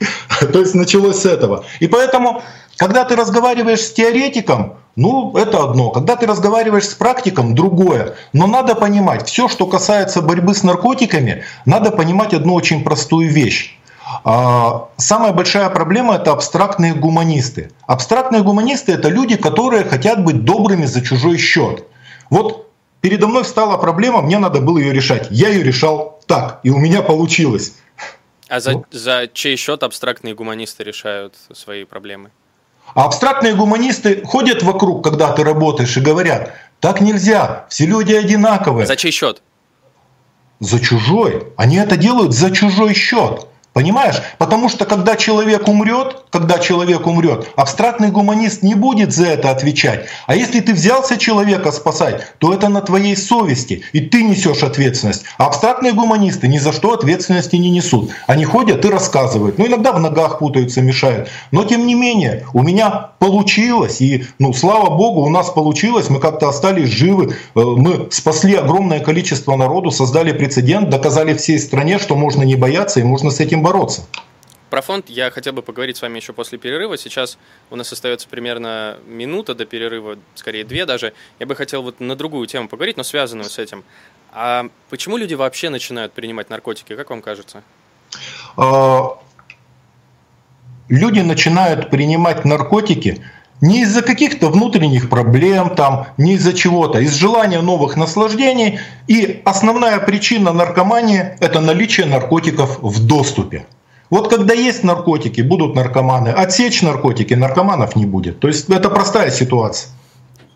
То 0.52 0.60
есть 0.60 0.74
началось 0.74 1.20
с 1.20 1.26
этого. 1.26 1.64
И 1.80 1.88
поэтому, 1.88 2.42
когда 2.78 3.04
ты 3.04 3.14
разговариваешь 3.16 3.80
с 3.80 3.92
теоретиком, 3.92 4.78
ну, 4.96 5.36
это 5.36 5.62
одно. 5.62 5.90
Когда 5.90 6.16
ты 6.16 6.26
разговариваешь 6.26 6.88
с 6.88 6.94
практиком, 6.94 7.54
другое. 7.54 8.16
Но 8.32 8.46
надо 8.46 8.74
понимать, 8.74 9.28
все, 9.28 9.48
что 9.48 9.66
касается 9.66 10.22
борьбы 10.22 10.54
с 10.54 10.62
наркотиками, 10.62 11.44
надо 11.66 11.90
понимать 11.90 12.32
одну 12.32 12.54
очень 12.54 12.82
простую 12.82 13.28
вещь. 13.28 13.78
А, 14.24 14.88
самая 14.96 15.32
большая 15.32 15.68
проблема 15.68 16.14
это 16.14 16.32
абстрактные 16.32 16.94
гуманисты. 16.94 17.70
Абстрактные 17.86 18.42
гуманисты 18.42 18.92
это 18.92 19.08
люди, 19.08 19.36
которые 19.36 19.84
хотят 19.84 20.24
быть 20.24 20.44
добрыми 20.44 20.86
за 20.86 21.02
чужой 21.02 21.36
счет. 21.36 21.84
Вот 22.30 22.68
Передо 23.00 23.28
мной 23.28 23.44
встала 23.44 23.76
проблема, 23.76 24.22
мне 24.22 24.38
надо 24.38 24.60
было 24.60 24.78
ее 24.78 24.92
решать. 24.92 25.28
Я 25.30 25.50
ее 25.50 25.62
решал 25.62 26.20
так, 26.26 26.60
и 26.64 26.70
у 26.70 26.78
меня 26.78 27.02
получилось. 27.02 27.74
А 28.48 28.60
за, 28.60 28.82
за 28.90 29.28
чей 29.32 29.56
счет 29.56 29.82
абстрактные 29.82 30.34
гуманисты 30.34 30.82
решают 30.82 31.34
свои 31.52 31.84
проблемы? 31.84 32.30
А 32.94 33.04
абстрактные 33.04 33.54
гуманисты 33.54 34.22
ходят 34.24 34.62
вокруг, 34.62 35.04
когда 35.04 35.32
ты 35.32 35.44
работаешь, 35.44 35.96
и 35.96 36.00
говорят, 36.00 36.52
так 36.80 37.00
нельзя, 37.00 37.66
все 37.68 37.86
люди 37.86 38.12
одинаковые. 38.12 38.86
За 38.86 38.96
чей 38.96 39.10
счет? 39.10 39.42
За 40.60 40.80
чужой. 40.80 41.46
Они 41.56 41.76
это 41.76 41.96
делают 41.96 42.34
за 42.34 42.50
чужой 42.50 42.94
счет. 42.94 43.46
Понимаешь? 43.78 44.16
Потому 44.38 44.68
что 44.68 44.86
когда 44.86 45.14
человек 45.14 45.68
умрет, 45.68 46.24
когда 46.30 46.58
человек 46.58 47.06
умрет, 47.06 47.46
абстрактный 47.54 48.10
гуманист 48.10 48.64
не 48.64 48.74
будет 48.74 49.14
за 49.14 49.26
это 49.26 49.52
отвечать. 49.52 50.06
А 50.26 50.34
если 50.34 50.58
ты 50.58 50.74
взялся 50.74 51.16
человека 51.16 51.70
спасать, 51.70 52.22
то 52.38 52.52
это 52.52 52.68
на 52.68 52.80
твоей 52.80 53.16
совести, 53.16 53.82
и 53.92 54.00
ты 54.00 54.24
несешь 54.24 54.64
ответственность. 54.64 55.22
А 55.38 55.46
абстрактные 55.46 55.92
гуманисты 55.92 56.48
ни 56.48 56.58
за 56.58 56.72
что 56.72 56.92
ответственности 56.92 57.54
не 57.54 57.70
несут. 57.70 58.10
Они 58.26 58.44
ходят 58.44 58.84
и 58.84 58.88
рассказывают. 58.88 59.58
Ну, 59.58 59.68
иногда 59.68 59.92
в 59.92 60.00
ногах 60.00 60.40
путаются, 60.40 60.82
мешают. 60.82 61.28
Но 61.52 61.62
тем 61.62 61.86
не 61.86 61.94
менее, 61.94 62.46
у 62.54 62.64
меня 62.64 63.10
получилось, 63.20 64.00
и, 64.00 64.24
ну, 64.40 64.52
слава 64.52 64.90
богу, 64.90 65.22
у 65.22 65.28
нас 65.28 65.50
получилось, 65.50 66.10
мы 66.10 66.18
как-то 66.18 66.48
остались 66.48 66.88
живы, 66.88 67.36
э, 67.54 67.60
мы 67.60 68.08
спасли 68.10 68.56
огромное 68.56 68.98
количество 68.98 69.54
народу, 69.54 69.92
создали 69.92 70.32
прецедент, 70.32 70.90
доказали 70.90 71.34
всей 71.34 71.60
стране, 71.60 72.00
что 72.00 72.16
можно 72.16 72.42
не 72.42 72.56
бояться 72.56 72.98
и 72.98 73.04
можно 73.04 73.30
с 73.30 73.38
этим 73.38 73.62
бороться. 73.62 73.67
Про 74.70 74.82
фонд 74.82 75.08
я 75.08 75.30
хотел 75.30 75.54
бы 75.54 75.62
поговорить 75.62 75.96
с 75.96 76.02
вами 76.02 76.18
еще 76.18 76.32
после 76.32 76.58
перерыва. 76.58 76.98
Сейчас 76.98 77.38
у 77.70 77.76
нас 77.76 77.90
остается 77.90 78.28
примерно 78.28 78.98
минута 79.06 79.54
до 79.54 79.64
перерыва, 79.64 80.18
скорее 80.34 80.64
две 80.64 80.84
даже. 80.84 81.14
Я 81.38 81.46
бы 81.46 81.56
хотел 81.56 81.82
вот 81.82 82.00
на 82.00 82.16
другую 82.16 82.46
тему 82.46 82.68
поговорить, 82.68 82.98
но 82.98 83.02
связанную 83.02 83.48
с 83.48 83.58
этим. 83.58 83.82
А 84.32 84.68
почему 84.90 85.16
люди 85.16 85.34
вообще 85.34 85.70
начинают 85.70 86.12
принимать 86.12 86.50
наркотики, 86.50 86.94
как 86.94 87.08
вам 87.08 87.22
кажется? 87.22 87.62
А, 88.56 89.18
люди 90.88 91.20
начинают 91.20 91.88
принимать 91.90 92.44
наркотики 92.44 93.24
не 93.60 93.82
из-за 93.82 94.02
каких-то 94.02 94.48
внутренних 94.48 95.08
проблем, 95.10 95.74
там, 95.74 96.06
не 96.16 96.34
из-за 96.34 96.52
чего-то, 96.52 96.98
из 96.98 97.14
желания 97.14 97.60
новых 97.60 97.96
наслаждений. 97.96 98.80
И 99.06 99.42
основная 99.44 99.98
причина 99.98 100.52
наркомании– 100.52 101.36
это 101.40 101.60
наличие 101.60 102.06
наркотиков 102.06 102.78
в 102.80 103.06
доступе. 103.06 103.66
Вот 104.10 104.30
когда 104.30 104.54
есть 104.54 104.84
наркотики, 104.84 105.42
будут 105.42 105.74
наркоманы. 105.74 106.28
Отсечь 106.28 106.82
наркотики, 106.82 107.34
наркоманов 107.34 107.94
не 107.94 108.06
будет. 108.06 108.40
То 108.40 108.48
есть 108.48 108.68
это 108.70 108.88
простая 108.88 109.30
ситуация. 109.30 109.90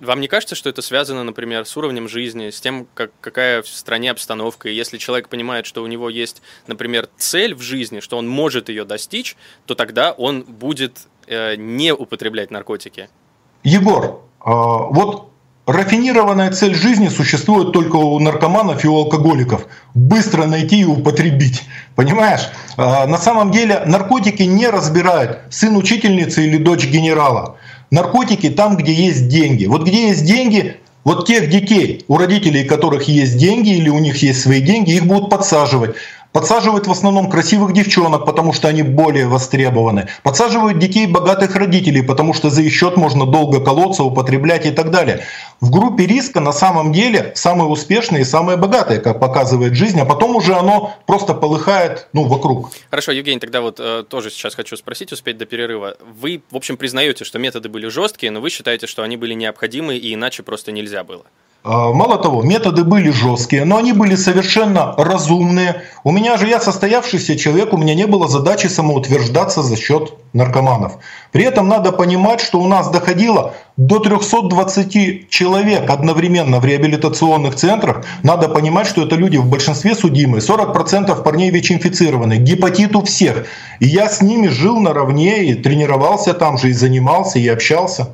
Вам 0.01 0.21
не 0.21 0.27
кажется, 0.27 0.57
что 0.57 0.69
это 0.69 0.83
связано, 0.83 1.23
например, 1.23 1.65
с 1.65 1.77
уровнем 1.77 2.09
жизни, 2.09 2.51
с 2.51 2.61
тем, 2.61 2.89
как, 2.93 3.13
какая 3.21 3.63
в 3.63 3.69
стране 3.69 4.11
обстановка? 4.11 4.69
И 4.69 4.75
если 4.75 4.99
человек 4.99 5.29
понимает, 5.29 5.65
что 5.65 5.81
у 5.81 5.87
него 5.87 6.09
есть, 6.09 6.43
например, 6.67 7.09
цель 7.19 7.55
в 7.55 7.61
жизни, 7.61 8.01
что 8.01 8.19
он 8.19 8.27
может 8.27 8.69
ее 8.69 8.85
достичь, 8.85 9.37
то 9.65 9.77
тогда 9.77 10.11
он 10.11 10.43
будет 10.43 11.07
не 11.57 11.93
употреблять 11.93 12.51
наркотики. 12.51 13.09
Егор, 13.63 14.05
э, 14.05 14.51
вот 14.51 15.31
рафинированная 15.67 16.51
цель 16.51 16.75
жизни 16.75 17.09
существует 17.09 17.73
только 17.73 17.97
у 17.97 18.19
наркоманов 18.19 18.85
и 18.85 18.89
у 18.89 18.97
алкоголиков. 18.97 19.67
Быстро 19.95 20.47
найти 20.47 20.81
и 20.81 20.85
употребить. 20.85 21.63
Понимаешь? 21.95 22.49
Э, 22.77 23.07
на 23.07 23.19
самом 23.19 23.51
деле 23.51 23.83
наркотики 23.87 24.43
не 24.43 24.69
разбирают 24.69 25.41
сын 25.51 25.77
учительницы 25.77 26.45
или 26.45 26.57
дочь 26.57 26.87
генерала 26.87 27.57
наркотики 27.93 28.51
там, 28.51 28.77
где 28.77 28.93
есть 28.93 29.29
деньги. 29.29 29.67
Вот 29.67 29.87
где 29.87 30.09
есть 30.09 30.25
деньги, 30.25 30.79
вот 31.05 31.27
тех 31.27 31.49
детей, 31.49 32.05
у 32.09 32.17
родителей 32.17 32.65
которых 32.65 33.05
есть 33.05 33.37
деньги 33.37 33.77
или 33.77 33.89
у 33.89 33.99
них 34.01 34.17
есть 34.23 34.41
свои 34.41 34.61
деньги, 34.61 34.93
их 34.93 35.07
будут 35.07 35.31
подсаживать. 35.31 35.95
Подсаживают 36.33 36.87
в 36.87 36.91
основном 36.91 37.31
красивых 37.31 37.75
девчонок, 37.75 38.25
потому 38.25 38.55
что 38.55 38.69
они 38.69 38.83
более 38.83 39.27
востребованы. 39.29 40.09
Подсаживают 40.23 40.79
детей 40.79 41.07
богатых 41.07 41.55
родителей, 41.57 42.03
потому 42.03 42.33
что 42.33 42.49
за 42.49 42.63
их 42.63 42.73
счет 42.73 42.97
можно 42.97 43.27
долго 43.27 43.63
колоться, 43.63 44.03
употреблять 44.03 44.65
и 44.65 44.71
так 44.71 44.91
далее. 44.91 45.25
В 45.61 45.71
группе 45.71 46.07
риска 46.07 46.41
на 46.41 46.53
самом 46.53 46.93
деле 46.93 47.33
самые 47.35 47.69
успешные 47.69 48.23
и 48.23 48.25
самые 48.25 48.57
богатые, 48.57 49.01
как 49.01 49.21
показывает 49.21 49.75
жизнь, 49.75 50.01
а 50.01 50.07
потом 50.07 50.35
уже 50.35 50.55
оно 50.55 50.95
просто 51.07 51.35
полыхает 51.35 52.09
ну, 52.15 52.25
вокруг. 52.25 52.71
Хорошо, 52.89 53.13
Евгений, 53.13 53.39
тогда 53.39 53.61
вот 53.61 53.79
э, 53.79 54.05
тоже 54.09 54.31
сейчас 54.31 54.55
хочу 54.55 54.77
спросить, 54.77 55.13
успеть 55.13 55.37
до 55.37 55.45
перерыва. 55.45 55.97
Вы, 56.19 56.43
в 56.51 56.57
общем, 56.57 56.79
признаете, 56.79 57.25
что 57.25 57.39
методы 57.39 57.69
были 57.69 57.89
жесткие, 57.89 58.33
но 58.33 58.41
вы 58.41 58.49
считаете, 58.49 58.87
что 58.87 59.03
они 59.03 59.19
были 59.19 59.35
необходимы 59.35 59.97
и 59.97 60.15
иначе 60.15 60.43
просто 60.43 60.73
нельзя 60.73 61.05
было? 61.05 61.25
А, 61.65 61.93
мало 61.93 62.19
того, 62.19 62.43
методы 62.43 62.83
были 62.83 63.11
жесткие, 63.11 63.65
но 63.65 63.77
они 63.77 63.93
были 63.93 64.17
совершенно 64.17 64.95
разумные. 64.97 65.83
У 66.03 66.11
меня 66.11 66.37
же 66.37 66.49
я 66.49 66.61
состоявшийся 66.61 67.37
человек, 67.37 67.73
у 67.73 67.77
меня 67.77 67.95
не 67.95 68.07
было 68.07 68.27
задачи 68.27 68.67
самоутверждаться 68.67 69.63
за 69.63 69.77
счет 69.77 70.15
наркоманов. 70.33 70.99
При 71.31 71.45
этом 71.45 71.69
надо 71.69 71.93
понимать, 71.93 72.41
что 72.41 72.59
у 72.61 72.67
нас 72.67 72.91
доходило 72.91 73.55
до 73.77 74.01
320 74.01 75.31
человек 75.31 75.89
одновременно 75.89 76.59
в 76.59 76.65
реабилитационных 76.65 77.55
центрах. 77.55 78.05
Надо 78.25 78.49
понимать, 78.49 78.89
что 78.89 79.03
это 79.03 79.15
люди 79.15 79.37
в 79.37 79.47
большинстве 79.47 79.95
судимые. 79.95 80.41
40% 80.41 81.23
парней 81.23 81.51
ВИЧ-инфицированы, 81.51 82.39
гепатит 82.39 82.97
у 82.97 83.03
всех. 83.03 83.47
И 83.79 83.87
я 83.87 84.09
с 84.09 84.21
ними 84.21 84.49
жил 84.49 84.81
наравне 84.81 85.45
и 85.45 85.55
тренировался 85.55 86.35
там 86.35 86.59
же, 86.59 86.71
и 86.71 86.73
занимался, 86.73 87.39
и 87.39 87.47
общался. 87.47 88.09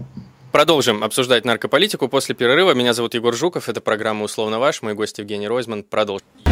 Продолжим 0.51 1.05
обсуждать 1.05 1.45
наркополитику 1.45 2.09
после 2.09 2.35
перерыва. 2.35 2.73
Меня 2.73 2.95
зовут 2.95 3.15
Егор 3.15 3.35
Жуков, 3.35 3.69
это 3.69 3.81
программа 3.81 4.25
«Условно 4.25 4.59
ваш». 4.59 4.81
Мой 4.83 4.95
гость 4.95 5.19
Евгений 5.19 5.47
Ройзман. 5.47 5.83
Продолжим. 5.85 6.48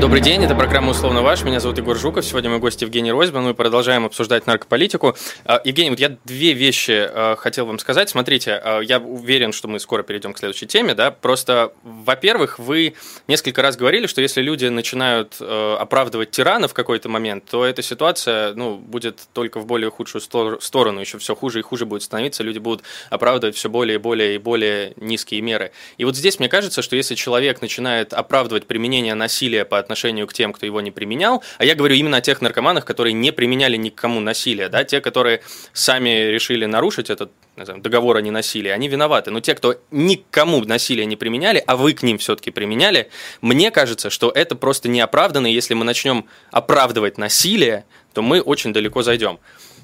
Добрый 0.00 0.22
день, 0.22 0.42
это 0.42 0.54
программа 0.54 0.92
«Условно 0.92 1.20
ваш». 1.20 1.44
Меня 1.44 1.60
зовут 1.60 1.76
Егор 1.76 1.94
Жуков. 1.94 2.24
Сегодня 2.24 2.48
мой 2.48 2.58
гость 2.58 2.80
Евгений 2.80 3.12
Ройзман. 3.12 3.44
Мы 3.44 3.52
продолжаем 3.52 4.06
обсуждать 4.06 4.46
наркополитику. 4.46 5.14
А, 5.44 5.60
Евгений, 5.62 5.90
вот 5.90 6.00
я 6.00 6.16
две 6.24 6.54
вещи 6.54 7.06
а, 7.06 7.36
хотел 7.36 7.66
вам 7.66 7.78
сказать. 7.78 8.08
Смотрите, 8.08 8.52
а, 8.52 8.80
я 8.80 8.98
уверен, 8.98 9.52
что 9.52 9.68
мы 9.68 9.78
скоро 9.78 10.02
перейдем 10.02 10.32
к 10.32 10.38
следующей 10.38 10.66
теме. 10.66 10.94
Да? 10.94 11.10
Просто, 11.10 11.74
во-первых, 11.82 12.58
вы 12.58 12.94
несколько 13.28 13.60
раз 13.60 13.76
говорили, 13.76 14.06
что 14.06 14.22
если 14.22 14.40
люди 14.40 14.64
начинают 14.64 15.36
оправдывать 15.38 16.30
тирана 16.30 16.66
в 16.66 16.72
какой-то 16.72 17.10
момент, 17.10 17.44
то 17.44 17.66
эта 17.66 17.82
ситуация 17.82 18.54
ну, 18.54 18.76
будет 18.76 19.20
только 19.34 19.60
в 19.60 19.66
более 19.66 19.90
худшую 19.90 20.22
сторону. 20.22 21.00
Еще 21.00 21.18
все 21.18 21.36
хуже 21.36 21.58
и 21.58 21.62
хуже 21.62 21.84
будет 21.84 22.02
становиться. 22.02 22.42
Люди 22.42 22.58
будут 22.58 22.84
оправдывать 23.10 23.54
все 23.54 23.68
более 23.68 23.96
и 23.96 23.98
более 23.98 24.36
и 24.36 24.38
более 24.38 24.94
низкие 24.96 25.42
меры. 25.42 25.72
И 25.98 26.06
вот 26.06 26.16
здесь 26.16 26.38
мне 26.38 26.48
кажется, 26.48 26.80
что 26.80 26.96
если 26.96 27.14
человек 27.16 27.60
начинает 27.60 28.14
оправдывать 28.14 28.64
применение 28.64 29.14
насилия 29.14 29.66
по 29.66 29.78
к 29.94 30.32
тем, 30.32 30.52
кто 30.52 30.66
его 30.66 30.80
не 30.80 30.90
применял, 30.90 31.42
а 31.58 31.64
я 31.64 31.74
говорю 31.74 31.94
именно 31.94 32.18
о 32.18 32.20
тех 32.20 32.40
наркоманах, 32.40 32.84
которые 32.84 33.12
не 33.12 33.32
применяли 33.32 33.76
никому 33.76 34.20
насилие, 34.20 34.68
да, 34.68 34.84
те, 34.84 35.00
которые 35.00 35.42
сами 35.72 36.30
решили 36.30 36.66
нарушить 36.66 37.10
этот 37.10 37.30
знаю, 37.64 37.80
договор 37.80 38.16
о 38.16 38.20
ненасилии, 38.20 38.70
они 38.70 38.88
виноваты. 38.88 39.30
Но 39.30 39.40
те, 39.40 39.54
кто 39.54 39.76
никому 39.90 40.64
насилие 40.64 41.06
не 41.06 41.16
применяли, 41.16 41.62
а 41.66 41.76
вы 41.76 41.92
к 41.92 42.02
ним 42.02 42.18
все-таки 42.18 42.50
применяли, 42.50 43.10
мне 43.40 43.70
кажется, 43.70 44.10
что 44.10 44.30
это 44.30 44.54
просто 44.54 44.88
неоправданно, 44.88 45.46
если 45.46 45.74
мы 45.74 45.84
начнем 45.84 46.26
оправдывать 46.50 47.18
насилие, 47.18 47.84
то 48.12 48.22
мы 48.22 48.40
очень 48.40 48.72
далеко 48.72 49.02
зайдем. 49.02 49.38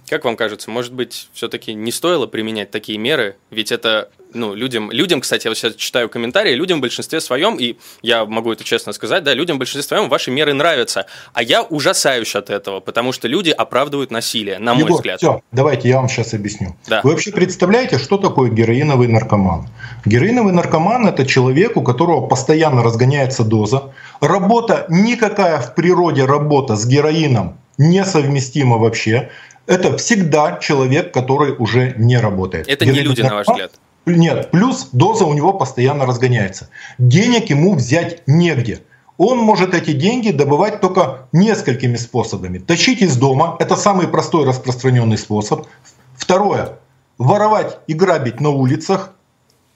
Как 0.08 0.24
вам 0.24 0.36
кажется, 0.36 0.70
может 0.70 0.92
быть, 0.92 1.28
все-таки 1.32 1.74
не 1.74 1.90
стоило 1.90 2.26
применять 2.28 2.70
такие 2.70 2.96
меры? 2.96 3.36
Ведь 3.50 3.72
это, 3.72 4.08
ну, 4.32 4.54
людям, 4.54 4.92
людям, 4.92 5.20
кстати, 5.20 5.46
я 5.46 5.50
вот 5.50 5.58
сейчас 5.58 5.74
читаю 5.74 6.08
комментарии, 6.08 6.54
людям 6.54 6.78
в 6.78 6.82
большинстве 6.82 7.20
своем, 7.20 7.56
и 7.56 7.76
я 8.02 8.24
могу 8.24 8.52
это 8.52 8.62
честно 8.62 8.92
сказать, 8.92 9.24
да, 9.24 9.34
людям 9.34 9.56
в 9.56 9.58
большинстве 9.58 9.82
своем 9.82 10.08
ваши 10.08 10.30
меры 10.30 10.54
нравятся. 10.54 11.06
А 11.32 11.42
я 11.42 11.62
ужасаюсь 11.62 12.36
от 12.36 12.50
этого, 12.50 12.78
потому 12.78 13.10
что 13.10 13.26
люди 13.26 13.50
оправдывают 13.50 14.12
насилие, 14.12 14.60
на 14.60 14.74
Егор, 14.74 14.90
мой 14.90 14.96
взгляд. 14.96 15.18
Все, 15.18 15.40
давайте 15.50 15.88
я 15.88 15.96
вам 15.96 16.08
сейчас 16.08 16.34
объясню. 16.34 16.76
Да. 16.86 17.00
Вы 17.02 17.10
вообще 17.10 17.32
представляете, 17.32 17.98
что 17.98 18.16
такое 18.16 18.48
героиновый 18.50 19.08
наркоман? 19.08 19.68
Героиновый 20.04 20.52
наркоман– 20.52 21.06
это 21.08 21.26
человек, 21.26 21.76
у 21.76 21.82
которого 21.82 22.28
постоянно 22.28 22.84
разгоняется 22.84 23.42
доза. 23.42 23.92
Работа, 24.20 24.86
никакая 24.88 25.60
в 25.60 25.74
природе 25.74 26.24
работа 26.26 26.76
с 26.76 26.86
героином 26.86 27.58
несовместима 27.78 28.78
вообще 28.78 29.30
это 29.66 29.96
всегда 29.98 30.58
человек, 30.58 31.12
который 31.12 31.54
уже 31.56 31.94
не 31.96 32.18
работает. 32.18 32.68
Это 32.68 32.86
не 32.86 33.00
люди, 33.00 33.22
на 33.22 33.34
ваш 33.34 33.46
взгляд? 33.46 33.72
Нет, 34.06 34.50
плюс 34.52 34.88
доза 34.92 35.24
у 35.24 35.34
него 35.34 35.52
постоянно 35.52 36.06
разгоняется. 36.06 36.68
Денег 36.98 37.50
ему 37.50 37.74
взять 37.74 38.22
негде. 38.26 38.82
Он 39.18 39.38
может 39.38 39.74
эти 39.74 39.92
деньги 39.92 40.30
добывать 40.30 40.80
только 40.80 41.28
несколькими 41.32 41.96
способами. 41.96 42.58
Тащить 42.58 43.02
из 43.02 43.16
дома– 43.16 43.56
это 43.58 43.74
самый 43.74 44.06
простой 44.06 44.44
распространенный 44.44 45.18
способ. 45.18 45.66
Второе– 46.14 46.78
воровать 47.18 47.78
и 47.86 47.94
грабить 47.94 48.40
на 48.40 48.50
улицах. 48.50 49.12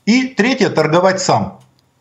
И 0.04 0.28
третье– 0.28 0.68
торговать 0.70 1.20
сам. 1.20 1.59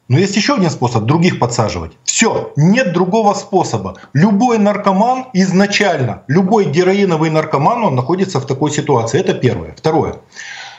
Но 0.09 0.17
есть 0.17 0.35
еще 0.35 0.55
один 0.55 0.71
способ– 0.71 1.03
других 1.05 1.39
подсаживать. 1.39 1.91
Все, 2.03 2.51
нет 2.55 2.93
другого 2.93 3.35
способа. 3.35 3.95
Любой 4.13 4.57
наркоман 4.57 5.27
изначально, 5.33 6.23
любой 6.27 6.65
героиновый 6.65 7.29
наркоман, 7.29 7.83
он 7.83 7.95
находится 7.95 8.39
в 8.39 8.45
такой 8.47 8.71
ситуации. 8.71 9.19
Это 9.19 9.35
первое. 9.35 9.75
Второе. 9.77 10.15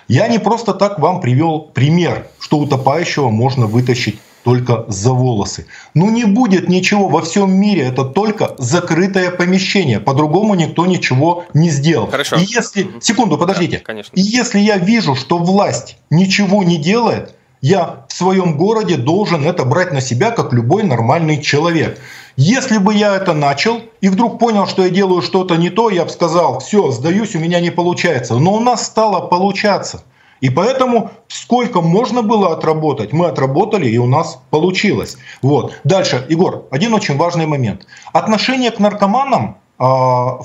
Я 0.09 0.27
не 0.27 0.41
просто 0.41 0.75
так 0.75 0.99
вам 0.99 1.21
привел 1.21 1.61
пример, 1.61 2.27
что 2.41 2.59
утопающего 2.59 3.31
можно 3.31 3.67
вытащить 3.67 4.19
только 4.43 4.85
за 4.89 5.13
волосы. 5.13 5.67
Ну 5.95 6.11
не 6.11 6.25
будет 6.25 6.69
ничего 6.69 7.09
во 7.09 7.23
всем 7.23 7.53
мире, 7.53 7.83
это 7.83 8.05
только 8.05 8.57
закрытое 8.59 9.31
помещение. 9.31 10.01
По-другому 10.01 10.55
никто 10.55 10.87
ничего 10.87 11.45
не 11.55 11.71
сделал. 11.71 12.09
Хорошо. 12.09 12.37
И 12.37 12.41
если, 12.41 12.91
секунду, 13.01 13.39
подождите. 13.39 13.79
Да, 13.79 13.85
конечно. 13.85 14.17
И 14.17 14.21
если 14.21 14.59
я 14.59 14.79
вижу, 14.79 15.15
что 15.15 15.39
власть 15.39 15.99
ничего 16.11 16.65
не 16.65 16.79
делает, 16.79 17.35
я 17.61 18.07
в 18.09 18.13
своем 18.13 18.57
городе 18.57 18.97
должен 18.97 19.45
это 19.45 19.65
брать 19.65 19.93
на 19.93 20.01
себя, 20.01 20.31
как 20.31 20.53
любой 20.53 20.83
нормальный 20.83 21.41
человек. 21.43 21.99
Если 22.37 22.79
бы 22.79 22.95
я 22.95 23.17
это 23.17 23.35
начал 23.35 23.81
и 24.01 24.09
вдруг 24.09 24.39
понял, 24.39 24.67
что 24.67 24.85
я 24.85 24.91
делаю 24.91 25.21
что-то 25.21 25.57
не 25.57 25.69
то, 25.69 25.91
я 25.91 26.05
бы 26.05 26.11
сказал, 26.11 26.61
все, 26.61 26.91
сдаюсь, 26.91 27.35
у 27.35 27.39
меня 27.39 27.61
не 27.61 27.71
получается. 27.71 28.37
Но 28.37 28.55
у 28.55 28.61
нас 28.61 28.87
стало 28.87 29.27
получаться. 29.27 30.03
И 30.41 30.49
поэтому 30.49 31.11
сколько 31.29 31.83
можно 31.83 32.23
было 32.23 32.55
отработать, 32.55 33.13
мы 33.13 33.27
отработали, 33.27 33.89
и 33.89 33.99
у 33.99 34.07
нас 34.07 34.41
получилось. 34.49 35.19
Вот. 35.43 35.75
Дальше, 35.85 36.25
Егор, 36.31 36.65
один 36.71 36.95
очень 36.95 37.19
важный 37.19 37.47
момент. 37.47 37.87
Отношение 38.15 38.71
к 38.71 38.79
наркоманам 38.79 39.59
э, 39.79 39.85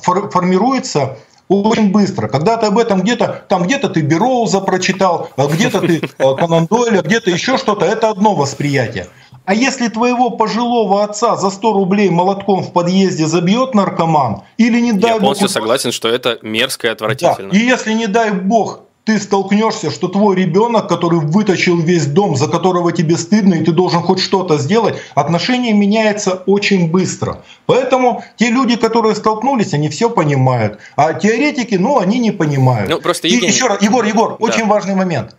формируется 0.02 1.18
очень 1.48 1.92
быстро. 1.92 2.28
Когда 2.28 2.58
ты 2.58 2.68
об 2.68 2.78
этом 2.78 3.02
где-то, 3.02 3.46
там 3.48 3.64
где-то 3.64 3.90
ты 3.90 4.02
Бероуза 4.02 4.62
прочитал, 4.62 5.30
а 5.36 5.48
где-то 5.48 5.82
ты 5.82 6.02
э, 6.18 6.36
Конан 6.36 6.66
Дойля, 6.68 7.02
где-то 7.02 7.30
еще 7.30 7.58
что-то, 7.58 7.86
это 7.86 8.10
одно 8.10 8.34
восприятие. 8.36 9.08
А 9.46 9.54
если 9.54 9.90
твоего 9.90 10.32
пожилого 10.32 11.04
отца 11.04 11.36
за 11.36 11.52
100 11.52 11.74
рублей 11.74 12.10
молотком 12.10 12.64
в 12.64 12.74
подъезде 12.74 13.28
забьет 13.28 13.76
наркоман, 13.76 14.42
или 14.58 14.80
не 14.80 14.94
дай 14.94 15.14
Я 15.14 15.20
полностью 15.20 15.50
согласен, 15.50 15.92
что 15.92 16.08
это 16.10 16.40
мерзко 16.42 16.88
и 16.88 16.90
отвратительно. 16.90 17.52
Да. 17.52 17.58
И 17.58 17.62
если, 17.62 17.94
не 17.94 18.08
дай 18.08 18.32
бог, 18.32 18.82
ты 19.06 19.20
столкнешься, 19.20 19.92
что 19.92 20.08
твой 20.08 20.36
ребенок, 20.36 20.90
который 20.90 21.20
вытащил 21.20 21.78
весь 21.78 22.08
дом, 22.08 22.36
за 22.36 22.48
которого 22.48 22.92
тебе 22.92 23.18
стыдно, 23.18 23.54
и 23.54 23.64
ты 23.64 23.72
должен 23.72 24.02
хоть 24.02 24.20
что-то 24.20 24.58
сделать, 24.58 24.96
отношение 25.14 25.74
меняется 25.74 26.42
очень 26.48 26.90
быстро. 26.90 27.44
Поэтому 27.68 28.24
те 28.36 28.50
люди, 28.50 28.76
которые 28.76 29.16
столкнулись, 29.16 29.74
они 29.74 29.90
все 29.90 30.10
понимают. 30.10 30.80
А 30.96 31.14
теоретики, 31.14 31.76
ну, 31.76 32.00
они 32.00 32.20
не 32.20 32.32
понимают. 32.32 32.90
Ну, 32.90 33.00
просто 33.00 33.28
Евгений... 33.28 33.52
И 33.52 33.56
еще 33.56 33.68
раз, 33.68 33.82
Егор, 33.82 34.04
Егор, 34.04 34.30
да. 34.30 34.36
очень 34.40 34.66
важный 34.66 34.96
момент. 34.96 35.36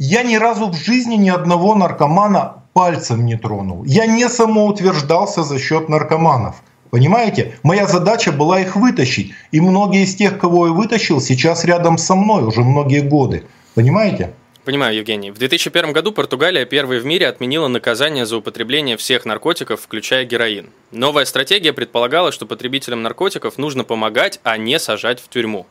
Я 0.00 0.24
ни 0.24 0.36
разу 0.36 0.68
в 0.68 0.74
жизни 0.74 1.14
ни 1.14 1.28
одного 1.28 1.76
наркомана 1.76 2.62
пальцем 2.72 3.26
не 3.26 3.36
тронул. 3.36 3.84
Я 3.84 4.06
не 4.06 4.28
самоутверждался 4.28 5.44
за 5.44 5.58
счет 5.58 5.88
наркоманов. 5.88 6.56
Понимаете? 6.90 7.58
Моя 7.62 7.86
задача 7.86 8.32
была 8.32 8.60
их 8.60 8.76
вытащить. 8.76 9.32
И 9.52 9.60
многие 9.60 10.04
из 10.04 10.14
тех, 10.14 10.38
кого 10.38 10.68
я 10.68 10.72
вытащил, 10.72 11.20
сейчас 11.20 11.64
рядом 11.64 11.98
со 11.98 12.14
мной 12.14 12.44
уже 12.44 12.62
многие 12.62 13.00
годы. 13.00 13.44
Понимаете? 13.74 14.32
Понимаю, 14.68 14.96
Евгений. 14.96 15.30
В 15.30 15.38
2001 15.38 15.92
году 15.92 16.12
Португалия 16.12 16.66
первой 16.66 17.00
в 17.00 17.06
мире 17.06 17.26
отменила 17.26 17.68
наказание 17.68 18.26
за 18.26 18.36
употребление 18.36 18.98
всех 18.98 19.24
наркотиков, 19.24 19.80
включая 19.80 20.26
героин. 20.26 20.68
Новая 20.90 21.24
стратегия 21.24 21.72
предполагала, 21.72 22.32
что 22.32 22.44
потребителям 22.44 23.02
наркотиков 23.02 23.56
нужно 23.56 23.84
помогать, 23.84 24.40
а 24.42 24.58
не 24.58 24.78
сажать 24.78 25.20
в 25.20 25.28
тюрьму. 25.30 25.66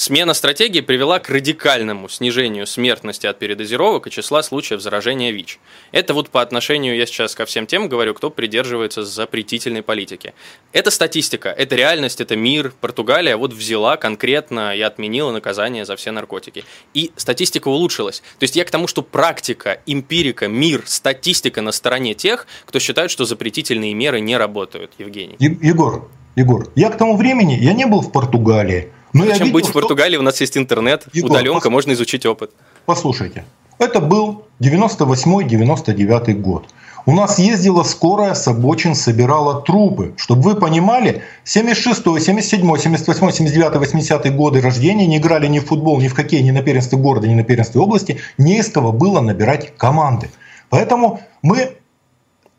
Смена 0.00 0.32
стратегии 0.32 0.80
привела 0.80 1.18
к 1.18 1.28
радикальному 1.28 2.08
снижению 2.08 2.66
смертности 2.66 3.26
от 3.26 3.38
передозировок 3.38 4.06
и 4.06 4.10
числа 4.10 4.42
случаев 4.42 4.80
заражения 4.80 5.30
ВИЧ. 5.30 5.58
Это 5.92 6.14
вот 6.14 6.30
по 6.30 6.40
отношению, 6.40 6.96
я 6.96 7.04
сейчас 7.04 7.34
ко 7.34 7.44
всем 7.44 7.66
тем 7.66 7.86
говорю, 7.86 8.14
кто 8.14 8.30
придерживается 8.30 9.04
запретительной 9.04 9.82
политики. 9.82 10.32
Это 10.72 10.90
статистика, 10.90 11.50
это 11.50 11.76
реальность, 11.76 12.22
это 12.22 12.34
мир. 12.34 12.72
Португалия 12.80 13.36
вот 13.36 13.52
взяла 13.52 13.98
конкретно 13.98 14.74
и 14.74 14.80
отменила 14.80 15.32
наказание 15.32 15.84
за 15.84 15.96
все 15.96 16.12
наркотики. 16.12 16.64
И 16.94 17.12
статистика 17.16 17.68
улучшилась. 17.68 18.22
То 18.38 18.44
есть 18.44 18.56
я 18.56 18.64
к 18.64 18.70
тому, 18.70 18.86
что 18.86 19.02
практика, 19.02 19.82
эмпирика, 19.84 20.48
мир, 20.48 20.84
статистика 20.86 21.60
на 21.60 21.72
стороне 21.72 22.14
тех, 22.14 22.46
кто 22.64 22.78
считает, 22.78 23.10
что 23.10 23.26
запретительные 23.26 23.92
меры 23.92 24.20
не 24.20 24.38
работают. 24.38 24.92
Евгений. 24.96 25.36
Егор, 25.38 26.08
Егор, 26.36 26.68
я 26.74 26.88
к 26.88 26.96
тому 26.96 27.18
времени, 27.18 27.58
я 27.60 27.74
не 27.74 27.84
был 27.84 28.00
в 28.00 28.12
Португалии, 28.12 28.92
ну, 29.12 29.26
Зачем 29.26 29.46
видел, 29.46 29.52
быть 29.52 29.66
в 29.66 29.72
Португалии? 29.72 30.16
У 30.16 30.22
нас 30.22 30.40
есть 30.40 30.56
интернет, 30.56 31.06
Егор, 31.12 31.30
удаленка, 31.30 31.68
пос... 31.68 31.72
можно 31.72 31.92
изучить 31.92 32.26
опыт. 32.26 32.50
Послушайте, 32.86 33.44
это 33.78 34.00
был 34.00 34.44
98-99 34.60 36.34
год. 36.34 36.66
У 37.06 37.12
нас 37.12 37.38
ездила 37.38 37.82
скорая 37.82 38.34
с 38.34 38.46
обочин, 38.46 38.94
собирала 38.94 39.62
трупы. 39.62 40.12
Чтобы 40.16 40.42
вы 40.42 40.54
понимали, 40.54 41.22
76 41.44 42.02
77 42.02 42.76
78 42.76 43.30
79 43.32 43.76
80 43.76 44.36
годы 44.36 44.60
рождения 44.60 45.06
не 45.06 45.16
играли 45.16 45.46
ни 45.46 45.60
в 45.60 45.66
футбол, 45.66 46.00
ни 46.00 46.08
в 46.08 46.14
хоккей, 46.14 46.42
ни 46.42 46.50
на 46.50 46.62
первенстве 46.62 46.98
города, 46.98 47.26
ни 47.26 47.34
на 47.34 47.42
первенстве 47.42 47.80
области. 47.80 48.18
Не 48.36 48.58
из 48.58 48.68
кого 48.68 48.92
было 48.92 49.20
набирать 49.20 49.76
команды. 49.76 50.30
Поэтому 50.68 51.20
мы 51.42 51.76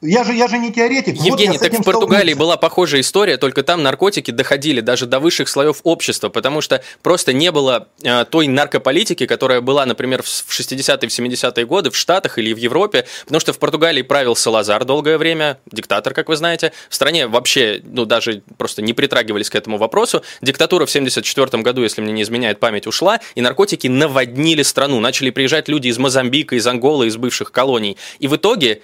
я 0.02 0.24
же, 0.24 0.34
я 0.34 0.48
же 0.48 0.58
не 0.58 0.72
теоретик. 0.72 1.16
Евгений, 1.16 1.60
вот 1.60 1.70
так 1.70 1.80
в 1.80 1.84
Португалии 1.84 2.34
была 2.34 2.58
похожая 2.58 3.02
история, 3.02 3.38
только 3.38 3.62
там 3.62 3.84
наркотики 3.84 4.32
доходили 4.32 4.82
даже 4.82 5.06
до 5.06 5.20
высших 5.20 5.48
слоев 5.48 5.82
общества, 5.84 6.30
потому 6.30 6.62
что 6.62 6.84
просто 7.04 7.34
не 7.34 7.52
было 7.52 7.88
э, 8.02 8.26
той 8.26 8.48
наркополитики, 8.48 9.28
которая 9.28 9.62
была, 9.62 9.86
например, 9.86 10.24
в 10.24 10.26
60-е, 10.26 11.08
в 11.08 11.12
70-е 11.12 11.66
годы 11.66 11.92
в 11.92 11.96
Штатах 11.96 12.40
или 12.40 12.52
в 12.52 12.58
Европе, 12.58 13.06
потому 13.26 13.40
что 13.40 13.54
в 13.54 13.60
Португалии 13.60 14.02
правил 14.02 14.36
Салазар 14.36 14.86
долгое 14.86 15.20
время, 15.20 15.60
диктатор, 15.72 16.16
как 16.16 16.30
вы 16.30 16.36
знаете. 16.36 16.74
В 16.90 16.96
стране 16.96 17.28
вообще, 17.28 17.82
ну, 17.84 18.06
даже 18.06 18.42
просто 18.58 18.82
не 18.82 18.94
притрагивались 18.94 19.52
к 19.52 19.56
этому 19.56 19.78
вопросу. 19.78 20.24
Диктатура 20.42 20.88
в 20.88 20.92
74 20.92 21.62
году, 21.62 21.84
если 21.84 22.02
мне 22.02 22.12
не 22.12 22.24
изменяет 22.24 22.60
память, 22.60 22.88
ушла, 22.88 23.20
и 23.36 23.42
наркотики 23.42 23.86
наводнили 23.86 24.64
страну. 24.64 25.00
Начали 25.00 25.30
приезжать 25.30 25.68
люди 25.70 25.90
из 25.90 26.00
Мозамбика, 26.00 26.56
из 26.56 26.66
Анголы, 26.66 27.06
из 27.06 27.18
бывших 27.18 27.52
колоний. 27.52 27.98
И 28.18 28.28
в 28.28 28.36
итоге 28.36 28.82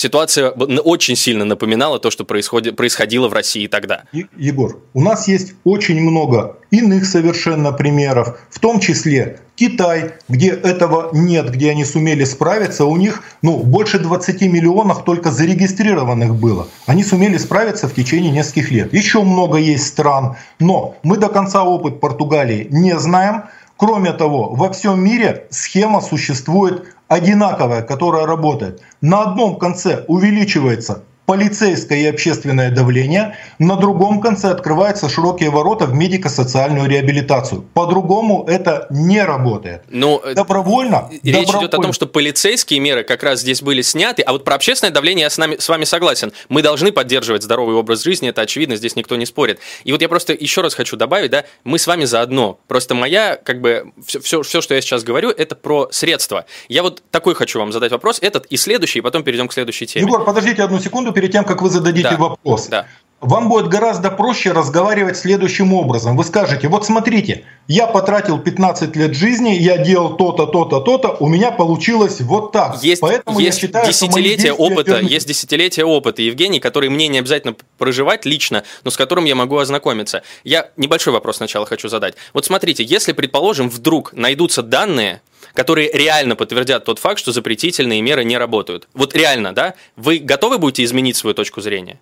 Ситуация 0.00 0.48
очень 0.48 1.14
сильно 1.14 1.44
напоминала 1.44 1.98
то, 1.98 2.10
что 2.10 2.24
происходит, 2.24 2.74
происходило 2.74 3.28
в 3.28 3.34
России 3.34 3.66
тогда. 3.66 4.04
Егор, 4.34 4.80
у 4.94 5.02
нас 5.02 5.28
есть 5.28 5.52
очень 5.64 6.00
много 6.00 6.56
иных 6.70 7.04
совершенно 7.04 7.70
примеров, 7.70 8.40
в 8.48 8.60
том 8.60 8.80
числе 8.80 9.40
Китай, 9.56 10.12
где 10.26 10.52
этого 10.52 11.10
нет, 11.12 11.50
где 11.50 11.72
они 11.72 11.84
сумели 11.84 12.24
справиться, 12.24 12.86
у 12.86 12.96
них 12.96 13.22
ну, 13.42 13.58
больше 13.58 13.98
20 13.98 14.40
миллионов 14.40 15.04
только 15.04 15.30
зарегистрированных 15.30 16.34
было. 16.34 16.66
Они 16.86 17.04
сумели 17.04 17.36
справиться 17.36 17.86
в 17.86 17.94
течение 17.94 18.30
нескольких 18.30 18.70
лет. 18.70 18.94
Еще 18.94 19.22
много 19.22 19.58
есть 19.58 19.86
стран, 19.86 20.36
но 20.58 20.96
мы 21.02 21.18
до 21.18 21.28
конца 21.28 21.62
опыт 21.62 22.00
Португалии 22.00 22.68
не 22.70 22.98
знаем. 22.98 23.42
Кроме 23.76 24.12
того, 24.12 24.54
во 24.54 24.72
всем 24.72 25.04
мире 25.04 25.46
схема 25.50 26.00
существует 26.00 26.94
одинаковая, 27.10 27.82
которая 27.82 28.24
работает. 28.24 28.80
На 29.00 29.22
одном 29.22 29.58
конце 29.58 30.04
увеличивается 30.06 31.02
полицейское 31.30 31.98
и 32.00 32.06
общественное 32.06 32.72
давление, 32.72 33.36
на 33.60 33.76
другом 33.76 34.20
конце 34.20 34.50
открываются 34.50 35.08
широкие 35.08 35.50
ворота 35.50 35.86
в 35.86 35.94
медико-социальную 35.94 36.88
реабилитацию. 36.88 37.62
По-другому 37.72 38.44
это 38.48 38.88
не 38.90 39.22
работает. 39.22 39.82
Ну, 39.90 40.20
добровольно. 40.34 41.08
Речь 41.22 41.46
добровольно. 41.46 41.60
идет 41.60 41.74
о 41.74 41.82
том, 41.82 41.92
что 41.92 42.08
полицейские 42.08 42.80
меры 42.80 43.04
как 43.04 43.22
раз 43.22 43.42
здесь 43.42 43.62
были 43.62 43.80
сняты, 43.82 44.22
а 44.22 44.32
вот 44.32 44.44
про 44.44 44.56
общественное 44.56 44.92
давление 44.92 45.22
я 45.22 45.30
с, 45.30 45.38
нами, 45.38 45.56
с 45.56 45.68
вами 45.68 45.84
согласен. 45.84 46.32
Мы 46.48 46.62
должны 46.62 46.90
поддерживать 46.90 47.44
здоровый 47.44 47.76
образ 47.76 48.02
жизни, 48.02 48.28
это 48.28 48.40
очевидно, 48.40 48.74
здесь 48.74 48.96
никто 48.96 49.14
не 49.14 49.24
спорит. 49.24 49.60
И 49.84 49.92
вот 49.92 50.02
я 50.02 50.08
просто 50.08 50.32
еще 50.32 50.62
раз 50.62 50.74
хочу 50.74 50.96
добавить, 50.96 51.30
да, 51.30 51.44
мы 51.62 51.78
с 51.78 51.86
вами 51.86 52.06
заодно. 52.06 52.58
Просто 52.66 52.96
моя, 52.96 53.36
как 53.36 53.60
бы, 53.60 53.92
все, 54.04 54.18
все, 54.18 54.42
все 54.42 54.60
что 54.60 54.74
я 54.74 54.80
сейчас 54.80 55.04
говорю, 55.04 55.30
это 55.30 55.54
про 55.54 55.90
средства. 55.92 56.44
Я 56.68 56.82
вот 56.82 57.04
такой 57.12 57.36
хочу 57.36 57.60
вам 57.60 57.70
задать 57.70 57.92
вопрос, 57.92 58.18
этот 58.20 58.46
и 58.46 58.56
следующий, 58.56 58.98
и 58.98 59.02
потом 59.02 59.22
перейдем 59.22 59.46
к 59.46 59.52
следующей 59.52 59.86
теме. 59.86 60.06
Егор, 60.06 60.24
подождите 60.24 60.64
одну 60.64 60.80
секунду 60.80 61.12
перед 61.20 61.32
тем, 61.32 61.44
как 61.44 61.60
вы 61.60 61.68
зададите 61.68 62.10
да. 62.10 62.16
вопрос. 62.16 62.68
Да 62.68 62.86
вам 63.20 63.48
будет 63.48 63.68
гораздо 63.68 64.10
проще 64.10 64.52
разговаривать 64.52 65.16
следующим 65.16 65.74
образом. 65.74 66.16
Вы 66.16 66.24
скажете, 66.24 66.68
вот 66.68 66.86
смотрите, 66.86 67.44
я 67.68 67.86
потратил 67.86 68.38
15 68.38 68.96
лет 68.96 69.14
жизни, 69.14 69.50
я 69.50 69.78
делал 69.78 70.16
то-то, 70.16 70.46
то-то, 70.46 70.80
то-то, 70.80 71.16
у 71.20 71.28
меня 71.28 71.50
получилось 71.50 72.20
вот 72.20 72.52
так. 72.52 72.82
Есть, 72.82 73.02
Поэтому 73.02 73.38
есть 73.38 73.58
я 73.58 73.68
считаю, 73.68 73.86
десятилетия 73.86 74.52
опыта, 74.52 74.92
верны. 74.92 75.08
есть 75.08 75.28
десятилетия 75.28 75.84
опыта, 75.84 76.22
Евгений, 76.22 76.60
который 76.60 76.88
мне 76.88 77.08
не 77.08 77.18
обязательно 77.18 77.54
проживать 77.78 78.24
лично, 78.24 78.64
но 78.84 78.90
с 78.90 78.96
которым 78.96 79.26
я 79.26 79.34
могу 79.34 79.58
ознакомиться. 79.58 80.22
Я 80.42 80.70
небольшой 80.76 81.12
вопрос 81.12 81.36
сначала 81.36 81.66
хочу 81.66 81.88
задать. 81.88 82.14
Вот 82.32 82.44
смотрите, 82.46 82.82
если, 82.82 83.12
предположим, 83.12 83.68
вдруг 83.68 84.12
найдутся 84.14 84.62
данные, 84.62 85.20
которые 85.52 85.90
реально 85.92 86.36
подтвердят 86.36 86.84
тот 86.84 86.98
факт, 86.98 87.18
что 87.18 87.32
запретительные 87.32 88.00
меры 88.00 88.24
не 88.24 88.38
работают. 88.38 88.88
Вот 88.94 89.14
реально, 89.14 89.52
да? 89.52 89.74
Вы 89.96 90.18
готовы 90.18 90.58
будете 90.58 90.84
изменить 90.84 91.16
свою 91.16 91.34
точку 91.34 91.60
зрения? 91.60 91.98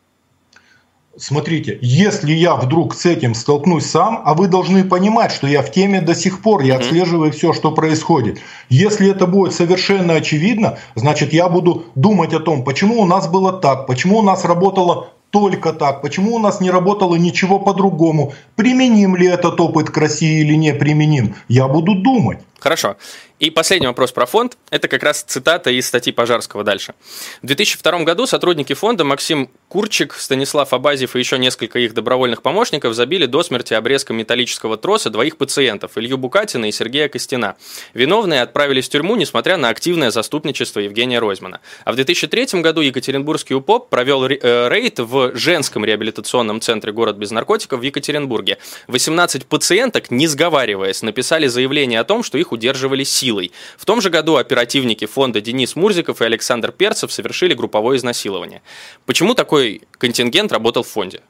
Смотрите, 1.19 1.79
если 1.83 2.33
я 2.33 2.55
вдруг 2.57 2.95
с 2.95 3.07
этим 3.07 3.35
столкнусь 3.35 3.87
сам, 3.87 4.23
а 4.25 4.35
вы 4.35 4.49
должны 4.49 4.85
понимать, 4.85 5.33
что 5.33 5.47
я 5.47 5.63
в 5.63 5.71
теме 5.71 6.01
до 6.01 6.15
сих 6.15 6.43
пор, 6.43 6.63
я 6.63 6.77
отслеживаю 6.77 7.33
все, 7.33 7.53
что 7.53 7.73
происходит. 7.73 8.41
Если 8.69 9.11
это 9.11 9.27
будет 9.27 9.53
совершенно 9.53 10.15
очевидно, 10.15 10.79
значит 10.95 11.33
я 11.33 11.49
буду 11.49 11.85
думать 11.95 12.33
о 12.33 12.41
том, 12.41 12.65
почему 12.65 13.01
у 13.01 13.05
нас 13.05 13.29
было 13.29 13.53
так, 13.53 13.87
почему 13.87 14.19
у 14.19 14.23
нас 14.23 14.45
работало 14.45 15.09
только 15.31 15.73
так, 15.73 16.01
почему 16.01 16.37
у 16.37 16.39
нас 16.39 16.61
не 16.61 16.71
работало 16.71 17.17
ничего 17.17 17.59
по-другому, 17.59 18.33
применим 18.57 19.17
ли 19.17 19.27
этот 19.27 19.61
опыт 19.61 19.91
к 19.91 19.97
России 19.99 20.41
или 20.41 20.55
не 20.55 20.73
применим, 20.73 21.35
я 21.49 21.69
буду 21.69 21.95
думать. 21.95 22.39
Хорошо. 22.59 22.97
И 23.39 23.51
последний 23.51 23.87
вопрос 23.87 24.11
про 24.11 24.27
фонд. 24.27 24.59
Это 24.71 24.89
как 24.89 25.05
раз 25.05 25.23
цитата 25.23 25.71
из 25.71 25.87
статьи 25.87 26.13
Пожарского 26.13 26.65
дальше. 26.65 26.95
В 27.41 27.47
2002 27.47 28.01
году 28.01 28.27
сотрудники 28.27 28.73
фонда 28.73 29.05
Максим 29.05 29.49
Курчик, 29.69 30.15
Станислав 30.15 30.73
Абазьев 30.73 31.15
и 31.15 31.21
еще 31.21 31.39
несколько 31.39 31.79
их 31.79 31.95
добровольных 31.95 32.43
помощников 32.43 32.95
забили 32.95 33.27
до 33.27 33.45
смерти 33.45 33.75
обрезком 33.75 34.17
металлического 34.17 34.77
троса 34.77 35.11
двоих 35.11 35.37
пациентов– 35.37 35.93
Илью 35.97 36.19
Букатина 36.19 36.65
и 36.65 36.73
Сергея 36.73 37.09
Костина. 37.09 37.57
Виновные 37.95 38.43
отправились 38.43 38.89
в 38.89 38.91
тюрьму, 38.91 39.15
несмотря 39.15 39.57
на 39.57 39.69
активное 39.69 40.11
заступничество 40.11 40.81
Евгения 40.81 41.21
Ройзмана. 41.21 41.61
А 41.85 41.93
в 41.93 41.95
2003 41.95 42.61
году 42.61 42.81
Екатеринбургский 42.81 43.55
УПОП 43.55 43.89
провел 43.89 44.25
э, 44.25 44.69
рейд 44.69 44.99
в 44.99 45.37
женском 45.37 45.85
реабилитационном 45.85 46.61
центре 46.61 46.91
«Город 46.93 47.17
без 47.17 47.31
наркотиков» 47.31 47.79
в 47.79 47.83
Екатеринбурге. 47.83 48.59
18 48.89 49.47
пациенток, 49.47 50.11
не 50.11 50.27
сговариваясь, 50.27 51.03
написали 51.03 51.47
заявление 51.47 52.01
о 52.01 52.05
том, 52.05 52.25
что 52.25 52.37
их 52.37 52.51
удерживали 52.51 53.05
силой 53.05 53.28
силой. 53.29 53.53
В 53.77 53.85
том 53.85 54.01
же 54.01 54.11
году 54.11 54.37
оперативники 54.37 55.07
фонда 55.07 55.41
Денис 55.41 55.77
Мурзиков 55.77 56.21
и 56.23 56.25
Александр 56.25 56.73
Перцев 56.73 57.13
совершили 57.13 57.55
групповое 57.55 57.99
изнасилование. 57.99 58.61
Почему 59.07 59.35
такой 59.35 59.83
контингент 59.99 60.53
работал 60.53 60.83
в 60.83 60.89
фонде? 60.89 61.21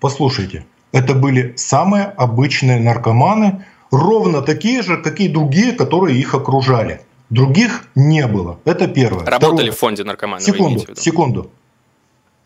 Послушайте, 0.00 0.64
это 0.92 1.14
были 1.14 1.54
самые 1.56 2.04
обычные 2.04 2.80
наркоманы, 2.80 3.64
ровно 3.90 4.42
такие 4.42 4.82
же, 4.82 4.96
как 5.02 5.20
и 5.20 5.28
другие, 5.28 5.72
которые 5.72 6.18
их 6.20 6.34
окружали. 6.34 7.00
Других 7.30 7.84
не 7.94 8.26
было. 8.26 8.58
Это 8.64 8.86
первое. 8.88 9.24
Работали 9.26 9.70
Второе. 9.70 9.72
в 9.72 9.78
фонде 9.78 10.04
наркоманы. 10.04 10.40
Секунду, 10.40 10.84
секунду. 10.96 11.50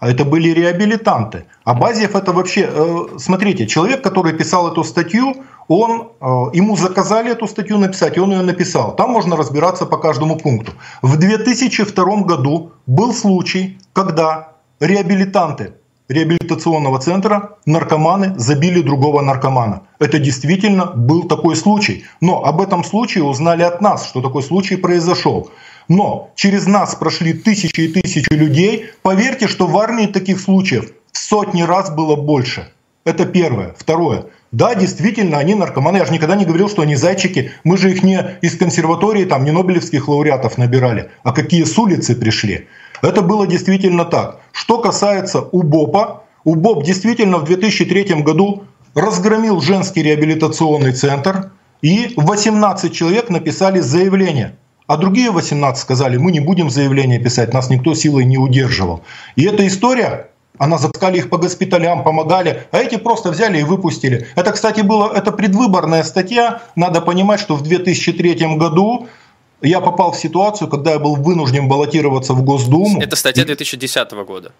А 0.03 0.11
это 0.11 0.25
были 0.25 0.49
реабилитанты. 0.49 1.45
А 1.65 1.75
Базиев 1.75 2.17
это 2.17 2.33
вообще, 2.33 2.69
э, 2.69 3.19
смотрите, 3.19 3.67
человек, 3.69 4.03
который 4.03 4.33
писал 4.33 4.73
эту 4.73 4.83
статью, 4.83 5.45
он, 5.69 6.11
э, 6.21 6.25
ему 6.53 6.77
заказали 6.77 7.33
эту 7.33 7.47
статью 7.47 7.79
написать, 7.79 8.17
и 8.17 8.21
он 8.21 8.33
ее 8.33 8.43
написал. 8.43 8.97
Там 8.97 9.11
можно 9.11 9.37
разбираться 9.37 9.87
по 9.87 9.97
каждому 9.97 10.37
пункту. 10.37 10.73
В 11.03 11.17
2002 11.17 12.23
году 12.23 12.73
был 12.87 13.15
случай, 13.15 13.79
когда 13.93 14.53
реабилитанты 14.81 15.75
реабилитационного 16.09 16.99
центра 16.99 17.57
наркоманы 17.67 18.35
забили 18.39 18.83
другого 18.83 19.23
наркомана. 19.23 19.83
Это 19.99 20.19
действительно 20.19 20.87
был 20.87 21.25
такой 21.25 21.57
случай. 21.57 22.05
Но 22.21 22.45
об 22.45 22.61
этом 22.61 22.85
случае 22.85 23.25
узнали 23.25 23.63
от 23.63 23.81
нас, 23.81 24.07
что 24.07 24.21
такой 24.21 24.43
случай 24.43 24.77
произошел. 24.77 25.51
Но 25.89 26.31
через 26.35 26.67
нас 26.67 26.95
прошли 26.95 27.33
тысячи 27.33 27.81
и 27.81 27.89
тысячи 27.89 28.33
людей. 28.33 28.91
Поверьте, 29.03 29.49
что 29.49 29.67
в 29.67 29.77
армии 29.79 30.07
таких 30.07 30.41
случаев 30.41 30.93
в 31.13 31.19
сотни 31.19 31.63
раз 31.63 31.91
было 31.91 32.17
больше. 32.17 32.73
Это 33.05 33.27
первое. 33.27 33.75
Второе. 33.77 34.27
Да, 34.53 34.75
действительно, 34.75 35.39
они 35.39 35.55
наркоманы. 35.55 35.97
Я 35.97 36.05
же 36.05 36.13
никогда 36.13 36.37
не 36.37 36.45
говорил, 36.45 36.69
что 36.69 36.83
они 36.83 36.95
зайчики. 36.95 37.53
Мы 37.65 37.77
же 37.77 37.91
их 37.91 38.03
не 38.03 38.21
из 38.43 38.57
консерватории, 38.57 39.25
там, 39.25 39.45
не 39.45 39.51
нобелевских 39.51 40.09
лауреатов 40.09 40.59
набирали, 40.59 41.11
а 41.25 41.33
какие 41.33 41.65
с 41.65 41.77
улицы 41.79 42.15
пришли. 42.15 42.69
Это 43.03 43.23
было 43.23 43.47
действительно 43.47 44.05
так. 44.05 44.41
Что 44.53 44.79
касается 44.79 45.41
УБОПа, 45.41 46.23
УБОП 46.45 46.85
действительно 46.85 47.39
в 47.39 47.45
2003 47.45 48.23
году 48.23 48.65
разгромил 48.95 49.61
женский 49.61 50.03
реабилитационный 50.03 50.93
центр, 50.93 51.53
и 51.81 52.13
18 52.17 52.93
человек 52.95 53.31
написали 53.31 53.81
заявление. 53.81 54.57
А 54.87 54.97
другие 54.97 55.31
18 55.31 55.81
сказали, 55.83 56.17
мы 56.17 56.31
не 56.31 56.41
будем 56.41 56.71
заявление 56.71 57.19
писать, 57.19 57.55
нас 57.55 57.71
никто 57.71 57.95
силой 57.95 58.25
не 58.25 58.39
удерживал. 58.39 59.03
И 59.37 59.45
эта 59.45 59.67
история 59.67 60.29
она 60.63 60.79
запускали 60.79 61.19
их 61.19 61.29
по 61.29 61.39
госпиталям, 61.39 62.05
помогали, 62.05 62.69
а 62.71 62.79
эти 62.79 62.97
просто 62.97 63.31
взяли 63.31 63.59
и 63.59 63.65
выпустили. 63.65 64.29
Это, 64.37 64.53
кстати, 64.53 64.83
было, 64.83 65.13
это 65.13 65.33
предвыборная 65.33 66.05
статья. 66.05 66.63
Надо 66.77 67.01
понимать, 67.01 67.41
что 67.41 67.57
в 67.57 67.63
2003 67.63 68.57
году 68.57 69.09
я 69.61 69.81
попал 69.81 70.13
в 70.13 70.17
ситуацию, 70.17 70.69
когда 70.69 70.93
я 70.93 70.99
был 71.01 71.17
вынужден 71.17 71.69
баллотироваться 71.69 72.33
в 72.33 72.45
Госдуму. 72.45 73.01
Это 73.03 73.17
статья 73.17 73.45
2010 73.45 74.13
года. 74.25 74.53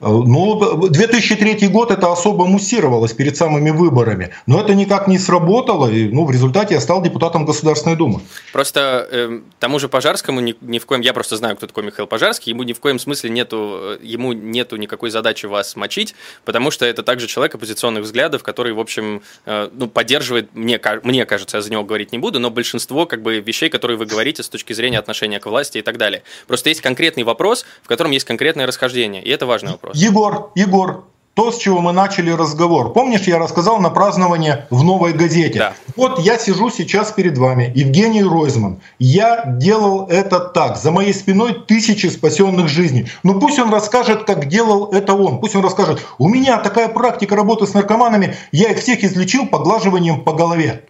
Э, 0.00 0.08
ну, 0.08 0.88
2003 0.88 1.68
год 1.68 1.90
это 1.90 2.12
особо 2.12 2.46
муссировалось 2.46 3.12
перед 3.12 3.36
самыми 3.36 3.70
выборами, 3.70 4.34
но 4.46 4.60
это 4.60 4.74
никак 4.74 5.08
не 5.08 5.18
сработало, 5.18 5.90
и 5.90 6.08
ну, 6.08 6.26
в 6.26 6.30
результате 6.30 6.74
я 6.74 6.80
стал 6.80 7.02
депутатом 7.02 7.46
Государственной 7.46 7.96
Думы. 7.96 8.20
Просто 8.52 9.08
э, 9.10 9.40
тому 9.58 9.78
же 9.78 9.88
Пожарскому 9.88 10.40
ни, 10.40 10.54
ни 10.60 10.78
в 10.78 10.86
коем, 10.86 11.00
я 11.00 11.14
просто 11.14 11.36
знаю, 11.36 11.56
кто 11.56 11.66
такой 11.66 11.84
Михаил 11.84 12.06
Пожарский, 12.06 12.50
ему 12.50 12.62
ни 12.62 12.74
в 12.74 12.80
коем 12.80 12.98
смысле 12.98 13.30
нету, 13.30 13.78
э, 13.80 13.98
ему 14.02 14.32
нету 14.32 14.76
никакой 14.76 15.10
задачи 15.10 15.46
вас 15.46 15.76
мочить, 15.76 16.14
потому 16.44 16.70
что 16.70 16.84
это 16.84 17.02
также 17.02 17.26
человек 17.26 17.54
оппозиционных 17.54 18.02
взглядов, 18.04 18.42
который, 18.42 18.74
в 18.74 18.80
общем, 18.80 19.22
э, 19.46 19.70
ну, 19.72 19.88
поддерживает, 19.88 20.54
мне, 20.54 20.78
мне 21.04 21.24
кажется, 21.24 21.56
я 21.56 21.62
за 21.62 21.70
него 21.70 21.84
говорить 21.84 22.12
не 22.12 22.18
буду, 22.18 22.38
но 22.38 22.50
большинство 22.50 23.06
как 23.06 23.22
бы 23.22 23.40
вещей, 23.40 23.70
которые 23.70 23.96
вы 23.96 24.04
говорите 24.04 24.42
с 24.42 24.48
точки 24.50 24.74
зрения 24.74 24.98
отношения 24.98 25.40
к 25.40 25.46
власти 25.46 25.78
и 25.78 25.82
так 25.82 25.96
далее. 25.96 26.22
Просто 26.46 26.68
есть 26.68 26.82
конкретный 26.82 27.22
вопрос, 27.22 27.64
в 27.82 27.88
котором 27.88 28.10
есть 28.10 28.26
конкретное 28.26 28.66
расхождение, 28.66 29.22
и 29.22 29.30
это 29.30 29.46
важный 29.46 29.72
вопрос 29.72 29.85
вопрос. 29.86 30.02
Егор, 30.02 30.50
Егор, 30.54 31.04
то, 31.34 31.52
с 31.52 31.58
чего 31.58 31.80
мы 31.80 31.92
начали 31.92 32.30
разговор. 32.30 32.94
Помнишь, 32.94 33.26
я 33.26 33.38
рассказал 33.38 33.78
на 33.78 33.90
празднование 33.90 34.66
в 34.70 34.82
«Новой 34.82 35.12
газете»? 35.12 35.58
Да. 35.58 35.72
Вот 35.94 36.18
я 36.20 36.38
сижу 36.38 36.70
сейчас 36.70 37.12
перед 37.12 37.36
вами, 37.36 37.70
Евгений 37.74 38.22
Ройзман. 38.22 38.80
Я 38.98 39.44
делал 39.44 40.06
это 40.08 40.40
так. 40.40 40.78
За 40.78 40.90
моей 40.90 41.12
спиной 41.12 41.52
тысячи 41.66 42.06
спасенных 42.06 42.68
жизней. 42.68 43.08
Ну 43.22 43.38
пусть 43.38 43.58
он 43.58 43.70
расскажет, 43.70 44.24
как 44.24 44.48
делал 44.48 44.86
это 44.92 45.12
он. 45.12 45.38
Пусть 45.38 45.54
он 45.54 45.62
расскажет, 45.62 46.00
у 46.16 46.28
меня 46.28 46.56
такая 46.56 46.88
практика 46.88 47.36
работы 47.36 47.66
с 47.66 47.74
наркоманами, 47.74 48.34
я 48.50 48.70
их 48.70 48.78
всех 48.78 49.04
излечил 49.04 49.46
поглаживанием 49.46 50.22
по 50.22 50.32
голове. 50.32 50.84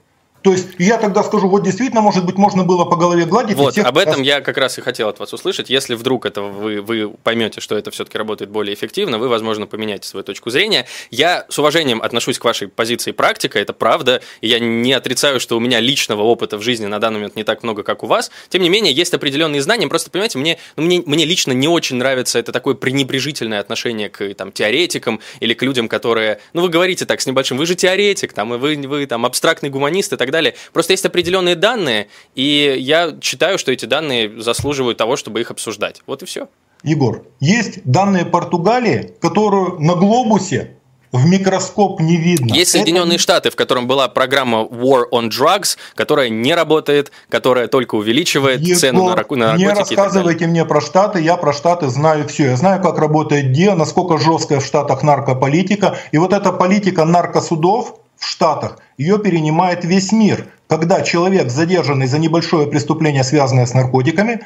То 0.46 0.52
есть 0.52 0.68
я 0.78 0.96
тогда 0.96 1.24
скажу, 1.24 1.48
вот 1.48 1.64
действительно, 1.64 2.02
может 2.02 2.24
быть, 2.24 2.36
можно 2.36 2.62
было 2.62 2.84
по 2.84 2.94
голове 2.94 3.24
гладить. 3.24 3.56
Вот, 3.56 3.72
всех... 3.72 3.84
об 3.84 3.98
этом 3.98 4.22
я 4.22 4.40
как 4.40 4.56
раз 4.58 4.78
и 4.78 4.80
хотел 4.80 5.08
от 5.08 5.18
вас 5.18 5.32
услышать. 5.32 5.70
Если 5.70 5.96
вдруг 5.96 6.24
это 6.24 6.42
вы, 6.42 6.80
вы 6.80 7.08
поймете, 7.24 7.60
что 7.60 7.76
это 7.76 7.90
все-таки 7.90 8.16
работает 8.16 8.48
более 8.48 8.72
эффективно, 8.72 9.18
вы, 9.18 9.26
возможно, 9.28 9.66
поменяете 9.66 10.06
свою 10.06 10.22
точку 10.22 10.50
зрения. 10.50 10.86
Я 11.10 11.46
с 11.48 11.58
уважением 11.58 12.00
отношусь 12.00 12.38
к 12.38 12.44
вашей 12.44 12.68
позиции 12.68 13.10
практика, 13.10 13.58
это 13.58 13.72
правда. 13.72 14.22
И 14.40 14.46
я 14.46 14.60
не 14.60 14.92
отрицаю, 14.92 15.40
что 15.40 15.56
у 15.56 15.60
меня 15.60 15.80
личного 15.80 16.22
опыта 16.22 16.58
в 16.58 16.62
жизни 16.62 16.86
на 16.86 17.00
данный 17.00 17.16
момент 17.16 17.34
не 17.34 17.42
так 17.42 17.64
много, 17.64 17.82
как 17.82 18.04
у 18.04 18.06
вас. 18.06 18.30
Тем 18.48 18.62
не 18.62 18.68
менее, 18.68 18.94
есть 18.94 19.12
определенные 19.14 19.62
знания. 19.62 19.88
Просто, 19.88 20.12
понимаете, 20.12 20.38
мне, 20.38 20.58
ну, 20.76 20.84
мне, 20.84 21.02
мне 21.04 21.24
лично 21.24 21.50
не 21.50 21.66
очень 21.66 21.96
нравится 21.96 22.38
это 22.38 22.52
такое 22.52 22.76
пренебрежительное 22.76 23.58
отношение 23.58 24.10
к 24.10 24.32
там, 24.34 24.52
теоретикам 24.52 25.18
или 25.40 25.54
к 25.54 25.62
людям, 25.62 25.88
которые... 25.88 26.38
Ну, 26.52 26.62
вы 26.62 26.68
говорите 26.68 27.04
так 27.04 27.20
с 27.20 27.26
небольшим, 27.26 27.56
вы 27.58 27.66
же 27.66 27.74
теоретик, 27.74 28.32
там, 28.32 28.54
и 28.54 28.58
вы, 28.58 28.76
вы 28.76 29.06
там 29.06 29.26
абстрактный 29.26 29.70
гуманист 29.70 30.12
и 30.12 30.16
так 30.16 30.30
далее 30.30 30.35
далее. 30.36 30.54
Просто 30.72 30.92
есть 30.92 31.04
определенные 31.04 31.56
данные, 31.56 32.08
и 32.34 32.76
я 32.78 33.16
считаю, 33.20 33.58
что 33.58 33.72
эти 33.72 33.86
данные 33.86 34.40
заслуживают 34.40 34.98
того, 34.98 35.16
чтобы 35.16 35.40
их 35.40 35.50
обсуждать. 35.50 36.02
Вот 36.06 36.22
и 36.22 36.26
все. 36.26 36.48
Егор, 36.82 37.24
есть 37.40 37.80
данные 37.84 38.24
Португалии, 38.24 39.14
которую 39.20 39.80
на 39.80 39.94
глобусе 39.94 40.76
в 41.12 41.24
микроскоп 41.26 42.00
не 42.00 42.16
видно. 42.16 42.52
Есть 42.52 42.72
Соединенные 42.72 43.14
Это... 43.14 43.22
Штаты, 43.22 43.50
в 43.50 43.56
котором 43.56 43.86
была 43.86 44.08
программа 44.08 44.62
War 44.62 45.04
on 45.10 45.30
Drugs, 45.30 45.76
которая 45.94 46.28
не 46.28 46.54
работает, 46.54 47.12
которая 47.28 47.68
только 47.68 47.94
увеличивает 47.94 48.60
Егор, 48.60 48.76
цену 48.78 49.04
на, 49.04 49.14
нарко... 49.16 49.36
на 49.36 49.46
наркотики. 49.46 49.66
Не 49.66 49.74
рассказывайте 49.74 50.46
мне 50.46 50.64
про 50.64 50.80
Штаты, 50.80 51.20
я 51.20 51.36
про 51.36 51.52
Штаты 51.52 51.88
знаю 51.88 52.28
все. 52.28 52.50
Я 52.50 52.56
знаю, 52.56 52.82
как 52.82 52.98
работает 52.98 53.52
ДИА, 53.52 53.74
насколько 53.74 54.18
жесткая 54.18 54.60
в 54.60 54.66
Штатах 54.66 55.02
наркополитика. 55.02 55.96
И 56.12 56.18
вот 56.18 56.32
эта 56.32 56.52
политика 56.52 57.04
наркосудов 57.04 57.94
в 58.18 58.26
Штатах, 58.26 58.78
ее 58.98 59.18
перенимает 59.18 59.84
весь 59.84 60.12
мир. 60.12 60.46
Когда 60.68 61.02
человек, 61.02 61.50
задержанный 61.50 62.06
за 62.06 62.18
небольшое 62.18 62.66
преступление, 62.66 63.24
связанное 63.24 63.66
с 63.66 63.74
наркотиками, 63.74 64.40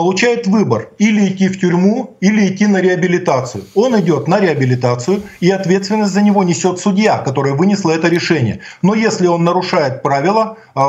получает 0.00 0.46
выбор 0.46 0.88
или 0.96 1.28
идти 1.28 1.48
в 1.48 1.60
тюрьму, 1.60 2.16
или 2.22 2.48
идти 2.48 2.66
на 2.66 2.80
реабилитацию. 2.80 3.64
Он 3.74 4.00
идет 4.00 4.28
на 4.28 4.40
реабилитацию, 4.40 5.22
и 5.40 5.50
ответственность 5.50 6.14
за 6.14 6.22
него 6.22 6.42
несет 6.42 6.80
судья, 6.80 7.18
которая 7.18 7.52
вынесла 7.52 7.90
это 7.90 8.08
решение. 8.08 8.60
Но 8.80 8.94
если 8.94 9.26
он 9.26 9.44
нарушает 9.44 10.02
правила 10.02 10.56
э, 10.74 10.80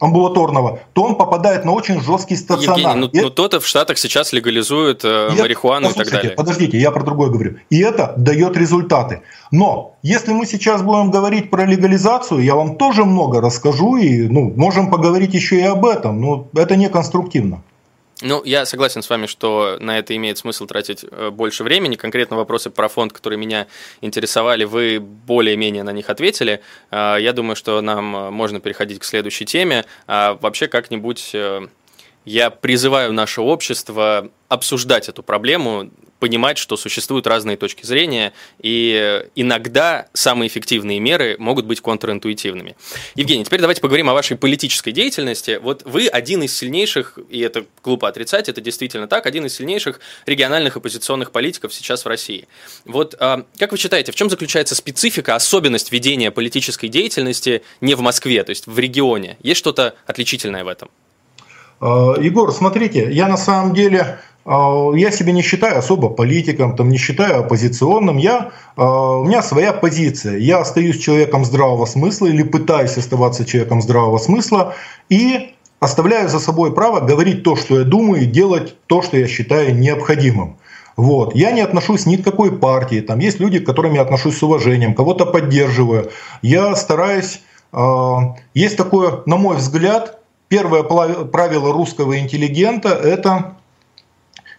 амбулаторного, 0.00 0.80
то 0.92 1.04
он 1.04 1.14
попадает 1.14 1.64
на 1.64 1.70
очень 1.70 2.00
жесткий 2.00 2.34
стационар. 2.34 2.96
Евгений, 2.96 3.10
ну, 3.14 3.22
ну 3.22 3.30
то-то 3.30 3.60
в 3.60 3.66
Штатах 3.66 3.98
сейчас 3.98 4.32
легализуют 4.32 5.04
э, 5.04 5.28
и 5.36 5.40
марихуану 5.40 5.90
это, 5.90 6.02
и 6.02 6.04
так 6.04 6.12
далее. 6.12 6.32
Подождите, 6.32 6.78
я 6.78 6.90
про 6.90 7.04
другое 7.04 7.30
говорю. 7.30 7.58
И 7.70 7.78
это 7.78 8.12
дает 8.16 8.56
результаты. 8.56 9.20
Но 9.52 9.94
если 10.02 10.32
мы 10.32 10.46
сейчас 10.46 10.82
будем 10.82 11.12
говорить 11.12 11.48
про 11.48 11.64
легализацию, 11.64 12.40
я 12.42 12.56
вам 12.56 12.76
тоже 12.76 13.04
много 13.04 13.40
расскажу, 13.40 13.98
и 13.98 14.26
ну, 14.28 14.52
можем 14.56 14.90
поговорить 14.90 15.32
еще 15.34 15.60
и 15.60 15.62
об 15.62 15.86
этом, 15.86 16.20
но 16.20 16.48
это 16.56 16.74
не 16.74 16.88
конструктивно. 16.88 17.62
Ну, 18.22 18.42
я 18.44 18.64
согласен 18.66 19.02
с 19.02 19.10
вами, 19.10 19.26
что 19.26 19.76
на 19.80 19.98
это 19.98 20.14
имеет 20.14 20.38
смысл 20.38 20.66
тратить 20.66 21.04
э, 21.10 21.30
больше 21.30 21.64
времени. 21.64 21.96
Конкретно 21.96 22.36
вопросы 22.36 22.70
про 22.70 22.88
фонд, 22.88 23.12
которые 23.12 23.38
меня 23.38 23.66
интересовали, 24.00 24.64
вы 24.64 25.00
более-менее 25.00 25.82
на 25.82 25.90
них 25.90 26.08
ответили. 26.08 26.62
А, 26.90 27.16
я 27.16 27.32
думаю, 27.32 27.56
что 27.56 27.80
нам 27.80 28.16
э, 28.16 28.30
можно 28.30 28.60
переходить 28.60 29.00
к 29.00 29.04
следующей 29.04 29.44
теме. 29.44 29.84
А 30.06 30.38
вообще 30.40 30.68
как-нибудь 30.68 31.30
э, 31.34 31.66
я 32.24 32.50
призываю 32.50 33.12
наше 33.12 33.40
общество 33.40 34.30
обсуждать 34.48 35.08
эту 35.08 35.22
проблему, 35.22 35.90
понимать, 36.22 36.56
что 36.56 36.76
существуют 36.76 37.26
разные 37.26 37.56
точки 37.56 37.84
зрения, 37.84 38.32
и 38.60 39.26
иногда 39.34 40.06
самые 40.12 40.46
эффективные 40.46 41.00
меры 41.00 41.34
могут 41.40 41.64
быть 41.64 41.80
контринтуитивными. 41.80 42.76
Евгений, 43.16 43.44
теперь 43.44 43.60
давайте 43.60 43.80
поговорим 43.80 44.08
о 44.08 44.12
вашей 44.12 44.36
политической 44.36 44.92
деятельности. 44.92 45.58
Вот 45.60 45.82
вы 45.84 46.06
один 46.06 46.44
из 46.44 46.56
сильнейших, 46.56 47.18
и 47.28 47.40
это 47.40 47.64
глупо 47.82 48.06
отрицать, 48.06 48.48
это 48.48 48.60
действительно 48.60 49.08
так, 49.08 49.26
один 49.26 49.46
из 49.46 49.56
сильнейших 49.56 49.98
региональных 50.24 50.76
оппозиционных 50.76 51.32
политиков 51.32 51.74
сейчас 51.74 52.04
в 52.04 52.08
России. 52.08 52.46
Вот 52.84 53.16
а, 53.18 53.44
как 53.58 53.72
вы 53.72 53.78
считаете, 53.78 54.12
в 54.12 54.14
чем 54.14 54.30
заключается 54.30 54.76
специфика, 54.76 55.34
особенность 55.34 55.90
ведения 55.90 56.30
политической 56.30 56.86
деятельности 56.86 57.64
не 57.80 57.96
в 57.96 58.00
Москве, 58.00 58.44
то 58.44 58.50
есть 58.50 58.68
в 58.68 58.78
регионе? 58.78 59.38
Есть 59.42 59.58
что-то 59.58 59.96
отличительное 60.06 60.62
в 60.62 60.68
этом? 60.68 60.88
А, 61.82 62.14
Егор, 62.20 62.52
смотрите, 62.52 63.10
я 63.10 63.26
на 63.26 63.36
самом 63.36 63.74
деле 63.74 64.18
а, 64.44 64.92
я 64.94 65.10
себя 65.10 65.32
не 65.32 65.42
считаю 65.42 65.78
особо 65.78 66.10
политиком, 66.10 66.76
там, 66.76 66.88
не 66.88 66.96
считаю 66.96 67.40
оппозиционным. 67.40 68.18
Я, 68.18 68.52
а, 68.76 69.18
у 69.18 69.24
меня 69.24 69.42
своя 69.42 69.72
позиция. 69.72 70.38
Я 70.38 70.60
остаюсь 70.60 70.98
человеком 70.98 71.44
здравого 71.44 71.84
смысла 71.86 72.28
или 72.28 72.44
пытаюсь 72.44 72.96
оставаться 72.96 73.44
человеком 73.44 73.82
здравого 73.82 74.18
смысла 74.18 74.74
и 75.08 75.54
оставляю 75.80 76.28
за 76.28 76.38
собой 76.38 76.72
право 76.72 77.00
говорить 77.00 77.42
то, 77.42 77.56
что 77.56 77.80
я 77.80 77.84
думаю, 77.84 78.22
и 78.22 78.26
делать 78.26 78.76
то, 78.86 79.02
что 79.02 79.16
я 79.16 79.26
считаю 79.26 79.76
необходимым. 79.76 80.58
Вот. 80.96 81.34
Я 81.34 81.50
не 81.50 81.62
отношусь 81.62 82.06
ни 82.06 82.14
к 82.14 82.22
какой 82.22 82.56
партии. 82.56 83.00
Там 83.00 83.18
есть 83.18 83.40
люди, 83.40 83.58
к 83.58 83.66
которым 83.66 83.94
я 83.94 84.02
отношусь 84.02 84.38
с 84.38 84.42
уважением, 84.44 84.94
кого-то 84.94 85.26
поддерживаю. 85.26 86.12
Я 86.42 86.76
стараюсь... 86.76 87.40
Есть 88.52 88.76
такое, 88.76 89.22
на 89.24 89.38
мой 89.38 89.56
взгляд, 89.56 90.21
первое 90.52 90.82
правило 90.82 91.72
русского 91.72 92.18
интеллигента– 92.18 92.90
это 93.02 93.54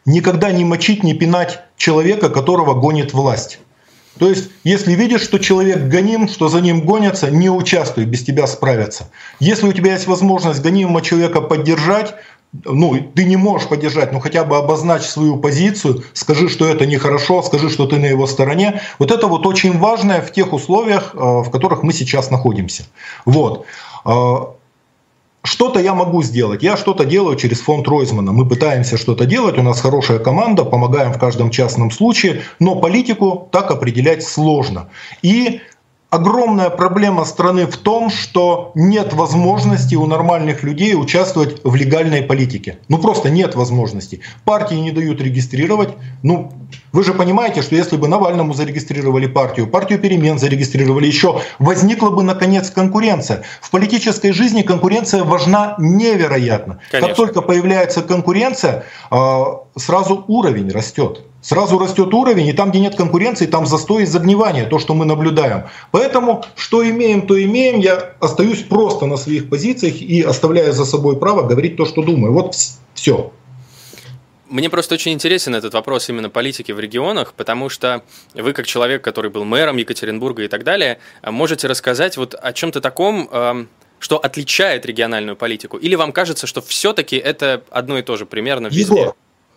никогда 0.05 0.51
не 0.51 0.65
мочить, 0.65 1.03
не 1.03 1.13
пинать 1.13 1.59
человека, 1.77 2.29
которого 2.31 2.73
гонит 2.73 3.13
власть. 3.13 3.59
То 4.17 4.27
есть, 4.27 4.49
если 4.63 4.93
видишь, 4.93 5.21
что 5.21 5.37
человек 5.37 5.83
гоним, 5.83 6.27
что 6.27 6.47
за 6.47 6.61
ним 6.61 6.81
гонятся, 6.81 7.29
не 7.29 7.47
участвуй, 7.47 8.05
без 8.05 8.23
тебя 8.23 8.47
справятся. 8.47 9.11
Если 9.39 9.67
у 9.67 9.71
тебя 9.71 9.93
есть 9.93 10.07
возможность 10.07 10.63
гонимого 10.63 11.03
человека 11.03 11.41
поддержать, 11.41 12.15
ну, 12.65 12.97
ты 13.13 13.25
не 13.25 13.37
можешь 13.37 13.67
поддержать, 13.67 14.11
но 14.11 14.19
хотя 14.19 14.43
бы 14.45 14.57
обозначь 14.57 15.03
свою 15.03 15.37
позицию, 15.37 16.03
скажи, 16.13 16.49
что 16.49 16.67
это 16.67 16.87
нехорошо, 16.87 17.43
скажи, 17.43 17.69
что 17.69 17.85
ты 17.85 17.99
на 17.99 18.07
его 18.07 18.25
стороне. 18.25 18.81
Вот 18.97 19.11
это 19.11 19.27
вот 19.27 19.45
очень 19.45 19.77
важное 19.77 20.21
в 20.21 20.31
тех 20.31 20.53
условиях, 20.53 21.11
э, 21.13 21.19
в 21.19 21.51
которых 21.51 21.83
мы 21.83 21.93
сейчас 21.93 22.31
находимся. 22.31 22.85
Вот. 23.25 23.67
Что-то 25.45 25.79
я 25.79 25.93
могу 25.93 26.23
сделать. 26.23 26.63
Я 26.63 26.77
что-то 26.77 27.03
делаю 27.03 27.35
через 27.35 27.59
фонд 27.59 27.87
Ройзмана. 27.87 28.31
Мы 28.31 28.47
пытаемся 28.47 28.97
что-то 28.97 29.25
делать, 29.25 29.57
у 29.57 29.61
нас 29.61 29.81
хорошая 29.81 30.19
команда, 30.19 30.63
помогаем 30.63 31.11
в 31.11 31.19
каждом 31.19 31.51
частном 31.51 31.91
случае, 31.91 32.43
но 32.59 32.75
политику 32.75 33.49
так 33.51 33.69
определять 33.69 34.23
сложно. 34.23 34.87
И 35.21 35.59
огромная 36.13 36.69
проблема 36.69 37.25
страны 37.25 37.65
в 37.65 37.75
том, 37.77 38.11
что 38.11 38.71
нет 38.75 39.13
возможности 39.13 39.95
у 39.95 40.05
нормальных 40.05 40.61
людей 40.61 40.93
участвовать 40.93 41.61
в 41.63 41.73
легальной 41.73 42.21
политике. 42.21 42.77
Ну 42.87 42.99
просто 42.99 43.31
нет 43.31 43.55
возможности. 43.55 44.21
Партии 44.45 44.75
не 44.75 44.91
дают 44.91 45.19
регистрировать. 45.21 45.89
Ну, 46.21 46.53
вы 46.91 47.03
же 47.03 47.15
понимаете, 47.15 47.63
что 47.63 47.75
если 47.75 47.97
бы 47.97 48.07
Навальному 48.07 48.53
зарегистрировали 48.53 49.25
партию, 49.25 49.65
партию 49.65 49.97
перемен 49.97 50.37
зарегистрировали 50.37 51.07
еще, 51.07 51.41
возникла 51.57 52.11
бы 52.11 52.21
наконец 52.21 52.69
конкуренция. 52.69 53.41
В 53.59 53.71
политической 53.71 54.33
жизни 54.33 54.61
конкуренция 54.61 55.23
важна 55.23 55.73
невероятно. 55.79 56.79
Конечно. 56.91 57.07
Как 57.07 57.17
только 57.17 57.41
появляется 57.41 58.03
конкуренция, 58.03 58.83
а, 59.09 59.63
сразу 59.75 60.23
уровень 60.27 60.69
растет. 60.69 61.21
Сразу 61.43 61.77
растет 61.77 62.13
уровень, 62.13 62.47
и 62.47 62.53
там, 62.53 62.71
где 62.71 62.79
нет 62.79 62.95
конкуренции, 62.95 63.47
там 63.47 63.65
застой 63.65 64.03
и 64.03 64.05
загнивание, 64.05 64.63
то, 64.65 64.79
что 64.79 64.93
мы 64.93 65.03
наблюдаем. 65.03 65.65
Поэтому, 65.91 66.45
что 66.55 66.89
имеем, 66.89 67.27
то 67.27 67.41
имеем. 67.43 67.79
Я 67.81 68.13
остаюсь 68.21 68.63
просто 68.63 69.05
на 69.07 69.17
своих 69.17 69.49
позициях 69.49 70.01
и 70.01 70.21
оставляю 70.21 70.71
за 70.71 70.85
собой 70.85 71.17
право 71.17 71.43
говорить 71.45 71.75
то, 71.75 71.85
что 71.85 72.01
думаю. 72.01 72.31
Вот 72.31 72.55
все. 72.93 73.33
Мне 74.47 74.69
просто 74.69 74.95
очень 74.95 75.11
интересен 75.11 75.53
этот 75.53 75.73
вопрос 75.73 76.07
именно 76.09 76.29
политики 76.29 76.71
в 76.71 76.79
регионах, 76.79 77.33
потому 77.33 77.67
что 77.67 78.03
вы, 78.33 78.53
как 78.53 78.65
человек, 78.65 79.03
который 79.03 79.29
был 79.29 79.43
мэром 79.43 79.75
Екатеринбурга 79.75 80.43
и 80.43 80.47
так 80.47 80.63
далее, 80.63 80.99
можете 81.23 81.67
рассказать 81.67 82.15
вот 82.15 82.35
о 82.35 82.53
чем-то 82.53 82.79
таком, 82.79 83.27
эм, 83.29 83.67
что 83.99 84.17
отличает 84.17 84.85
региональную 84.85 85.35
политику? 85.35 85.75
Или 85.75 85.95
вам 85.95 86.13
кажется, 86.13 86.47
что 86.47 86.61
все-таки 86.61 87.17
это 87.17 87.63
одно 87.69 87.97
и 87.97 88.01
то 88.01 88.15
же 88.15 88.25
примерно 88.25 88.67
везде? 88.67 88.93
Егор, 88.93 89.15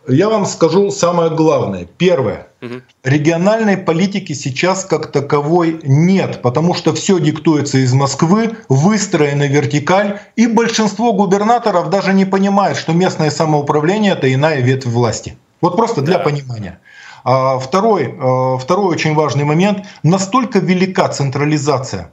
я 0.09 0.29
вам 0.29 0.47
скажу 0.47 0.91
самое 0.91 1.31
главное. 1.31 1.87
Первое. 1.99 2.49
Угу. 2.63 2.75
Региональной 3.05 3.77
политики 3.77 4.33
сейчас 4.33 4.85
как 4.85 5.13
таковой 5.13 5.81
нет, 5.83 6.43
потому 6.43 6.75
что 6.75 6.95
все 6.95 7.19
диктуется 7.19 7.79
из 7.79 7.93
Москвы, 7.93 8.57
выстроена 8.69 9.47
вертикаль, 9.47 10.21
и 10.37 10.47
большинство 10.47 11.13
губернаторов 11.13 11.91
даже 11.91 12.13
не 12.13 12.25
понимает, 12.25 12.77
что 12.77 12.93
местное 12.93 13.31
самоуправление 13.31 14.13
это 14.13 14.33
иная 14.33 14.61
ветвь 14.61 14.87
власти. 14.87 15.37
Вот 15.61 15.77
просто 15.77 16.03
для 16.03 16.19
да. 16.19 16.25
понимания. 16.25 16.81
А 17.25 17.59
второй, 17.59 18.15
а, 18.19 18.57
второй 18.59 18.87
очень 18.87 19.15
важный 19.15 19.45
момент. 19.45 19.85
Настолько 20.03 20.61
велика 20.61 21.09
централизация 21.09 22.11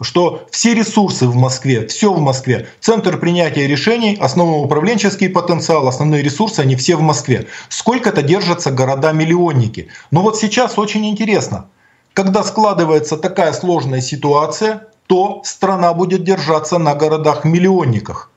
что 0.00 0.46
все 0.50 0.74
ресурсы 0.74 1.26
в 1.26 1.36
Москве, 1.36 1.86
все 1.86 2.12
в 2.12 2.20
Москве, 2.20 2.68
центр 2.80 3.18
принятия 3.18 3.66
решений, 3.66 4.16
основной-управленческий 4.20 5.28
потенциал, 5.28 5.86
основные 5.86 6.22
ресурсы, 6.22 6.60
они 6.60 6.76
все 6.76 6.96
в 6.96 7.00
Москве. 7.00 7.46
Сколько-то 7.68 8.22
держатся 8.22 8.70
города-миллионники. 8.70 9.88
Но 10.10 10.22
вот 10.22 10.36
сейчас 10.36 10.78
очень 10.78 11.06
интересно, 11.06 11.68
когда 12.12 12.42
складывается 12.42 13.16
такая 13.16 13.52
сложная 13.52 14.00
ситуация, 14.00 14.88
то 15.06 15.42
страна 15.44 15.92
будет 15.94 16.24
держаться 16.24 16.78
на 16.78 16.94
городах-миллионниках. 16.94 18.30